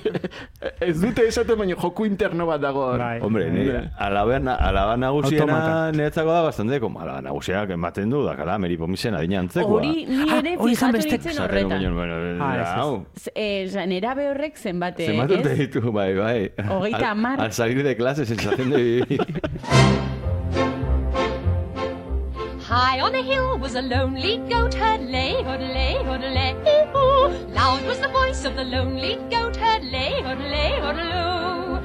ez 0.80 0.96
dute 1.00 1.26
esaten 1.28 1.58
baina 1.58 1.76
joku 1.76 2.06
interno 2.06 2.46
bat 2.46 2.60
dago. 2.62 2.86
Bai. 2.98 3.18
Hombre, 3.24 3.50
ni, 3.50 3.66
alaba, 3.98 4.38
na- 4.38 4.56
alaba 4.56 4.96
nagusiena 4.96 5.90
niretzako 5.92 6.32
da 6.32 6.42
bastante, 6.48 6.80
como 6.80 7.00
alaba 7.00 7.20
nagusiak 7.22 7.70
ematen 7.76 8.10
du, 8.10 8.24
dakala, 8.26 8.58
Mary 8.58 8.76
Poppinsen 8.76 9.14
adina 9.14 9.40
antzekoa. 9.40 9.80
Hori 9.82 10.06
ni 10.06 10.24
Ah, 10.30 10.38
ere 10.40 10.56
hori 10.58 10.72
izan 10.72 10.92
fijatu 10.94 11.28
nintzen 11.28 11.42
horretan. 11.44 11.68
baino, 11.78 11.94
bueno, 11.94 12.14
Ah, 12.44 13.04
Eh, 13.34 13.70
nerabe 13.86 14.28
horrek 14.30 14.56
zenbate, 14.58 15.06
Zenbat 15.06 15.30
urte 15.30 15.52
ez? 15.52 15.58
ditu, 15.58 15.92
bai, 15.92 16.14
bai. 16.14 16.52
Hogeita 16.68 16.98
Al- 16.98 17.04
hamar. 17.12 17.40
Al 17.40 17.52
salir 17.52 17.82
de 17.82 17.96
clase, 17.96 18.24
sensación 18.26 18.70
de 18.70 18.76
vivir. 18.82 19.26
High 22.74 22.98
on 22.98 23.14
a 23.14 23.22
hill 23.22 23.56
was 23.56 23.76
a 23.76 23.82
lonely 23.82 24.38
goat 24.50 24.74
herd, 24.74 25.02
lay, 25.02 25.34
hoodlay, 25.44 25.94
hoodlay, 26.06 26.54
hoo. 26.92 27.28
Loud 27.54 27.84
was 27.86 28.00
the 28.00 28.08
voice 28.08 28.44
of 28.44 28.56
the 28.56 28.64
lonely 28.64 29.14
goat 29.30 29.54
herd, 29.54 29.84
lay, 29.84 30.20
hoodlay, 30.20 30.72
hoodloo. 30.80 31.78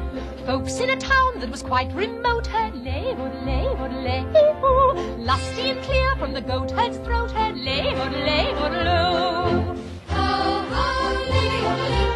Folks 0.47 0.79
in 0.79 0.89
a 0.89 0.97
town 0.97 1.39
that 1.41 1.51
was 1.51 1.61
quite 1.61 1.93
remote 1.93 2.47
heard, 2.47 2.73
lay, 2.73 3.13
hoodlay, 3.13 3.65
hoodlay, 3.77 4.21
hoo. 4.61 5.17
Lusty 5.19 5.69
and 5.69 5.83
clear 5.83 6.15
from 6.15 6.33
the 6.33 6.41
goat 6.41 6.71
herd's 6.71 6.97
throat 6.97 7.29
heard, 7.29 7.55
lay, 7.55 7.93
hoodlay, 7.93 8.45
hoodloo. 8.59 9.77
Ho, 10.07 10.25
ho, 10.73 11.25
lady, 11.29 11.61
hoodlay, 11.67 12.08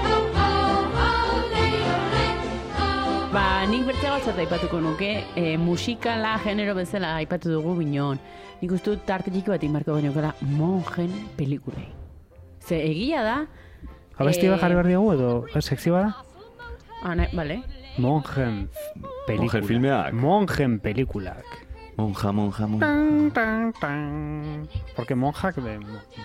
Ba, 3.34 3.66
nik 3.66 3.88
bertze 3.88 4.06
gauzat 4.06 4.38
aipatuko 4.44 4.78
nuke, 4.78 5.08
e, 5.34 5.56
musikala 5.58 6.36
genero 6.44 6.76
bezala 6.78 7.16
aipatu 7.18 7.50
dugu 7.50 7.72
binon. 7.80 8.20
Nik 8.60 8.76
uste 8.76 8.92
dut 8.92 9.08
tarte 9.08 9.32
txiki 9.34 9.50
bat 9.50 9.64
inmarko 9.66 9.96
gainokela 9.96 10.36
monjen 10.52 11.16
pelikulei. 11.34 11.88
Ze 12.62 12.78
egia 12.78 13.24
da... 13.26 13.40
Abesti 14.22 14.46
eh, 14.46 14.52
bat 14.54 14.62
jarri 14.62 14.78
behar 14.78 14.92
diogu 14.92 15.16
edo 15.16 15.32
eh, 15.50 15.64
sekzio 15.66 15.96
bada? 15.96 16.14
Ah, 17.02 17.16
ne, 17.18 17.26
bale. 17.34 17.64
Monjen 17.98 18.68
pelikulak. 19.26 19.50
Monjen 19.50 19.70
filmeak. 19.72 20.14
Monjen 20.14 20.78
pelikulak. 20.86 21.63
Monja, 21.96 22.32
monja, 22.32 22.66
monja. 22.68 22.86
Tan, 22.88 23.32
tan, 23.32 23.74
tan. 23.80 24.68
Porque 24.96 25.16
monjak, 25.16 25.56
de, 25.62 25.78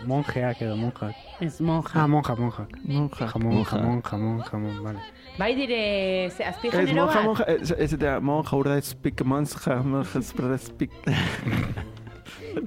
monjeak 0.06 0.62
edo 0.62 0.76
monjak. 0.76 1.14
Ez 1.40 1.60
monja. 1.60 1.90
Ah, 1.94 2.06
monja, 2.06 2.34
monjak. 2.34 2.68
Monja. 2.84 3.26
Jamon, 3.32 3.52
Monja. 3.54 3.70
jamon, 3.76 4.00
jamon, 4.10 4.42
jamon, 4.50 4.82
vale. 4.82 4.98
Bai 5.38 5.54
dire, 5.54 6.30
ze 6.30 6.44
azpi 6.44 6.68
Ez, 6.68 6.74
genero 6.74 7.04
monja, 7.04 7.14
bat. 7.14 7.24
monja, 7.24 7.44
ez, 7.46 7.70
ez 7.76 7.92
eta 7.92 8.18
monja 8.20 8.56
urda 8.56 8.80
speak, 8.80 9.20
monja, 9.24 9.82
monja, 9.82 10.58
speak. 10.58 10.90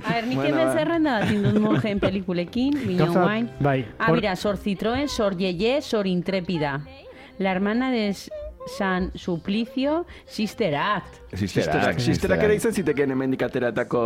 A 0.06 0.14
ver, 0.14 0.28
nik 0.28 0.38
Bueno, 0.38 0.56
hemen 0.56 0.68
ba. 0.68 0.74
zerrenda 0.74 1.20
bat 1.20 1.32
indut 1.32 1.58
monjen 1.60 2.00
pelikulekin, 2.00 2.74
Gauza- 2.98 3.22
guain. 3.26 3.50
bai, 3.60 3.86
Ah, 3.98 4.08
hor- 4.10 4.16
mira, 4.16 4.36
Sor 4.36 4.56
Citroën, 4.58 5.08
Sor 5.08 5.34
Yeye, 5.42 5.82
Sor 5.82 6.06
Intrépida. 6.06 6.86
La 7.40 7.52
hermana 7.52 7.90
de 7.92 8.14
San 8.68 9.12
Suplicio, 9.16 10.06
Sister 10.26 10.76
Act. 10.76 11.22
Sisterak, 11.34 12.00
Sisterak 12.00 12.44
ere 12.44 12.56
izan 12.56 12.72
zitekeen 12.74 13.12
hemendik 13.12 13.42
ateratako, 13.42 14.02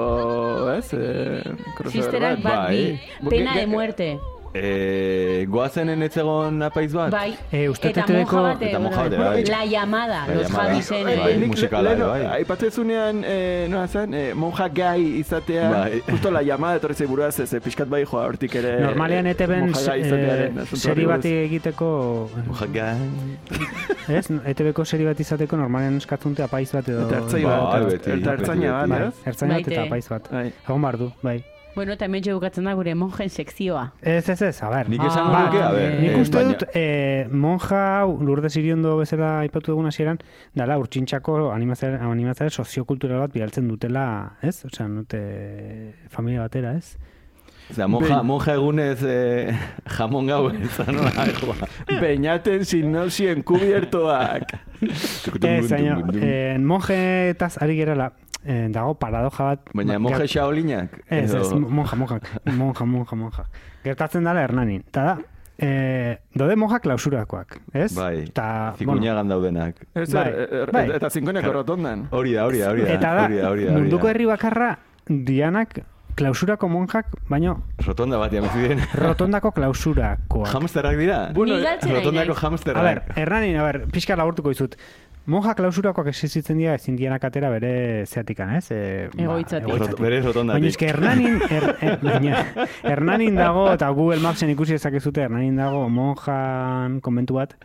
ez? 0.77 0.93
Eh, 0.93 1.43
Sisterak 1.91 2.39
bat. 2.43 2.43
bat 2.43 2.69
bi. 2.69 2.99
Bai. 3.21 3.29
Pena 3.29 3.55
de 3.55 3.67
muerte. 3.67 4.17
Eh, 4.55 5.43
goazenen 5.51 6.01
etzegon 6.05 6.61
apaiz 6.63 6.91
bat? 6.95 7.11
Bai. 7.11 7.33
Eh, 7.51 7.65
uste 7.67 7.89
eta 7.89 8.05
TTV-ko 8.05 8.37
monja 8.37 8.53
bat. 8.53 8.61
Eta 8.63 8.79
monja 8.79 9.01
bat, 9.03 9.13
eh, 9.13 9.17
bai. 9.19 9.43
La 9.51 9.65
llamada, 9.67 10.21
La 10.29 10.35
los. 10.37 10.51
Javisen. 10.53 11.03
Bai, 11.05 11.33
nik 11.41 11.49
musikala, 11.51 11.95
bai. 11.99 12.21
Aipatzezunean, 12.37 13.23
eh, 13.27 13.67
noa 13.69 13.87
zen, 13.87 14.13
eh, 14.13 14.33
monja 14.33 14.69
gai 14.69 15.01
izatea, 15.19 15.69
Bai. 15.71 16.01
justo 16.07 16.31
la 16.31 16.41
llamada 16.41 16.77
etorri 16.79 16.95
zei 16.95 17.07
buruaz, 17.07 17.39
ez, 17.39 17.49
pixkat 17.63 17.89
bai 17.89 18.05
joa 18.05 18.25
hortik 18.29 18.55
ere. 18.55 18.79
Normalean 18.79 19.27
eh, 19.27 19.33
gai 19.35 19.99
izatearen 19.99 20.59
asuntoari 20.59 20.79
seri 20.79 21.05
bat 21.05 21.25
egiteko, 21.25 22.29
Monja 22.47 22.67
gai. 22.71 22.95
ez? 24.07 24.29
ETB-ko 24.45 24.85
seri 24.85 25.03
bat 25.05 25.19
izateko 25.19 25.57
normalean 25.57 25.97
eskatzunte 25.97 26.43
apaiz 26.43 26.71
bat 26.71 26.87
edo... 26.87 27.09
Eta 27.09 27.19
Bai, 27.25 27.43
bat, 27.43 27.89
beti, 27.91 28.11
eta 28.11 28.37
ertzaina 28.39 28.71
bat, 28.71 28.89
Bai, 28.89 29.11
ertzaina 29.25 29.59
bat 29.59 29.67
eta 29.67 29.83
apaiz 29.83 30.07
bat. 30.09 30.31
Bai. 30.31 30.47
Egon 30.63 30.81
behar 30.81 30.97
du, 30.97 31.11
bai. 31.21 31.43
Bueno, 31.75 31.91
eta 31.97 32.05
hemen 32.07 32.23
bukatzen 32.23 32.63
da 32.63 32.73
gure 32.73 32.93
monjen 32.95 33.29
sekzioa. 33.29 33.89
Ez, 34.01 34.29
ez, 34.29 34.41
ez, 34.47 34.55
a 34.63 34.69
ber. 34.71 34.89
Nik 34.89 35.01
esango 35.03 35.33
Ah, 35.35 35.41
nuke, 35.45 35.61
a 35.61 35.71
ber. 35.75 35.97
Nik 35.99 36.13
eh, 36.13 36.21
uste 36.21 36.43
dut, 36.47 36.63
eh, 36.73 37.27
monja 37.31 37.81
hau, 37.99 38.13
Lourdes 38.23 38.55
Iriondo 38.55 38.95
bezala 39.01 39.39
aipatu 39.41 39.73
dugun 39.73 39.89
hasieran, 39.91 40.21
dala 40.55 40.77
urtsintxako 40.79 41.49
animazioa 41.51 41.99
animazioa 42.11 42.49
soziokultural 42.63 43.25
bat 43.25 43.35
bidaltzen 43.35 43.67
dutela, 43.67 44.05
ez? 44.41 44.61
Osea, 44.69 44.87
nute 44.87 45.19
familia 46.15 46.47
batera, 46.47 46.71
ez? 46.79 46.95
Osea, 47.73 47.87
monja, 47.89 48.21
monja 48.23 48.53
egunez 48.55 48.99
eh, 49.09 49.55
jamon 49.97 50.27
gau 50.29 50.43
ezan 50.53 50.95
nola 50.95 51.25
joa. 51.41 51.67
Beñaten 51.99 52.63
sinopsien 52.63 53.43
kubiertoak. 53.43 54.53
Ez, 54.85 55.71
eh, 55.73 56.55
monjetaz 56.61 57.55
ari 57.59 57.75
gerala, 57.79 58.13
eh, 58.45 58.67
dago 58.69 58.93
paradoja 58.95 59.43
bat. 59.51 59.69
Baina 59.73 59.93
ba- 59.93 59.99
monja 59.99 60.27
Shaolinak. 60.27 60.99
Ez, 61.09 61.33
ez, 61.33 61.51
monja, 61.53 61.95
monja, 61.95 62.19
monja, 62.45 62.85
monja, 62.85 63.15
monja. 63.15 63.45
Gertatzen 63.83 64.23
dala 64.23 64.41
Hernanin. 64.45 64.83
Ta 64.91 65.03
da, 65.03 65.17
eh, 65.57 66.17
dode 66.33 66.55
monja 66.55 66.79
klausurakoak, 66.79 67.59
ez? 67.73 67.93
Bai, 67.95 68.25
Ta, 68.33 68.73
zikuñagan 68.77 69.27
daudenak. 69.29 69.75
Ez, 69.93 70.11
Bai, 70.13 70.27
er, 70.29 70.53
er, 70.61 70.71
bai. 70.71 70.85
eta 70.95 71.09
zinkoneko 71.09 71.51
rotondan. 71.53 72.07
Hori 72.11 72.33
da, 72.33 72.45
hori 72.45 72.59
da, 72.59 72.69
hori 72.71 72.81
da. 72.85 72.93
eta 72.93 73.13
da, 73.13 73.25
hori 73.25 73.37
da, 73.41 73.49
hori 73.49 73.65
da, 73.65 73.75
munduko 73.77 74.07
herri 74.09 74.25
bakarra 74.25 74.77
dianak 75.07 75.79
klausurako 76.15 76.69
monjak, 76.71 77.09
baino 77.27 77.57
Rotonda 77.85 78.17
bat 78.17 78.31
ziren. 78.31 78.79
rotondako 79.03 79.51
klausurakoak. 79.51 80.47
Hamsterrak 80.47 80.95
dira? 80.97 81.17
Ari 81.35 81.91
Rotondako 81.91 82.11
naiz. 82.11 82.29
A 82.29 82.31
ber, 82.31 82.43
hamsterrak. 82.43 83.09
Hernanin, 83.17 83.57
a 83.59 83.63
ber, 83.67 83.81
pixka 83.91 84.15
laburtuko 84.15 84.53
dizut. 84.53 84.77
Monja 85.25 85.55
klausurakoak 85.57 86.05
existitzen 86.11 86.59
dira 86.61 86.75
ezin 86.77 86.95
dianak 86.99 87.23
atera 87.25 87.49
bere 87.49 88.05
zeatikan, 88.05 88.51
ez? 88.59 88.67
E, 88.71 88.79
Egoitzatik. 89.17 89.67
Rot- 89.71 89.95
Bere 89.99 90.19
Baina 90.19 90.27
rotondatik. 90.27 90.67
eske 90.69 90.87
Hernanin, 90.91 91.39
er, 91.49 91.65
er, 91.81 91.95
baina, 92.03 92.43
Hernanin 92.83 93.35
dago, 93.35 93.63
eta 93.73 93.89
Google 93.89 94.19
Mapsen 94.21 94.51
ikusi 94.53 94.75
dezakezute, 94.77 95.23
Hernanin 95.25 95.55
dago 95.57 95.87
monjan 95.89 96.99
konbentu 97.01 97.39
bat, 97.39 97.55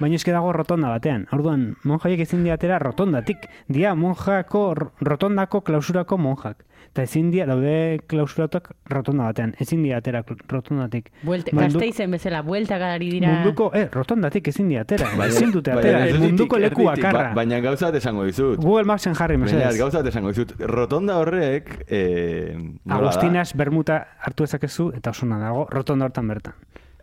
baina 0.00 0.20
eske 0.20 0.32
dago 0.36 0.52
rotonda 0.52 0.90
batean. 0.92 1.24
Orduan, 1.32 1.70
monjaiek 1.88 2.20
ezin 2.26 2.44
diatera 2.44 2.78
rotondatik. 2.78 3.48
Dia 3.68 3.94
monjako, 3.94 4.74
ro- 4.74 4.92
rotondako 5.00 5.62
klausurako 5.64 6.18
monjak. 6.18 6.64
Eta 6.92 7.02
ezin 7.02 7.30
dia, 7.30 7.44
daude 7.46 8.00
klausuratok 8.06 8.70
rotonda 8.90 9.24
batean. 9.24 9.54
Ezin 9.60 9.82
dia 9.82 9.98
atera 9.98 10.24
rotondatik. 10.48 11.10
Buelte, 11.22 11.52
Mundu- 11.52 11.78
Gasteizen 11.78 12.10
bezala, 12.10 12.42
buelta 12.42 12.78
gari 12.78 13.10
dira. 13.10 13.28
Munduko, 13.34 13.70
eh, 13.74 13.88
rotondatik 13.92 14.48
ezin 14.48 14.68
dia 14.68 14.80
atera. 14.82 15.06
Baina- 15.16 15.26
ezin 15.26 15.50
dute 15.52 15.70
baina 15.74 15.80
atera. 15.88 16.06
erditik, 16.06 16.22
munduko 16.28 16.58
leku 16.58 16.84
bakarra. 16.84 17.28
Ba, 17.28 17.34
baina 17.34 17.60
gauza 17.60 17.86
bat 17.86 17.94
esango 17.96 18.24
dizut. 18.24 18.58
Google 18.60 18.84
Mapsen 18.84 19.14
jarri, 19.14 19.36
Baina 19.36 19.52
mesedez. 19.52 19.78
gauza 19.78 19.98
bat 19.98 20.06
esango 20.06 20.28
dizut. 20.28 20.54
Rotonda 20.60 21.18
horrek... 21.18 21.84
Eh? 21.88 22.56
Agustinas 22.88 23.54
bermuta 23.54 24.08
hartu 24.20 24.44
ezakezu 24.44 24.92
eta 24.96 25.10
osona 25.10 25.38
dago 25.38 25.66
rotonda 25.70 26.04
hortan 26.06 26.28
bertan. 26.28 26.54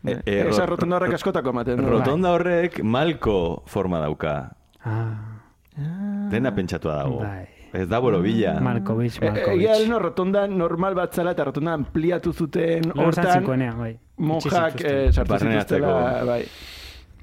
Eh, 0.05 0.19
eh, 0.25 0.45
Esa 0.49 0.65
rot- 0.65 0.69
rotonda 0.75 0.97
horrek 0.97 1.13
askotako 1.13 1.49
ematen. 1.49 1.79
Rotonda 1.85 2.31
horrek 2.35 2.83
malko 2.83 3.63
forma 3.65 3.99
dauka. 3.99 4.51
Ah, 4.83 5.31
Dena 6.31 6.53
pentsatua 6.55 6.95
dago. 6.95 7.19
Bai. 7.19 7.47
Ez 7.75 7.87
da 7.91 7.99
borobila. 7.99 8.53
Malkovich, 8.63 9.17
E, 9.21 9.25
Egia 9.27 9.33
Malkovich. 9.33 9.69
eleno 9.75 9.99
rotonda 9.99 10.47
normal 10.47 10.95
bat 10.95 11.13
zala 11.13 11.31
eta 11.35 11.43
rotonda 11.49 11.73
ampliatu 11.75 12.31
zuten 12.33 12.91
hortan 12.95 13.43
bai. 13.77 13.97
monjak 14.17 14.79
eh, 14.81 15.11
sartu 15.11 15.37
zituztela, 15.37 16.23
bai. 16.25 16.43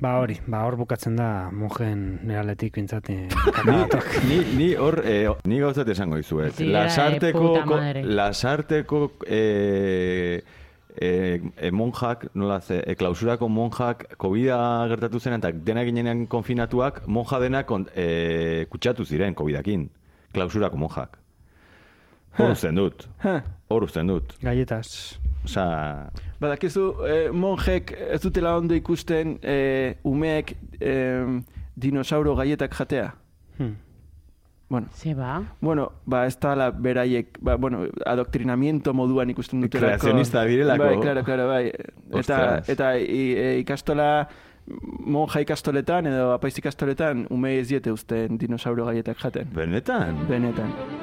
Ba 0.03 0.17
hori, 0.19 0.35
ba 0.51 0.65
hor 0.67 0.75
bukatzen 0.77 1.15
da 1.17 1.49
monjen 1.55 2.19
neraletik 2.27 2.75
bintzat 2.75 3.09
eh, 3.11 3.29
Ni, 3.69 3.77
ni, 4.29 4.39
ni 4.59 4.69
hor, 4.75 4.99
eh, 5.07 5.29
ni 5.47 5.61
gauzat 5.63 5.89
esango 5.89 6.17
era 6.19 6.51
de 6.51 6.65
Lasarteko, 6.67 7.55
madre. 7.67 8.03
lasarteko 8.05 9.13
eh, 9.27 10.43
eh, 10.97 11.41
eh, 11.57 11.71
monjak, 11.71 12.27
nola 12.35 12.61
ze, 12.61 12.83
eh, 12.85 12.97
klausurako 12.97 13.49
monjak, 13.49 14.17
COVID-a 14.19 14.87
gertatu 14.89 15.21
zen, 15.21 15.35
eta 15.39 15.53
dena 15.53 15.85
ginenean 15.85 16.27
konfinatuak, 16.27 17.07
monja 17.07 17.39
denak 17.39 17.67
kon- 17.67 17.89
eh, 17.95 18.67
kutsatu 18.69 19.05
ziren 19.05 19.35
COVID-akin. 19.35 19.89
Klausurako 20.33 20.81
monjak. 20.81 21.19
Hor 22.39 22.55
uzten 22.55 22.79
dut. 22.79 23.09
Ha. 23.25 23.41
Hor 23.69 23.85
uzten 23.85 24.09
dut. 24.09 24.37
Galletas. 24.41 25.19
Osa, 25.45 26.11
Badakizu, 26.41 26.85
eh, 27.07 27.31
monjek 27.35 27.91
ez 28.15 28.21
dutela 28.23 28.55
ondo 28.57 28.77
ikusten 28.79 29.37
eh, 29.43 29.99
umeek 30.07 30.55
eh, 30.81 31.41
dinosauro 31.75 32.37
gaietak 32.39 32.77
jatea. 32.79 33.09
Hmm. 33.59 33.75
Bueno, 34.73 34.87
Ze 34.97 35.15
ba? 35.15 35.43
Bueno, 35.61 35.91
ba, 36.07 36.25
ez 36.27 36.39
da 36.41 36.55
la 36.57 36.71
beraiek, 36.71 37.37
ba, 37.45 37.57
bueno, 37.57 37.83
adoktrinamiento 38.07 38.95
moduan 38.95 39.29
ikusten 39.29 39.61
dutelako. 39.61 39.99
Kreazionista 39.99 40.45
direlako. 40.49 40.85
Bai, 40.85 41.01
claro, 41.01 41.25
claro, 41.25 41.49
bai. 41.49 41.67
Eta, 41.69 42.19
Ostras. 42.19 42.69
eta 42.73 42.95
i, 42.97 43.21
e, 43.37 43.59
ikastola, 43.61 44.07
monja 45.07 45.43
ikastoletan 45.43 46.07
edo 46.11 46.33
apaiz 46.37 46.57
ikastoletan, 46.59 47.27
ume 47.31 47.57
ez 47.59 47.69
diete 47.69 47.93
uzten 47.93 48.39
dinosauro 48.39 48.87
gaietak 48.91 49.19
jaten. 49.25 49.51
Benetan? 49.55 50.27
Benetan. 50.29 51.02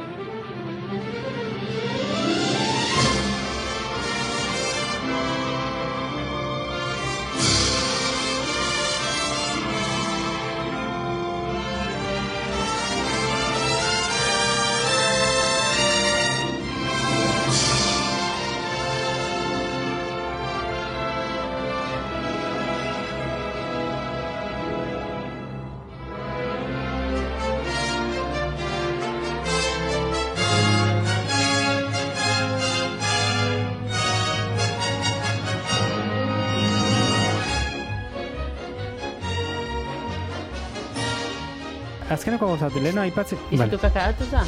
Azkeneko 42.50 42.66
gauzat, 42.66 42.82
leheno 42.84 43.02
aipatzen... 43.02 43.38
Izitu 43.52 43.78
kakadatoz 43.80 44.30
da? 44.32 44.44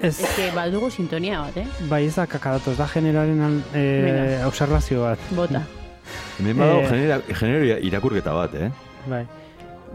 Ez, 0.00 0.20
Ez 0.20 0.34
que 0.36 0.50
badugu 0.54 0.90
sintonia 0.90 1.40
bat, 1.40 1.56
eh? 1.56 1.66
bai 1.88 2.04
ez 2.06 2.14
da 2.16 2.26
kakadatoz, 2.26 2.76
da 2.76 2.86
Venga. 3.72 4.24
eh, 4.42 4.46
observazio 4.46 5.02
bat. 5.02 5.18
Bota. 5.30 5.62
Hemen 6.38 6.58
badago 6.58 6.80
Eh, 6.82 6.88
genera, 6.90 7.20
genero 7.32 7.64
ira- 7.64 7.78
irakurketa 7.80 8.32
bat, 8.32 8.54
eh? 8.54 8.70
Bai. 9.08 9.24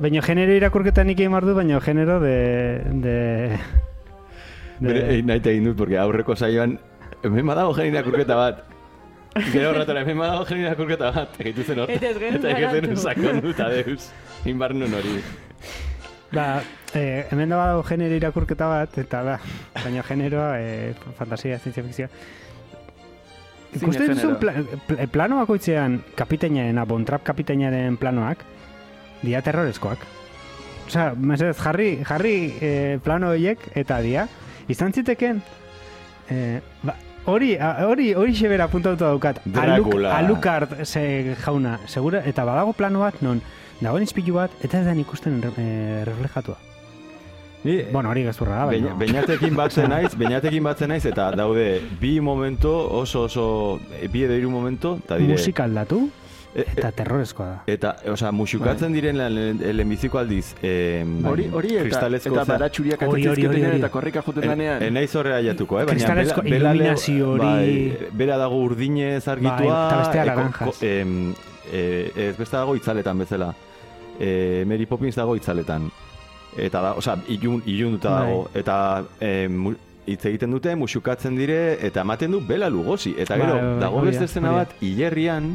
Baina 0.02 0.22
genero 0.22 0.52
irakurketa 0.58 1.04
nik 1.04 1.20
egin 1.20 1.32
du, 1.46 1.54
baina 1.56 1.80
genero 1.82 2.20
de... 2.20 2.82
de... 3.06 3.16
de 4.80 4.88
Bere, 4.88 5.06
egin 5.14 5.28
nahi 5.28 5.40
egin 5.44 5.66
dut, 5.70 5.78
porque 5.78 5.98
aurreko 5.98 6.36
saioan, 6.36 6.80
hemen 7.24 7.46
badago 7.46 7.74
genero 7.76 8.00
irakurketa 8.00 8.36
bat. 8.36 8.64
Gero 9.52 9.70
horretara, 9.70 10.02
hemen 10.02 10.18
badago 10.18 10.46
genero 10.46 10.68
irakurketa 10.72 11.12
bat. 11.12 11.38
Egitu 11.40 11.64
zen 11.64 11.80
hor. 11.80 11.92
Eta 11.92 12.10
ez 12.10 12.18
genuen 12.18 12.36
Eta 12.42 12.50
egiten 12.58 12.90
garatu. 12.90 13.02
sakondu 13.06 13.50
eta 13.54 13.70
deus. 13.70 14.10
Inbar 14.46 14.74
nun 14.74 14.94
hori. 14.98 15.22
Ba, 16.32 16.62
eh, 16.94 17.26
hemen 17.32 17.50
da 17.52 17.58
badago 17.60 17.84
genero 17.84 18.16
irakurketa 18.16 18.68
bat, 18.72 18.98
eta 18.98 19.24
da, 19.24 19.40
baina 19.84 20.04
generoa, 20.08 20.54
eh, 20.62 20.94
fantasia, 21.18 21.60
zientzia 21.60 21.84
fikzioa. 21.84 22.10
Ikusten 23.76 24.14
duzun 24.16 24.36
pla, 24.40 24.54
pl- 24.88 25.08
plano 25.12 25.38
bakoitzean 25.40 26.02
kapitainaren, 26.16 26.80
Bontrap 26.88 27.24
kapitainaren 27.24 27.96
planoak, 27.98 28.44
dia 29.24 29.42
terrorezkoak. 29.42 30.00
Osea, 30.88 31.14
mesedez, 31.16 31.56
jarri, 31.60 31.92
jarri 32.08 32.36
eh, 32.60 33.00
plano 33.04 33.30
horiek 33.32 33.60
eta 33.80 34.02
dia, 34.04 34.26
izan 34.68 34.92
ziteken, 34.92 35.40
eh, 36.30 36.60
ba, 36.84 36.96
hori, 37.32 37.54
hori, 37.88 38.14
hori 38.14 38.36
xebera 38.36 38.68
puntautu 38.68 39.04
daukat. 39.06 39.40
Aluk. 39.56 39.94
Alucard 40.04 40.84
ze 40.86 41.36
jauna, 41.46 41.78
segura, 41.88 42.24
eta 42.26 42.44
badago 42.44 42.74
plano 42.74 43.00
bat, 43.06 43.22
non, 43.22 43.40
dagoen 43.82 44.04
izpilu 44.04 44.36
bat, 44.38 44.52
eta 44.64 44.80
ez 44.82 44.86
da 44.86 44.94
ikusten 44.94 45.42
eh, 45.58 46.04
reflejatua. 46.06 46.58
Ni, 47.64 47.84
Bueno, 47.94 48.10
hori 48.10 48.24
gezurra 48.26 48.56
da, 48.64 48.66
baina... 48.72 48.96
Beinatekin 48.98 49.54
batzen 49.56 49.90
naiz, 49.90 50.16
beinatekin 50.18 50.64
batzen 50.66 50.90
naiz, 50.90 51.04
eta 51.06 51.28
daude 51.38 51.82
bi 52.02 52.16
momento, 52.20 52.72
oso 52.98 53.24
oso, 53.28 53.80
eh, 54.00 54.08
bi 54.10 54.24
edo 54.26 54.34
hiru 54.34 54.50
momento, 54.50 54.96
eta 55.04 55.18
dire... 55.22 55.34
musika 55.38 55.64
aldatu, 55.70 56.08
E- 56.54 56.66
e- 56.66 56.74
eta 56.76 56.90
terrorezkoa 56.92 57.46
da. 57.48 57.60
Eta, 57.72 57.94
osea, 58.12 58.30
musukatzen 58.36 58.92
diren 58.92 59.16
lehenbiziko 59.16 60.18
aldiz, 60.20 60.50
eh, 60.62 61.06
Hori, 61.24 61.46
hori 61.48 61.78
eta, 61.80 62.10
eta 62.12 62.44
baratxuriak 62.50 63.06
hori. 63.08 63.24
eta 63.78 63.88
korrika 63.90 64.22
joten 64.26 64.44
En, 64.44 64.50
danean. 64.50 64.84
en 64.84 64.94
naiz 64.94 65.16
horre 65.16 65.34
aiatuko, 65.38 65.80
eh? 65.80 65.86
Baina 65.86 65.96
Kristalezko 65.96 66.42
bela- 66.42 66.74
iluminazio 66.74 67.30
hori- 67.38 67.46
Bai, 67.46 68.08
bera 68.12 68.36
dago 68.38 68.58
urdinez 68.66 69.26
argitua. 69.30 69.56
Bai, 69.56 69.88
eta 69.88 69.98
bestea 70.02 70.26
eh, 70.26 70.52
ko- 70.60 70.76
em, 70.82 71.34
eh, 71.72 72.12
ez 72.18 72.36
beste 72.38 72.58
dago 72.58 72.76
itzaletan 72.76 73.18
bezala. 73.24 73.54
Eh, 74.22 74.64
Mary 74.70 74.86
Poppins 74.86 75.16
dago 75.18 75.34
itzaletan. 75.36 75.88
Eta 76.58 76.82
da, 76.84 76.92
osea, 77.00 77.16
ilun, 77.34 77.64
ilunduta 77.66 78.12
Bai. 78.12 78.28
dago. 78.28 78.50
Eta 78.54 78.76
eh, 79.20 79.48
mu- 79.50 79.74
hitz 80.06 80.26
egiten 80.30 80.52
dute, 80.52 80.76
musukatzen 80.76 81.36
dire, 81.38 81.78
eta 81.88 82.02
ematen 82.06 82.32
du 82.36 82.42
bela 82.46 82.70
lugosi. 82.70 83.16
Eta 83.18 83.36
gero, 83.40 83.54
Bai, 83.56 83.62
bai, 83.62 83.72
bai, 83.72 83.80
dago 83.80 84.02
beste 84.06 84.40
da. 84.42 84.52
bat, 84.52 84.76
hilerrian, 84.82 85.52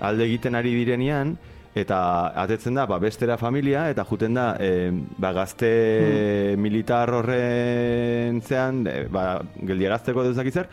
alde 0.00 0.24
egiten 0.24 0.54
ari 0.54 0.72
direnean, 0.78 1.34
eta 1.74 1.98
atetzen 2.42 2.74
da, 2.74 2.86
ba, 2.86 2.98
bestera 2.98 3.36
familia, 3.38 3.88
eta 3.90 4.04
juten 4.08 4.34
da, 4.34 4.56
eh, 4.58 4.90
ba, 5.18 5.32
gazte 5.32 6.54
Hmm. 6.56 6.62
militar 6.62 7.10
horren 7.14 8.40
zean, 8.42 8.86
eh, 8.86 9.06
ba, 9.10 9.42
geldiarazteko 9.66 10.24
deuzak 10.24 10.50
zer, 10.52 10.68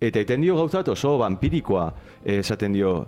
eta 0.00 0.20
eten 0.20 0.40
dio 0.42 0.56
gauza 0.56 0.78
bat 0.82 0.88
oso 0.88 1.16
vampirikoa, 1.18 1.86
esaten 2.24 2.72
dio, 2.72 3.06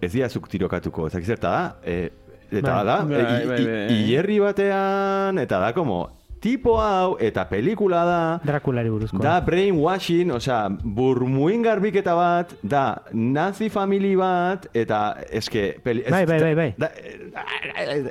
ez 0.00 0.12
diazuk 0.12 0.48
tirokatuko, 0.48 1.06
ezak 1.08 1.24
zer, 1.24 1.38
eta 1.38 1.50
da, 1.50 1.76
eh, 1.84 2.10
eta 2.50 2.74
Bai. 2.74 2.84
da, 2.86 2.96
Bai, 3.04 3.14
eh, 3.14 3.42
i- 3.44 3.46
bai, 3.48 3.64
bai. 3.66 3.86
hilerri 3.96 4.38
batean, 4.38 5.38
eta 5.38 5.58
da, 5.58 5.72
como, 5.74 6.08
tipo 6.40 6.80
hau, 6.80 7.16
eta 7.18 7.48
pelikula 7.48 8.04
da, 8.04 8.40
Drakulari 8.44 8.88
buruzkoa. 8.90 9.20
Da 9.20 9.40
brainwashing, 9.40 10.30
osea, 10.32 10.68
burmuin 10.84 11.62
garbiketa 11.62 12.14
bat, 12.14 12.52
da 12.62 13.02
nazi 13.12 13.68
famili 13.70 14.14
bat, 14.16 14.68
eta 14.74 15.16
eske... 15.30 15.80
Peli, 15.82 16.04
Bai, 16.10 16.24
bai, 16.26 16.40
bai, 16.40 16.54
bai. 16.54 16.74
Da, 16.78 16.90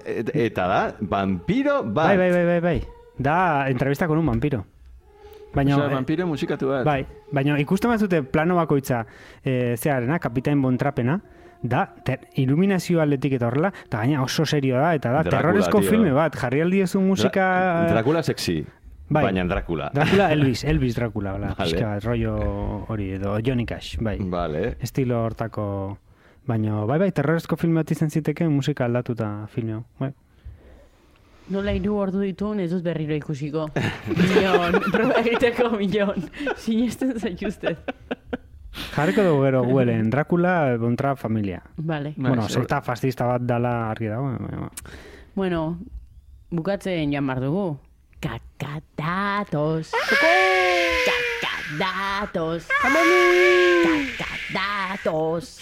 et- 0.05 0.31
eta 0.35 0.67
da, 0.67 0.81
vampiro 0.99 1.83
bat. 1.83 2.07
Bai, 2.07 2.17
bai, 2.17 2.31
bai, 2.31 2.45
bai, 2.45 2.59
bai. 2.61 2.81
Da, 3.17 3.69
entrevista 3.69 4.07
con 4.07 4.17
un 4.17 4.25
vampiro. 4.25 4.65
Baina, 5.55 5.77
Osea, 5.77 5.87
eh, 5.89 5.93
vampiro 5.93 6.27
musikatu 6.27 6.67
bat. 6.67 6.83
bai, 6.83 7.05
baina 7.31 7.57
ikusten 7.61 7.89
bazute 7.89 8.23
plano 8.23 8.55
bakoitza 8.57 9.05
e, 9.41 9.77
zearena, 9.77 10.19
kapitain 10.19 10.59
bontrapena, 10.61 11.21
da, 11.69 11.85
ter, 12.05 12.27
iluminazio 12.35 13.01
aldetik 13.01 13.33
eta 13.37 13.47
horrela, 13.47 13.71
eta 13.85 13.99
gaina 14.03 14.21
oso 14.23 14.45
serio 14.45 14.77
da, 14.77 14.93
eta 14.95 15.11
da, 15.11 15.23
Dracula, 15.23 15.37
terrorezko 15.41 15.81
tío. 15.81 15.89
filme 15.89 16.11
bat, 16.15 16.35
jarri 16.35 16.61
aldiezu 16.61 17.01
musika... 17.01 17.45
Dra 17.85 17.93
Dracula 17.99 18.23
sexy, 18.23 18.65
Bai. 19.09 19.23
baina 19.27 19.43
Dracula. 19.45 19.91
Dracula 19.93 20.31
Elvis, 20.35 20.63
Elvis 20.63 20.95
Dracula, 20.95 21.33
hola, 21.35 21.53
Vale. 21.57 21.71
pixka 21.71 21.87
bat, 21.93 22.03
rollo 22.03 22.35
hori 22.89 23.11
edo 23.19 23.37
Johnny 23.45 23.65
Cash, 23.65 23.97
bai. 23.99 24.17
Vale. 24.19 24.77
Estilo 24.79 25.23
hortako... 25.25 25.97
Baina, 26.45 26.83
bai, 26.85 26.99
bai, 27.01 27.09
terrorezko 27.11 27.57
filme 27.57 27.81
bat 27.81 27.89
izan 27.89 28.11
ziteke 28.13 28.45
musika 28.47 28.85
aldatuta 28.85 29.47
filme 29.49 29.79
hau, 29.79 29.83
bai. 29.97 30.11
Nola 31.49 31.73
hiru 31.77 31.95
ordu 32.01 32.21
dituen 32.25 32.59
ez 32.63 32.71
dut 32.71 32.81
berriro 32.85 33.13
ikusiko. 33.17 33.67
Milion, 34.17 34.77
proba 34.93 35.19
egiteko 35.21 35.71
milion. 35.77 36.23
Sinesten 36.57 37.19
zaituztet. 37.19 37.91
Jarriko 38.95 39.23
dugu 39.23 39.43
gero 39.43 39.63
guelen, 39.63 40.09
Dracula, 40.09 40.75
Bontra 40.77 41.15
familia. 41.15 41.61
Vale. 41.77 42.13
Bueno, 42.17 42.43
seguro. 42.43 42.61
sekta 42.61 42.81
fascista 42.81 43.25
bat 43.25 43.41
dala 43.41 43.89
argi 43.89 44.07
dago. 44.07 44.37
Bueno, 45.35 45.79
bukatzen 46.49 47.11
joan 47.11 47.27
behar 47.27 47.41
dugu. 47.41 47.79
Kakadatos. 48.19 49.91
Kakadatos. 51.05 52.67
Kakadatos. 54.17 55.59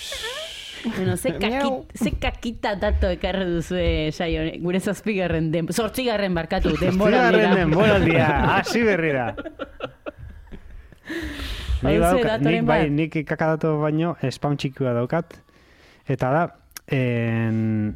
Bueno, 0.83 1.15
ze, 1.15 1.31
kakit, 1.39 1.95
ze 1.95 2.11
kakita 2.19 2.75
dato 2.75 3.07
ekarri 3.07 3.45
duzu 3.47 3.77
saio 4.11 4.41
honek, 4.41 4.57
gure 4.61 4.79
zazpigarren, 4.81 5.47
den, 5.51 5.67
zortzigarren 5.71 6.33
barkatu, 6.35 6.73
denbora 6.75 7.29
Zazpigarren 7.29 7.55
denboraldia, 7.61 8.27
hasi 8.57 8.83
berri 8.83 9.13
da. 9.15 9.29
Badauka- 11.83 12.37
datoren 12.37 12.55
nik 12.61 12.65
bai, 12.67 12.89
nik 12.89 13.17
kakadato 13.27 13.79
baino 13.81 14.15
spam 14.31 14.57
txikua 14.57 14.93
daukat. 14.93 15.37
Eta 16.07 16.31
da, 16.31 16.43
en, 16.87 17.95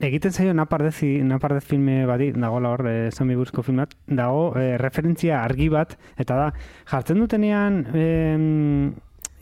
egiten 0.00 0.32
zaio 0.32 0.52
napardez, 0.54 1.00
napardez 1.26 1.64
filme 1.64 2.04
bati, 2.06 2.32
dagoela 2.32 2.70
hor, 2.74 2.86
e, 2.86 3.10
zombie 3.10 3.36
buruzko 3.36 3.62
film 3.62 3.78
bat, 3.82 3.94
dago 4.06 4.52
e, 4.58 4.76
referentzia 4.78 5.42
argi 5.44 5.68
bat, 5.68 5.96
eta 6.18 6.36
da, 6.36 6.48
jartzen 6.90 7.18
dutenean 7.18 7.80
em, 7.94 8.92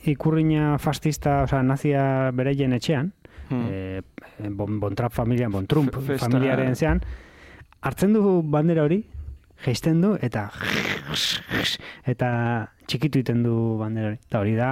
ikurriña 0.07 0.79
fascista, 0.79 1.43
osea, 1.45 1.62
nazia 1.62 2.31
bereien 2.33 2.72
etxean, 2.72 3.12
Hmm. 3.49 3.66
e, 3.70 4.01
bon, 4.51 4.81
Bontrap 4.81 5.12
familia, 5.12 5.49
Bon 5.49 5.66
Trump 5.70 5.95
festa. 6.03 6.27
familiaren 6.27 6.74
zean, 6.74 7.01
hartzen 7.81 8.12
du 8.12 8.43
bandera 8.43 8.83
hori, 8.83 9.05
geisten 9.65 10.01
du, 10.01 10.15
eta 10.21 10.51
eta 12.13 12.31
txikitu 12.87 13.21
iten 13.25 13.43
du 13.43 13.77
bandera 13.81 14.13
hori. 14.13 14.19
Eta 14.29 14.41
hori 14.41 14.55
da, 14.59 14.71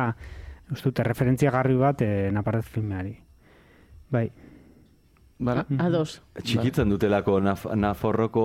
uste 0.70 0.91
dute, 0.91 1.05
referentzia 1.07 1.51
garri 1.55 1.76
bat 1.76 2.03
e, 2.03 2.30
naparrez 2.35 2.66
filmeari. 2.66 3.16
Bai, 4.14 4.28
Bala? 5.45 5.64
Ados. 5.82 6.20
Txikitzen 6.39 6.89
dutelako 6.89 7.41
naf 7.43 7.64
Naforroko... 7.74 8.45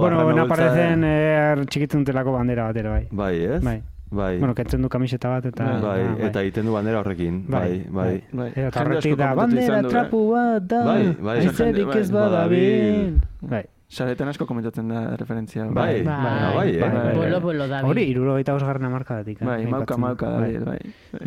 Bueno, 0.00 0.22
beltza- 0.24 0.46
aparecen 0.46 1.04
eh, 1.04 1.64
txikitzen 1.68 2.00
dutelako 2.04 2.32
bandera 2.38 2.64
batera, 2.70 2.94
bai. 2.96 3.04
Bai, 3.12 3.34
ez? 3.44 3.60
Bai. 3.62 3.82
Bai. 4.14 4.38
Bueno, 4.38 4.54
kentzen 4.54 4.82
du 4.82 4.88
kamiseta 4.88 5.28
bat 5.34 5.46
eta... 5.50 5.66
bai, 5.82 6.00
ah, 6.06 6.14
eta 6.28 6.42
egiten 6.46 6.68
du 6.68 6.72
bandera 6.74 7.00
horrekin. 7.02 7.42
Bai, 7.50 7.84
bai. 7.90 8.08
Bai. 8.32 8.48
Eta 8.54 8.62
Jende 8.62 8.82
horretik 8.84 9.12
asko 9.12 9.20
da, 9.20 9.30
bandera 9.38 9.78
eh? 9.80 9.88
trapu 9.90 10.20
bat 10.30 10.66
da, 10.70 10.82
Bai, 10.86 11.00
bai. 11.28 11.36
aizerik 11.42 11.88
Bai, 11.90 12.00
ez 12.00 12.10
badabil. 12.14 13.16
Bai. 13.42 13.64
Saretan 13.94 14.28
asko 14.32 14.46
komentatzen 14.48 14.88
da 14.90 15.02
referentzia. 15.16 15.64
Bai, 15.70 16.02
Bai, 16.02 16.04
bai, 16.04 16.54
bai, 16.54 16.78
bai, 16.80 16.90
bai. 16.90 17.14
Bolo, 17.20 17.40
bolo, 17.40 17.66
David. 17.70 17.90
Hori, 17.92 18.06
irurogeita 18.10 18.54
osgarren 18.58 18.84
amarkadatik. 18.90 19.40
eh, 19.42 19.44
Bai, 19.46 19.66
mauka, 19.70 19.96
mauka, 19.96 20.30
Bai. 20.38 20.52
David, 20.52 20.64
bai. 20.64 20.80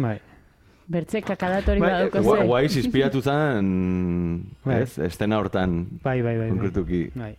Bai. 0.07 0.17
Bertze 0.89 1.19
kakadatori 1.21 1.81
Bai, 1.83 1.89
badauko 1.91 2.19
Gua- 2.23 2.37
ze. 2.39 2.45
Guaiz 2.47 2.75
inspiratu 2.79 3.21
zen, 3.21 4.43
Bai. 4.63 4.81
ez? 4.83 4.97
Estena 5.03 5.37
hortan, 5.37 5.87
Bai, 6.03 6.21
bai, 6.21 6.37
bai. 6.37 6.37
bai. 6.37 6.49
konkretuki. 6.49 7.09
Bai. 7.15 7.35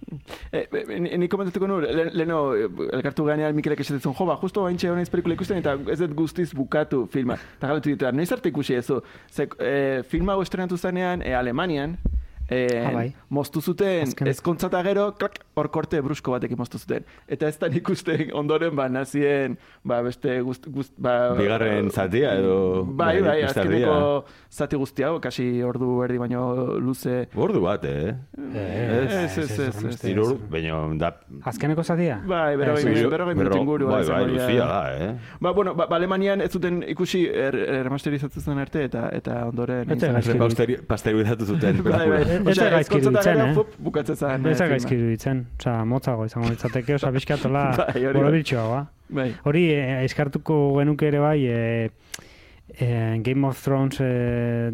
Eh, 0.53 0.67
eh, 0.73 1.17
ni 1.19 1.29
komentatuko 1.29 1.67
nu, 1.67 1.79
le- 1.81 2.11
leheno 2.13 2.55
eh, 2.55 2.69
elkartu 2.93 3.25
ganean 3.25 3.55
Mikelek 3.57 3.81
esaten 3.81 4.01
jo, 4.13 4.27
ba, 4.27 4.37
justo 4.37 4.63
baintxe 4.65 4.91
honaiz 4.91 5.09
pelikula 5.09 5.35
ikusten 5.35 5.59
eta 5.63 5.79
ez 5.91 5.99
dut 5.99 6.13
guztiz 6.15 6.53
bukatu 6.55 7.07
filma. 7.07 7.39
Eta 7.57 7.69
galatu 7.69 7.89
ditu, 7.89 8.05
noiz 8.13 8.31
arte 8.33 8.49
ikusi 8.53 8.75
ezu. 8.75 9.01
Ze, 9.31 9.49
eh, 9.61 10.03
filma 10.09 10.33
hau 10.35 10.43
estrenatu 10.43 10.77
zanean, 10.77 11.23
eh, 11.23 11.33
Alemanian, 11.35 11.97
eh, 12.49 12.85
Ah, 12.89 12.93
bai. 12.93 13.13
moztu 13.29 13.61
zuten, 13.61 14.09
ezkontza 14.27 14.67
eta 14.69 14.83
gero, 14.83 15.13
klak, 15.19 15.39
hor 15.55 15.69
korte 15.71 16.01
brusko 16.01 16.33
batekin 16.33 16.57
moztu 16.59 16.79
zuten. 16.79 17.05
Eta 17.29 17.49
ez 17.49 17.59
da 17.59 17.67
ikusten 17.69 18.31
ondoren, 18.33 18.75
ba, 18.77 18.89
nazien, 18.89 19.59
ba, 19.85 20.01
beste 20.03 20.41
guzt, 20.41 20.67
guzt, 20.73 20.95
ba... 20.97 21.35
Bigarren 21.37 21.91
zatia 21.91 22.35
edo... 22.39 22.85
Bai, 22.85 23.21
bai, 23.21 23.43
beste 23.43 23.61
azkeneko 23.61 24.25
zati 24.51 24.77
guzti 24.77 25.03
hau, 25.05 25.19
kasi 25.21 25.63
ordu 25.63 26.03
erdi 26.05 26.19
baino 26.19 26.79
luze. 26.81 27.29
Ordu 27.37 27.61
bat, 27.67 27.85
eh? 27.85 28.15
Ez, 28.55 29.13
ez, 29.13 29.39
ez, 29.39 29.59
ez, 29.69 29.85
ez. 29.93 30.05
Hiru, 30.09 30.39
baina 30.51 30.81
da... 30.99 31.13
Azkeneko 31.45 31.83
zatia? 31.85 32.21
Bai, 32.27 32.57
berrogei 32.57 32.95
Ez, 32.95 33.05
minutu, 33.37 33.59
inguru. 33.59 33.89
Bai, 33.93 34.05
bai, 34.09 34.23
luzia 34.31 34.65
da, 34.67 34.81
eh? 34.97 35.11
Ba, 35.41 35.53
bueno, 35.53 35.75
ba, 35.75 35.87
Alemanian 35.99 36.41
ez 36.41 36.51
zuten 36.53 36.83
ikusi 36.89 37.27
er, 37.29 37.55
remasterizatu 37.85 38.41
zen 38.41 38.59
arte 38.59 38.85
eta 38.89 39.09
eta 39.13 39.45
ondoren... 39.49 39.89
Repasteri- 39.89 40.81
Pasteurizatu 40.89 41.45
zuten. 41.45 41.83
Bai, 41.85 42.09
bai. 42.09 42.38
Ez 42.47 42.57
da 42.59 42.69
gaizki 42.71 42.99
iruditzen, 43.01 43.41
eh? 43.41 43.65
bukatzen 43.79 44.17
zen. 44.17 44.47
Ez 44.47 44.53
eh, 44.55 44.59
da 44.59 44.65
filma. 44.65 44.69
gaizki 44.75 44.95
iruditzen, 44.95 45.47
oza, 45.59 45.85
motzago 45.85 46.27
izango 46.29 46.49
litzateke, 46.53 46.95
oza, 46.95 47.11
pixkatola 47.17 47.65
Bai, 47.77 47.93
bai. 47.95 48.13
borobiltxoa, 48.13 48.69
ba. 48.69 49.27
Hori, 49.49 49.65
eh, 49.73 50.05
eskartuko 50.05 50.59
genuke 50.79 51.09
ere 51.09 51.19
bai, 51.25 51.39
eh, 51.47 51.91
eh, 52.79 53.17
Game 53.25 53.47
of 53.49 53.61
Thrones 53.65 53.99
eh, 54.05 54.71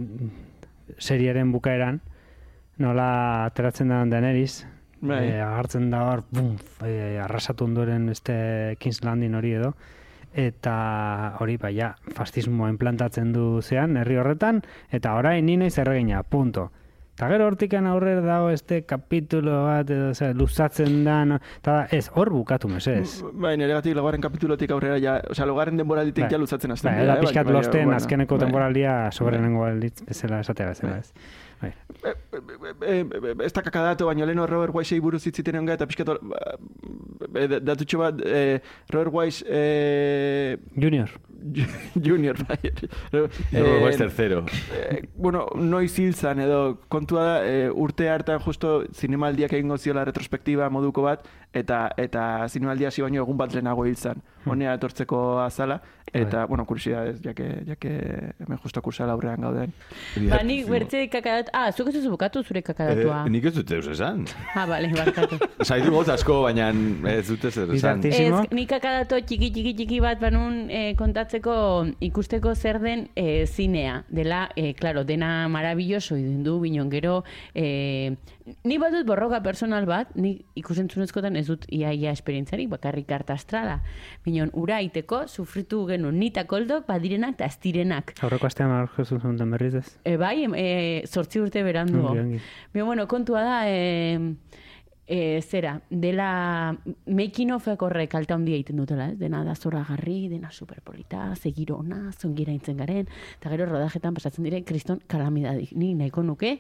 seriaren 0.98 1.52
bukaeran, 1.54 2.00
nola 2.82 3.44
ateratzen 3.46 3.88
da 3.92 4.04
Daenerys, 4.10 4.64
Bai. 5.00 5.20
eh, 5.28 5.40
agartzen 5.42 5.90
da 5.92 6.02
hor, 6.10 6.24
bum, 6.30 6.56
eh, 6.84 7.18
arrasatu 7.22 7.64
ondoren 7.68 8.08
este 8.08 8.76
King's 8.80 9.04
Landing 9.04 9.34
hori 9.38 9.52
edo, 9.60 9.74
eta 10.34 11.36
hori, 11.38 11.56
bai, 11.62 11.74
ja, 11.76 11.92
fascismoa 12.16 12.68
implantatzen 12.72 13.32
du 13.32 13.60
zean, 13.62 13.96
herri 14.00 14.16
horretan, 14.18 14.62
eta 14.90 15.14
orain 15.14 15.46
ni 15.46 15.56
naiz 15.56 15.76
erregina, 15.78 16.22
punto. 16.24 16.70
Eta 17.14 17.28
gero 17.30 17.46
hortikan 17.46 17.86
aurrera 17.86 18.22
dago 18.26 18.48
este 18.50 18.80
kapitulo 18.90 19.60
bat, 19.68 19.90
edo, 19.90 20.08
ose, 20.10 20.32
luzatzen 20.34 21.04
da, 21.06 21.20
no? 21.24 21.38
eta 21.60 21.84
ez, 21.94 22.08
hor 22.10 22.32
bukatu 22.34 22.66
mesedez. 22.66 23.22
Bai, 23.38 23.52
neregatik 23.60 23.94
laugarren 23.94 24.24
kapitulotik 24.24 24.74
aurrera 24.74 24.98
ja, 24.98 25.20
osea, 25.30 25.46
laugarren 25.46 25.78
denboralditik 25.78 26.26
Bai. 26.26 26.32
ja 26.34 26.40
luzatzen 26.42 26.74
hasten 26.74 26.90
Bai, 26.90 27.04
dira, 27.04 27.12
da 27.12 27.20
eh, 27.20 27.22
pixkat 27.22 27.46
baina, 27.46 27.58
losten 27.60 27.86
bueno, 27.86 28.00
azkeneko 28.00 28.34
bai. 28.34 28.46
temporaldia 28.48 28.96
soberenengo 29.14 29.62
balitz 29.62 30.00
bezala 30.08 30.42
esatea 30.42 30.72
bezala 30.72 30.98
ez. 30.98 31.12
Bai. 31.61 31.72
Eh, 32.05 32.14
eh, 32.82 33.44
ez 33.44 33.52
da 33.52 33.62
kakadato, 33.62 34.07
baina 34.07 34.26
leheno 34.26 34.46
Robert 34.46 34.74
Weissei 34.74 35.00
buruz 35.00 35.22
hitziten 35.26 35.57
onga, 35.61 35.76
eta 35.78 35.86
pixkat, 35.88 36.11
ba, 36.20 36.40
eh, 37.40 37.61
datutxo 37.61 38.00
bat, 38.02 38.20
eh, 38.26 38.59
Robert 38.92 39.14
Weiss 39.14 39.44
eh, 39.46 40.57
Junior. 40.76 41.11
Junior, 42.07 42.36
bai. 42.48 42.72
Robert 43.12 43.82
Weiss 43.84 43.98
tercero. 43.98 44.44
Eh, 44.72 45.02
bueno, 45.14 45.46
noiz 45.55 45.92
hil 45.98 46.14
zan 46.14 46.40
edo 46.40 46.80
kontua 46.88 47.24
da 47.24 47.36
eh, 47.46 47.70
urte 47.70 48.09
hartan 48.09 48.40
justo 48.40 48.84
zinemaldiak 48.92 49.52
egingo 49.52 49.78
ziola 49.78 50.05
retrospektiba 50.09 50.70
moduko 50.72 51.05
bat 51.05 51.28
eta 51.55 51.88
eta 51.96 52.22
zinemaldia 52.48 52.90
hasi 52.90 53.02
baino 53.02 53.22
egun 53.22 53.38
bat 53.38 53.55
lehenago 53.55 53.86
hil 53.86 53.96
zan. 53.96 54.22
Honea 54.44 54.74
etortzeko 54.76 55.20
azala 55.40 55.80
eta 56.14 56.44
bueno, 56.46 56.64
kuriosidades, 56.64 57.20
jake 57.22 57.46
jake 57.66 57.90
hemen 58.38 58.59
justo 58.62 58.82
kursala 58.82 59.14
aurrean 59.16 59.42
gauden. 59.42 59.72
Ba, 60.30 60.38
nik 60.46 60.68
bertze 60.70 61.07
kakadat... 61.11 61.50
Ah, 61.57 61.72
zuk 61.72 61.90
ez 61.90 61.94
duzu 61.96 62.12
bukatu 62.12 62.44
zure 62.44 62.62
kakadatua. 62.62 63.24
Eh, 63.24 63.32
nik 63.34 63.48
ez 63.50 63.55
dut 63.57 63.72
eus 63.74 63.88
esan. 63.90 64.22
Ah, 64.55 64.66
bale, 64.70 64.92
barkatu. 64.94 65.40
Zaitu 65.68 65.90
gotz 65.94 66.09
asko, 66.14 66.40
baina 66.46 66.68
ez 67.11 67.24
dute 67.28 67.50
zer 67.50 67.72
esan. 67.74 68.05
Ez, 68.07 68.14
Zimo? 68.20 68.44
nik 68.55 68.70
kakadato 68.70 69.18
txiki 69.18 69.50
txiki 69.57 69.74
txiki 69.80 70.00
bat 70.05 70.22
banun 70.22 70.68
eh, 70.70 70.92
kontatzeko 70.98 71.57
ikusteko 72.07 72.55
zer 72.55 72.78
den 72.84 73.09
eh, 73.18 73.46
zinea. 73.46 74.02
Dela, 74.09 74.46
eh, 74.55 74.70
claro, 74.78 75.02
dena 75.09 75.48
marabilloso 75.50 76.18
idun 76.20 76.44
du, 76.46 76.61
binon 76.62 76.92
gero, 76.94 77.22
eh, 77.55 78.14
ni 78.64 78.78
badut 78.78 79.07
borroka 79.07 79.40
personal 79.42 79.86
bat, 79.88 80.11
ni 80.16 80.34
ikusentzunezkotan 80.59 81.36
ez 81.40 81.47
dut 81.49 81.64
iaia 81.72 82.12
esperientzarik, 82.12 82.68
bakarrik 82.72 83.11
harta 83.12 83.36
astrala. 83.38 83.78
Binon, 84.24 84.53
ura 84.61 84.80
iteko, 84.84 85.24
sufritu 85.28 85.84
genuen 85.88 86.18
nita 86.20 86.47
koldok, 86.51 86.86
badirenak 86.88 87.38
eta 87.38 87.49
ez 87.49 87.59
direnak. 87.62 88.14
Aurreko 88.24 88.51
astean 88.51 88.74
aurkeztu 88.74 89.20
zuten 89.20 89.57
berriz 89.57 89.74
ez. 89.80 89.88
E, 90.05 90.16
bai, 90.20 90.36
e, 90.61 90.68
sortzi 91.09 91.40
urte 91.40 91.64
berandu. 91.64 92.05
Ongi, 92.05 92.24
ongi. 92.26 92.45
Baina, 92.74 92.86
bueno, 92.90 93.09
kontua 93.09 93.45
da, 93.47 93.59
e, 93.70 94.18
e, 95.07 95.40
zera, 95.42 95.80
dela 95.90 96.76
making 97.07 97.53
of 97.53 97.68
horrek 97.68 98.14
alta 98.14 98.34
handia 98.34 98.57
egiten 98.57 98.80
dutela, 98.80 99.11
ez? 99.12 99.18
Dena 99.20 99.45
da 99.45 99.55
zoragarri, 99.55 100.28
dena 100.28 100.51
superpolita, 100.51 101.30
segiro 101.36 101.78
ona, 101.80 102.11
zongira 102.12 102.53
intzen 102.53 102.76
garen, 102.80 103.09
eta 103.38 103.53
gero 103.53 103.68
rodajetan 103.70 104.14
pasatzen 104.14 104.45
dire, 104.45 104.62
kriston 104.64 105.01
kalamidadik. 105.09 105.72
Ni 105.76 105.95
nahiko 105.95 106.22
nuke, 106.22 106.59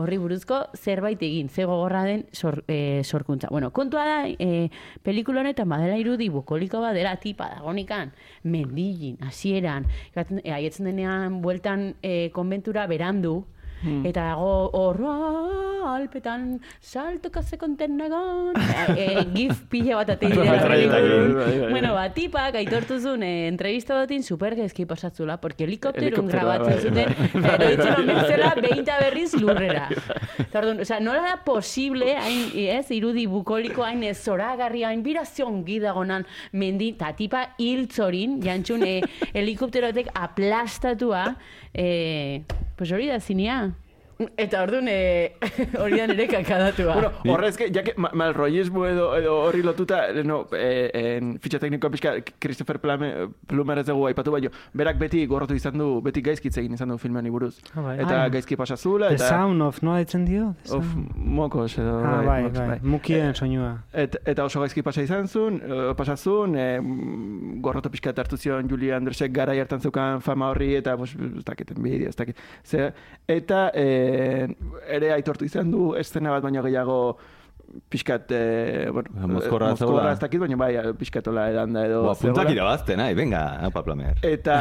horri 0.00 0.18
buruzko 0.18 0.60
zerbait 0.74 1.22
egin, 1.22 1.48
ze 1.48 1.64
gogorra 1.68 2.02
den 2.08 2.26
sor, 2.32 2.62
e, 2.68 3.02
sorkuntza. 3.04 3.48
Bueno, 3.50 3.70
kontua 3.76 4.04
da, 4.04 4.18
e, 4.28 4.70
pelikula 5.02 5.44
honetan 5.44 5.68
badela 5.68 5.98
irudi 6.00 6.30
bukoliko 6.32 6.80
badela 6.80 7.16
tipa 7.20 7.50
dagonikan, 7.54 8.12
mendillin, 8.42 9.18
hasieran, 9.26 9.86
e, 10.16 10.52
aietzen 10.52 10.90
denean 10.90 11.40
bueltan 11.42 11.94
e, 12.02 12.30
konbentura 12.34 12.86
berandu, 12.90 13.44
Eta 14.04 14.30
dago 14.32 14.70
hor, 14.76 15.00
"Ah, 15.06 15.70
alpetan, 15.94 16.60
saltoka 16.80 17.42
se 17.42 17.58
kontenagon, 17.58 18.54
e, 18.96 19.24
gif 19.34 19.64
pila 19.68 19.96
bat 20.00 20.20
Metraietekin. 20.20 21.34
Bai, 21.34 21.34
bai, 21.34 21.58
bai. 21.60 21.70
Bueno, 21.70 21.92
ba, 21.94 22.08
tipak 22.14 22.56
aitortuzun 22.60 23.22
eh, 23.22 23.48
entrevista 23.48 23.94
batin 23.94 24.22
super 24.22 24.54
gezki 24.56 24.86
pasatzula, 24.86 25.38
porque 25.40 25.64
helikopterun 25.64 26.28
grabatzen 26.28 26.80
zuten, 26.80 27.14
eta 27.40 27.54
eroitzen 27.56 27.94
omentzela 28.02 28.52
behinta 28.60 28.98
berriz 29.00 29.32
lurrera. 29.40 29.88
Eta 30.38 30.62
orduan, 30.62 30.82
osea, 30.84 31.00
nola 31.04 31.22
da 31.24 31.36
posible, 31.44 32.14
hain, 32.20 32.50
ez, 32.78 32.86
irudi 32.96 33.26
bukoliko, 33.30 33.84
hain 33.86 34.02
ez 34.08 34.18
zoragarri, 34.20 34.84
hain 34.88 35.04
birazion 35.06 35.62
gidagonan 35.66 36.26
mendi, 36.52 36.92
eta 36.96 37.12
tipa 37.18 37.46
hiltzorin, 37.60 38.40
jantxun, 38.44 38.86
eh, 38.86 39.00
helikopterotek 39.38 40.12
aplastatua, 40.14 41.24
eh, 41.72 42.42
pues 42.80 42.92
hori 42.92 43.08
da 43.08 43.20
zinea. 43.20 43.74
Eta 44.36 44.62
orduan, 44.62 44.88
eh, 44.90 45.36
hori 45.82 45.96
da 45.96 46.06
nire 46.10 46.26
kakadatua. 46.28 46.94
Bueno, 46.94 47.10
horrezke, 47.32 47.70
jake, 47.72 47.94
ma, 47.96 48.10
malrollismo 48.12 48.84
edo, 48.86 49.06
edo 49.16 49.36
horri 49.46 49.62
lotuta, 49.64 50.00
no, 50.26 50.42
eh, 50.52 50.90
en 51.16 51.38
fitxa 51.40 51.58
teknikoa 51.62 51.90
pixka, 51.94 52.12
Christopher 52.38 52.78
Plame, 52.82 53.30
Plumer 53.48 53.78
ez 53.80 53.86
dugu 53.88 54.06
aipatu 54.10 54.34
baino, 54.34 54.50
berak 54.76 54.98
beti 55.00 55.22
gorrotu 55.30 55.56
izan 55.56 55.78
du, 55.80 55.88
beti 56.04 56.20
gaizkitze 56.26 56.60
egin 56.60 56.74
izan 56.76 56.92
du 56.92 56.98
filmean 57.00 57.30
buruz. 57.32 57.54
Ah, 57.74 57.80
bai. 57.86 57.94
Eta 58.00 58.18
Ah. 58.24 58.28
gaizki 58.28 58.56
pasazula, 58.60 59.08
The 59.08 59.14
eta... 59.14 59.28
Sound 59.30 59.62
of, 59.62 59.80
noa 59.82 59.98
ditzen 60.02 60.26
dio? 60.28 60.50
Of 60.70 60.84
mokos 61.16 61.78
edo... 61.78 61.96
Ah, 62.04 62.20
bai, 62.26 62.42
mokos, 62.42 62.66
bai, 62.74 62.78
mukien 62.82 63.34
soinua. 63.34 63.70
Et, 63.92 64.16
eta 64.26 64.44
oso 64.44 64.60
gaizki 64.60 64.82
pasa 64.82 65.02
izan 65.06 65.28
zuen, 65.28 65.60
eh, 65.64 65.94
pasazun, 65.96 66.56
e, 66.60 66.66
gorroto 67.64 67.88
pixka 67.90 68.12
hartu 68.16 68.36
zion 68.36 68.68
Julia 68.68 68.96
Andresek 69.00 69.32
gara 69.32 69.54
hartan 69.56 69.80
zeukan 69.80 70.20
fama 70.20 70.50
horri, 70.50 70.74
eta 70.76 70.96
pues, 70.96 71.14
ez 71.14 71.44
dakit, 71.46 71.70
enbidia, 71.76 72.10
ez 72.10 72.16
dakit. 72.16 72.36
Ze, 72.64 72.90
eta 73.28 73.70
e, 73.74 73.86
ere 74.86 75.12
aitortu 75.16 75.44
izan 75.44 75.70
du 75.70 75.94
eszena 75.98 76.30
bat 76.36 76.42
baino 76.42 76.62
gehiago 76.66 76.98
pixkat, 77.88 78.30
e, 78.34 78.90
bueno, 78.90 79.28
Mozkorra 79.30 79.72
eh, 79.72 79.76
zegoela. 79.78 80.12
ez 80.12 80.18
dakit, 80.18 80.40
baina 80.42 80.56
bai, 80.58 80.72
pixkatola 80.98 81.48
edan 81.52 81.72
da 81.76 81.84
edo. 81.86 82.02
Boa, 82.08 82.16
puntak 82.18 82.50
irabazten, 82.50 82.98
nahi, 82.98 83.14
venga, 83.14 83.44
apa 83.68 83.82
plamer. 83.86 84.18
Eta, 84.26 84.56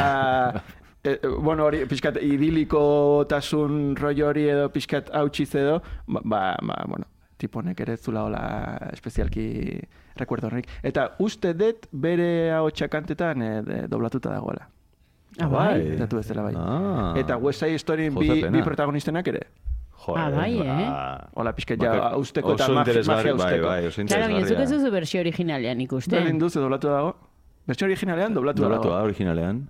e, 1.03 1.15
bueno, 1.39 1.65
hori, 1.65 1.85
pixkat 1.89 2.19
idiliko 2.21 3.25
tasun 3.29 3.95
rollo 3.97 4.27
hori 4.29 4.45
edo 4.53 4.69
pixkat 4.73 5.09
hautxiz 5.15 5.49
edo, 5.57 5.79
ba, 6.05 6.21
ba, 6.23 6.41
ba, 6.61 6.83
bueno, 6.87 7.09
tiponek 7.39 7.79
ere 7.81 7.97
zula 7.97 8.25
hola 8.27 8.43
espezialki 8.93 9.47
rekuerdo 10.19 10.49
horrik. 10.51 10.67
Eta 10.83 11.15
uste 11.23 11.53
dut 11.57 11.87
bere 11.91 12.51
hau 12.53 12.67
txakantetan 12.69 13.41
e, 13.41 13.53
de- 13.63 13.87
doblatuta 13.87 14.29
dagoela. 14.35 14.67
Ah, 15.41 15.47
bai? 15.47 15.95
Datu 15.97 16.19
ez 16.19 16.27
dela 16.27 16.43
bai. 16.43 16.53
Ah. 16.57 17.13
Eta 17.17 17.37
West 17.37 17.59
Side 17.63 17.79
Storyn 17.79 18.15
bi, 18.15 18.29
bi 18.51 18.61
protagonistenak 18.63 19.27
ere. 19.27 19.47
Jo, 20.05 20.15
Ah, 20.17 20.29
bai, 20.31 20.59
eh? 20.59 20.89
Hola, 21.35 21.51
pixket 21.55 21.81
ja, 21.83 22.15
usteko 22.17 22.53
eta 22.55 22.67
interesgarri, 22.71 23.33
magia 23.33 23.33
bai, 23.35 23.53
usteko. 23.53 23.67
bai, 23.67 23.85
oso 23.87 24.05
Claro, 24.07 24.33
baina 24.33 24.47
zuk 24.47 24.59
ez 24.59 24.69
duzu 24.71 24.91
versio 24.91 25.19
originalean 25.21 25.81
ikusten. 25.81 26.17
Berdin 26.19 26.39
duzu, 26.39 26.59
doblatu 26.61 26.87
dago. 26.87 27.15
Versio 27.67 27.85
originalean 27.85 28.33
doblatu 28.33 28.61
dago. 28.63 28.75
Doblatu 28.75 28.93
da, 28.95 29.03
originalean. 29.03 29.69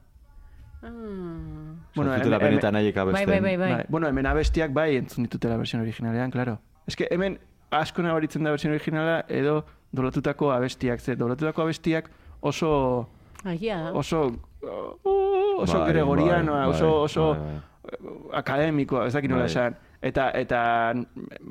Bueno, 0.81 2.11
Bueno, 2.11 2.13
hemen- 2.13 2.39
benetan 2.39 2.73
Bai, 2.73 2.93
abesten. 2.95 3.27
bai, 3.27 3.39
bai, 3.41 3.57
bai. 3.57 3.71
Bai. 3.73 3.85
Bueno, 3.89 4.07
hemen 4.07 4.25
abestiak 4.25 4.71
bai 4.73 4.95
entzun 4.97 5.23
ditutela 5.23 5.57
versión 5.57 5.81
originalean, 5.81 6.31
claro. 6.31 6.59
Es 6.87 6.95
que 6.95 7.07
hemen 7.11 7.39
asko 7.71 8.01
nabaritzen 8.03 8.43
da 8.43 8.51
versión 8.51 8.71
originala 8.71 9.25
edo 9.27 9.65
doblatutako 9.91 10.51
abestiak, 10.51 10.99
ze 11.01 11.15
doblatutako 11.15 11.61
abestiak 11.63 12.09
oso 12.41 13.09
Agia 13.43 13.77
da. 13.81 13.91
oso 13.93 14.27
uh, 14.61 15.28
oso 15.65 15.79
Bai, 15.79 15.91
gregorianoa, 15.93 16.65
bai, 16.65 16.69
oso 16.73 16.89
bai, 16.89 17.03
oso 17.05 17.27
bai, 17.33 17.59
bai. 17.99 18.15
akademikoa, 18.41 19.05
ez 19.07 19.13
dakit 19.13 19.31
nola 19.31 19.45
Bai. 19.45 19.51
esan. 19.51 19.77
Eta 20.01 20.29
eta 20.39 20.59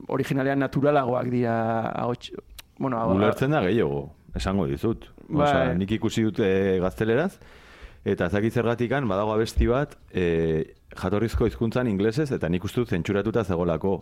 originalean 0.09 0.59
naturalagoak 0.65 1.31
dira 1.31 1.55
ahots, 1.93 2.33
bueno, 2.79 3.03
Ulertzen 3.15 3.51
da 3.53 3.61
gehiago, 3.67 4.07
esango 4.35 4.67
dizut. 4.67 5.11
Bai. 5.29 5.77
nik 5.77 5.91
ikusi 5.99 6.23
dut 6.25 6.39
e, 6.41 6.79
gazteleraz, 6.81 7.35
eta 8.05 8.27
ez 8.27 8.33
dakit 8.33 8.55
zergatikan 8.55 9.09
badago 9.09 9.35
abesti 9.35 9.67
bat 9.69 9.99
e, 10.13 10.75
jatorrizko 10.97 11.47
hizkuntzan 11.47 11.91
inglesez, 11.91 12.31
eta 12.33 12.49
nik 12.49 12.65
uste 12.65 12.81
dut 12.81 12.89
zentzuratuta 12.89 13.45
zegolako. 13.45 14.01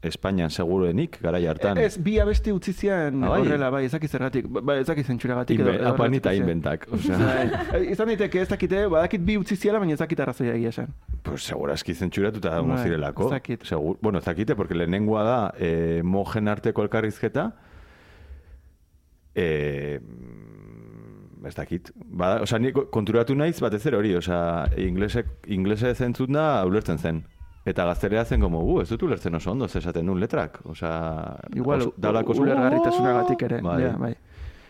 Espainian 0.00 0.48
seguruenik, 0.50 1.16
garai 1.20 1.40
hartan. 1.50 1.76
Ez, 1.82 1.96
bi 1.98 2.20
abesti 2.22 2.52
utzi 2.54 2.70
zian 2.72 3.16
Ah, 3.24 3.30
bai? 3.32 3.40
horrela, 3.40 3.68
bai, 3.74 3.80
ez 3.84 3.90
dakit 3.90 4.10
zergatik, 4.14 4.46
bai, 4.46 4.76
ez 4.78 4.86
dakit 4.86 5.06
zentzuragatik. 5.10 5.58
Inbe, 5.58 5.72
edo- 5.74 5.88
apanita 5.90 6.30
inventak. 6.38 6.86
Osea, 6.94 7.18
Bai. 7.72 7.80
Izan 7.90 8.06
daiteke 8.12 8.40
ez 8.44 8.48
dakite, 8.48 8.84
badakit 8.86 9.24
bi 9.26 9.34
utzi 9.40 9.56
ziala, 9.56 9.80
baina 9.82 9.94
ez 9.96 9.98
dakit 9.98 10.20
arrazoia 10.20 10.54
egia 10.54 10.68
esan. 10.68 10.92
pues 11.22 11.42
segurazki 11.42 11.94
zentzuratuta 11.94 12.50
dago 12.50 12.68
Bai, 12.68 12.78
zirelako. 12.84 13.32
ez. 13.34 13.58
Segur, 13.66 13.98
bueno, 14.00 14.18
ez 14.18 14.24
dakite, 14.24 14.54
porque 14.54 14.74
lehenengoa 14.74 15.24
da 15.24 15.54
e, 15.58 16.00
mojen 16.04 16.46
arteko 16.48 16.82
elkarrizketa, 16.82 17.52
e, 19.34 19.98
ez 21.44 21.54
dakit. 21.54 21.90
Bada, 21.96 22.42
osea, 22.42 22.58
ni 22.58 22.70
konturatu 22.72 23.34
naiz 23.34 23.58
batez 23.60 23.84
ere 23.86 23.96
hori, 23.96 24.14
osea, 24.14 24.66
inglesek, 24.76 25.26
inglese 25.48 25.92
zentzut 25.94 26.30
da 26.30 26.64
ulertzen 26.66 26.98
zen. 26.98 27.24
Eta 27.68 27.84
gaztelera 27.84 28.24
zen 28.24 28.40
como, 28.40 28.62
uh, 28.64 28.80
ez 28.82 28.88
dut 28.88 29.02
ulertzen 29.04 29.34
oso 29.36 29.50
ondo, 29.52 29.66
esaten 29.68 30.06
nun 30.08 30.20
letrak. 30.22 30.60
Osea, 30.72 31.36
Igual, 31.54 31.80
oso- 31.82 31.92
dalako 32.00 32.32
oso- 32.32 32.42
ulergarritasunagatik 32.46 33.42
ere. 33.48 33.60
Bai. 33.62 33.82
Ja, 33.82 33.92
bai. 34.00 34.14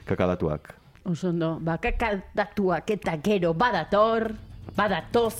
kakadatuak. 0.09 0.74
Oso 1.05 1.28
ondo, 1.28 1.59
bakakadatuak 1.61 2.90
eta 2.90 3.16
gero 3.22 3.53
badator, 3.55 4.32
badatoz, 4.76 5.36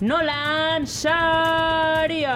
nolan 0.00 0.86
sariak! 0.86 2.28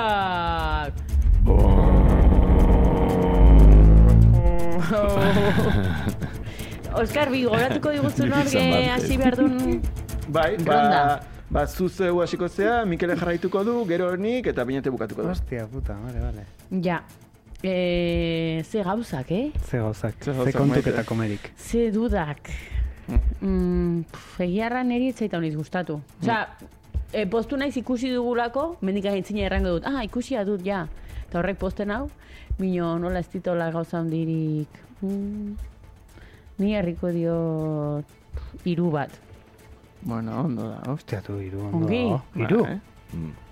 Oskar, 7.03 7.31
bi, 7.33 7.45
goratuko 7.49 7.93
diguzu 7.95 8.27
norge 8.29 8.63
hasi 8.93 9.17
behar 9.17 9.37
duen... 9.39 9.81
Bai, 10.33 10.57
Ronda. 10.59 11.21
Ba, 11.53 11.61
ba 11.61 11.67
zuzeu 11.67 12.21
hasiko 12.23 12.49
zea, 12.49 12.85
Mikele 12.89 13.17
jarraituko 13.17 13.63
du, 13.65 13.85
gero 13.89 14.15
nik 14.17 14.47
eta 14.47 14.65
binete 14.65 14.91
bukatuko 14.91 15.23
du. 15.23 15.29
Hostia, 15.29 15.67
puta, 15.71 15.95
vale, 16.01 16.21
vale. 16.21 16.47
Ja, 16.83 17.03
e, 17.63 18.63
ze 18.65 18.83
gauzak, 18.83 19.31
eh? 19.31 19.51
Ze 19.69 19.79
gauzak, 19.79 20.15
Ze 20.19 20.25
ze 20.25 20.33
gauzak, 20.33 20.55
kontuk 20.57 20.77
maite. 20.77 20.91
eta 20.91 21.05
komerik. 21.05 21.51
Ze 21.57 21.91
dudak. 21.93 22.51
Mm, 23.41 24.05
pff, 24.11 24.41
egiarra 24.41 24.83
niri 24.83 25.09
ez 25.09 25.17
zaita 25.19 25.37
honiz 25.37 25.55
gustatu. 25.57 26.01
Osea, 26.23 26.49
e, 27.13 27.27
postu 27.27 27.57
naiz 27.57 27.77
ikusi 27.77 28.11
dugulako, 28.15 28.77
mendik 28.81 29.07
aintzina 29.11 29.45
errango 29.47 29.77
dut, 29.77 29.87
ah, 29.87 30.03
ikusia 30.05 30.45
dut, 30.45 30.65
ja. 30.65 30.87
Eta 31.29 31.41
horrek 31.41 31.59
posten 31.59 31.91
hau, 31.91 32.07
mino 32.59 32.99
nola 32.99 33.19
ez 33.21 33.29
ditola 33.33 33.71
gauza 33.75 33.99
handirik. 33.99 34.69
Mm, 35.03 35.57
ni 36.59 36.75
herriko 36.77 37.11
dio 37.11 38.03
hiru 38.65 38.91
bat. 38.91 39.11
Bueno, 40.03 40.41
ondo 40.41 40.69
da. 40.69 40.93
Hostia, 40.93 41.21
tu, 41.23 41.39
iru, 41.41 41.67
ondo. 41.67 41.87
Ongi. 41.87 42.07
Iru. 42.37 42.63
Bai. 42.65 42.81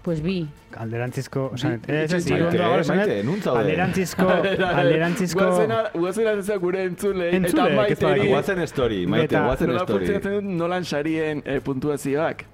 Pues 0.02 0.22
bi. 0.22 0.48
Alderantzizko, 0.76 1.50
oza, 1.52 1.74
ez 1.86 2.12
ez, 2.14 2.26
iru 2.30 2.46
ondo 2.46 3.06
nun 3.24 3.42
zaude? 3.42 3.60
alderantzizko, 3.60 4.28
alderantzizko, 4.82 5.48
Guazena 5.94 6.32
ez 6.32 6.58
gure 6.62 6.84
entzule, 6.84 7.28
eta 7.36 7.66
maiteri. 7.74 8.28
Guazen 8.28 8.66
story, 8.66 9.06
maite, 9.06 9.36
guazen 9.36 9.68
Nola 9.68 9.84
story. 9.84 9.98
funtzionatzen 9.98 10.38
dut 10.38 10.56
nolan 10.62 10.84
sarien 10.84 11.42
eh, 11.44 11.60
puntuazioak. 11.60 12.46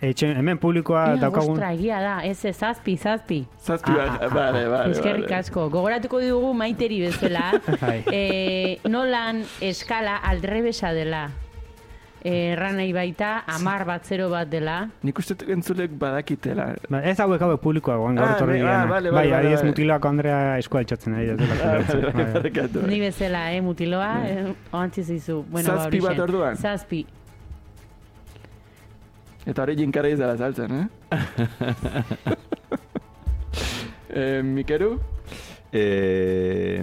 Etxe, 0.00 0.30
hemen 0.32 0.56
publikoa 0.62 1.02
Ea, 1.10 1.16
daukagun, 1.20 1.58
ostra, 1.58 1.74
egia 1.74 1.98
da, 2.00 2.14
ez 2.24 2.38
ez, 2.44 2.54
zazpi, 2.56 2.94
zazpi. 2.96 3.42
Zazpi 3.60 3.92
bat, 3.92 4.22
bale, 4.32 4.62
bale, 4.70 4.94
Eskerrik 4.94 5.34
asko. 5.42 5.66
Gogoratuko 5.68 6.22
dugu 6.22 6.54
maiteri 6.56 7.02
bezala, 7.02 7.50
Bai. 7.82 7.98
e, 8.08 8.78
nolan 8.88 9.42
eskala 9.60 10.16
aldrebesa 10.30 10.94
dela. 10.96 11.26
Erran 12.22 12.76
nahi 12.76 12.92
baita, 12.92 13.44
amar 13.48 13.86
bat 13.88 14.04
zero 14.04 14.26
bat 14.28 14.44
dela. 14.52 14.90
Nik 15.02 15.16
uste 15.18 15.34
entzulek 15.54 15.90
badakitela. 15.98 16.66
Ba, 16.92 16.98
ez 17.08 17.14
hauek 17.18 17.40
hauek 17.40 17.60
publikoa 17.62 17.96
goan 17.96 18.14
gaur 18.18 18.28
Ah, 18.28 18.34
etorri 18.36 18.58
ne- 18.58 18.64
ah, 18.64 18.66
diana. 18.68 18.86
vale, 18.90 19.10
Bai, 19.10 19.24
vale, 19.30 19.34
adibidez 19.38 19.60
vale. 19.60 19.68
mutilako 19.70 20.08
Andrea 20.08 20.58
eskua 20.58 20.80
altxatzen 20.80 21.14
ari. 21.14 21.26
dut, 21.30 21.40
Bai. 22.74 22.88
Ni 22.90 23.00
bezala, 23.00 23.52
eh, 23.54 23.60
mutiloa, 23.62 24.24
eh, 24.28 24.54
ohantzi 24.72 25.02
zizu. 25.04 25.44
Bueno, 25.48 25.68
ba, 25.72 25.76
Zazpi 25.84 26.00
bat 26.00 26.18
orduan? 26.18 26.56
Zazpi. 26.56 27.06
Eta 29.46 29.62
hori 29.62 29.76
jinkara 29.76 30.08
izala 30.12 30.36
saltzen, 30.36 30.70
eh? 30.76 30.86
eh 34.10 34.42
Mikeru? 34.42 34.98
Eh, 35.72 36.82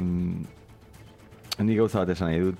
ni 1.59 1.75
gauza 1.75 1.99
bat 1.99 2.09
esan 2.15 2.27
nahi 2.31 2.39
dut. 2.39 2.57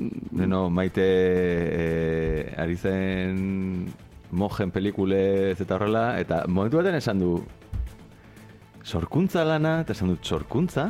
Beno, 0.00 0.70
maite 0.72 1.04
eh, 1.04 2.54
ari 2.56 2.76
zen 2.80 3.90
mojen 4.32 4.70
pelikulez 4.72 5.58
eta 5.60 5.76
horrela, 5.76 6.04
eta 6.22 6.46
momentu 6.48 6.78
baten 6.80 6.96
esan 6.96 7.20
du 7.20 7.34
sorkuntza 8.82 9.44
lana, 9.44 9.80
eta 9.84 9.92
esan 9.92 10.14
dut 10.14 10.24
sorkuntza? 10.24 10.86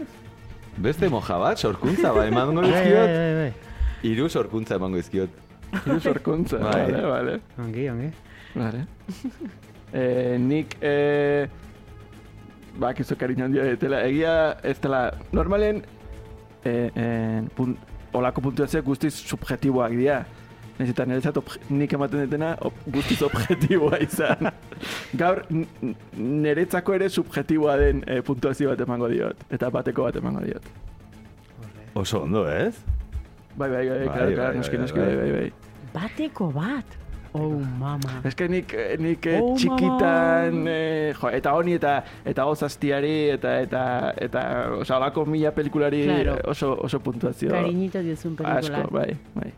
Beste 0.86 1.08
moja 1.08 1.38
bat, 1.38 1.62
sorkuntza, 1.62 2.10
ba, 2.12 2.26
emango 2.26 2.64
Bai, 2.64 2.72
dizkiot, 2.72 3.14
bai, 3.14 3.32
bai. 3.38 4.10
hiru 4.10 4.26
sorkuntza 4.28 4.80
emango 4.80 4.98
dizkiot. 4.98 5.38
Hiru 5.84 6.00
sorkuntza, 6.02 6.58
Bai. 6.66 6.82
vale, 6.82 7.06
vale. 7.14 7.38
Ongi, 7.62 7.88
ongi. 7.94 8.10
Vale. 8.58 8.82
eh, 10.02 10.34
nik, 10.42 10.74
eh, 10.82 11.46
ba, 12.76 12.90
kizu 12.92 13.14
kariño 13.16 13.46
handia 13.46 13.70
detela. 13.70 14.02
Egia, 14.10 14.34
ez 14.66 14.80
dela, 14.82 15.12
normalen, 15.32 15.84
eh, 16.64 16.90
eh, 16.90 17.42
pun, 17.54 17.78
olako 18.16 18.42
puntuazioak 18.48 18.84
guztiz 18.86 19.14
subjetiboak 19.20 19.94
dira. 19.96 20.24
Naiz 20.76 20.90
eta 20.92 21.06
niretzat 21.08 21.38
nik 21.72 21.92
ematen 21.96 22.26
detena 22.26 22.50
ob, 22.60 22.74
guztiz 22.92 23.22
objetiboa 23.24 23.96
izan. 24.06 24.50
Gaur, 25.16 25.40
niretzako 26.16 26.98
ere 26.98 27.08
subjetiboa 27.12 27.78
den 27.80 28.02
eh, 28.06 28.20
puntuazio 28.24 28.74
bat 28.74 28.82
emango 28.84 29.08
diot. 29.12 29.46
Eta 29.50 29.70
bateko 29.72 30.04
bat 30.08 30.20
emango 30.20 30.44
diot. 30.44 30.68
Oso 31.96 32.26
ondo, 32.26 32.44
ez? 32.50 32.74
Bai, 33.56 33.70
bai, 33.70 33.88
bai, 33.88 33.88
Bai, 33.88 34.04
claro, 34.04 34.26
bai, 34.26 34.34
claro, 34.34 34.58
noski, 34.60 34.76
bai, 34.76 34.82
noski, 34.84 35.00
bai. 35.00 35.16
bai, 35.16 35.30
bai, 35.30 35.40
bai. 35.40 35.90
Bateko 35.96 36.50
bat. 36.52 36.98
Oh, 37.36 37.60
mama. 37.78 38.20
Ez 38.24 38.34
que 38.34 38.48
nik, 38.48 38.72
eh, 38.74 38.96
nik 38.98 39.26
eh, 39.26 39.38
Oh, 39.42 39.54
txikitan, 39.56 40.64
eh, 40.68 41.12
jo, 41.20 41.28
eta 41.28 41.52
honi 41.54 41.74
eta 41.76 41.94
eta 42.24 42.44
gozaztiari, 42.48 43.14
eta, 43.36 43.60
eta, 43.60 43.82
eta, 44.16 44.42
oza, 44.80 44.96
olako 44.96 45.26
mila 45.26 45.52
pelikulari 45.52 46.04
Claro. 46.04 46.36
eh, 46.36 46.50
oso, 46.50 46.72
oso 46.80 47.00
puntuazio. 47.00 47.50
Kariñito 47.50 48.02
diozun 48.02 48.36
pelikula. 48.36 48.58
Asko, 48.58 48.90
bai, 48.90 49.16
bai. 49.34 49.52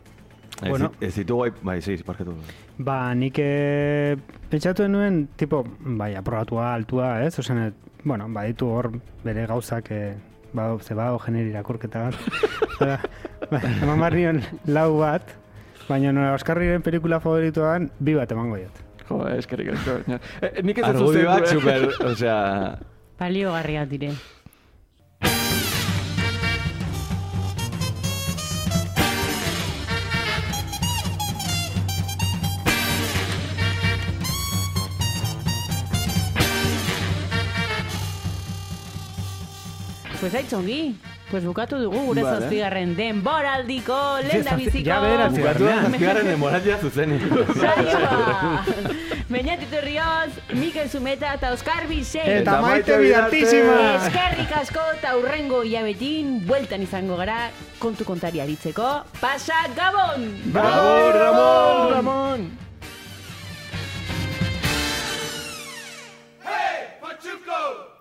Bueno. 0.67 0.91
ez 0.99 1.13
ditugu, 1.15 1.45
bai, 1.45 1.51
bai, 1.63 1.81
sí, 1.81 1.95
parkatu. 2.03 2.33
Ba, 2.77 3.13
nik 3.15 3.37
eh, 3.39 4.17
pentsatu 4.51 4.87
nuen, 4.91 5.27
tipo, 5.39 5.63
bai, 5.79 6.15
aprobatua, 6.19 6.73
altua, 6.75 7.21
ez? 7.23 7.37
Ozen, 7.39 7.73
bueno, 8.03 8.27
baditu 8.29 8.67
hor 8.67 8.91
bere 9.23 9.45
gauzak, 9.47 9.87
eh, 9.91 10.15
ba, 10.53 10.75
ze 10.83 10.93
badago 10.93 11.19
generi 11.23 11.53
irakurketa 11.53 12.09
bat. 12.09 12.15
Hala, 12.79 12.99
ba, 13.51 13.61
eman 13.85 14.13
nion 14.15 14.41
lau 14.67 14.97
bat, 14.99 15.23
baina 15.89 16.13
nora 16.13 16.35
Oskarriren 16.37 16.85
pelikula 16.85 17.19
favorituan, 17.23 17.89
bi 17.99 18.13
bat 18.17 18.31
emango 18.31 18.59
diot. 18.61 18.83
Jo, 19.09 19.23
eskerrik 19.33 19.73
asko. 19.73 19.99
Ja. 20.05 20.19
Eh, 20.45 20.61
nik 20.63 20.77
ez 20.77 20.85
Argudi 20.85 21.25
bat, 21.25 21.47
zuzendu, 21.49 21.69
eh. 21.69 21.93
super, 21.95 22.11
osea, 22.13 22.39
Baliogarriak 23.19 23.89
dire. 23.89 24.13
Pues 40.19 40.35
haitz 40.35 40.51
ongi. 40.53 41.08
Pues 41.29 41.45
bukatu 41.45 41.77
dugu 41.77 41.99
gure 42.07 42.23
vale. 42.23 42.39
zazpigarren 42.39 42.95
denboraldiko 42.97 43.97
lehen 44.25 44.45
da 44.47 44.55
biziko. 44.57 44.85
Ja 44.87 44.99
bera, 45.03 45.27
bukatu 45.29 45.59
dugu 45.67 45.81
zazpigarren 45.83 46.29
denboraldia 46.33 46.79
zuzen. 46.81 47.19
Saioa! 47.59 48.59
Rioz, 49.83 50.31
Mikel 50.57 50.89
Zumeta 50.89 51.33
eta 51.37 51.51
Oskar 51.53 51.85
Bizei. 51.87 52.39
Eta 52.39 52.59
maite 52.61 52.97
bidartizima! 52.97 53.77
Eskerrik 53.99 54.55
asko 54.57 54.81
eta 54.97 55.13
urrengo 55.19 55.61
iabetin, 55.63 56.39
bueltan 56.47 56.81
izango 56.81 57.19
gara, 57.21 57.51
kontu 57.77 58.05
kontari 58.09 58.41
aritzeko. 58.41 58.89
Pasa 59.21 59.61
Gabon! 59.77 60.25
Bravo, 60.53 61.11
Ramon! 61.19 61.93
Ramon! 61.93 62.49
Hey, 66.41 66.89
what? 67.01 67.98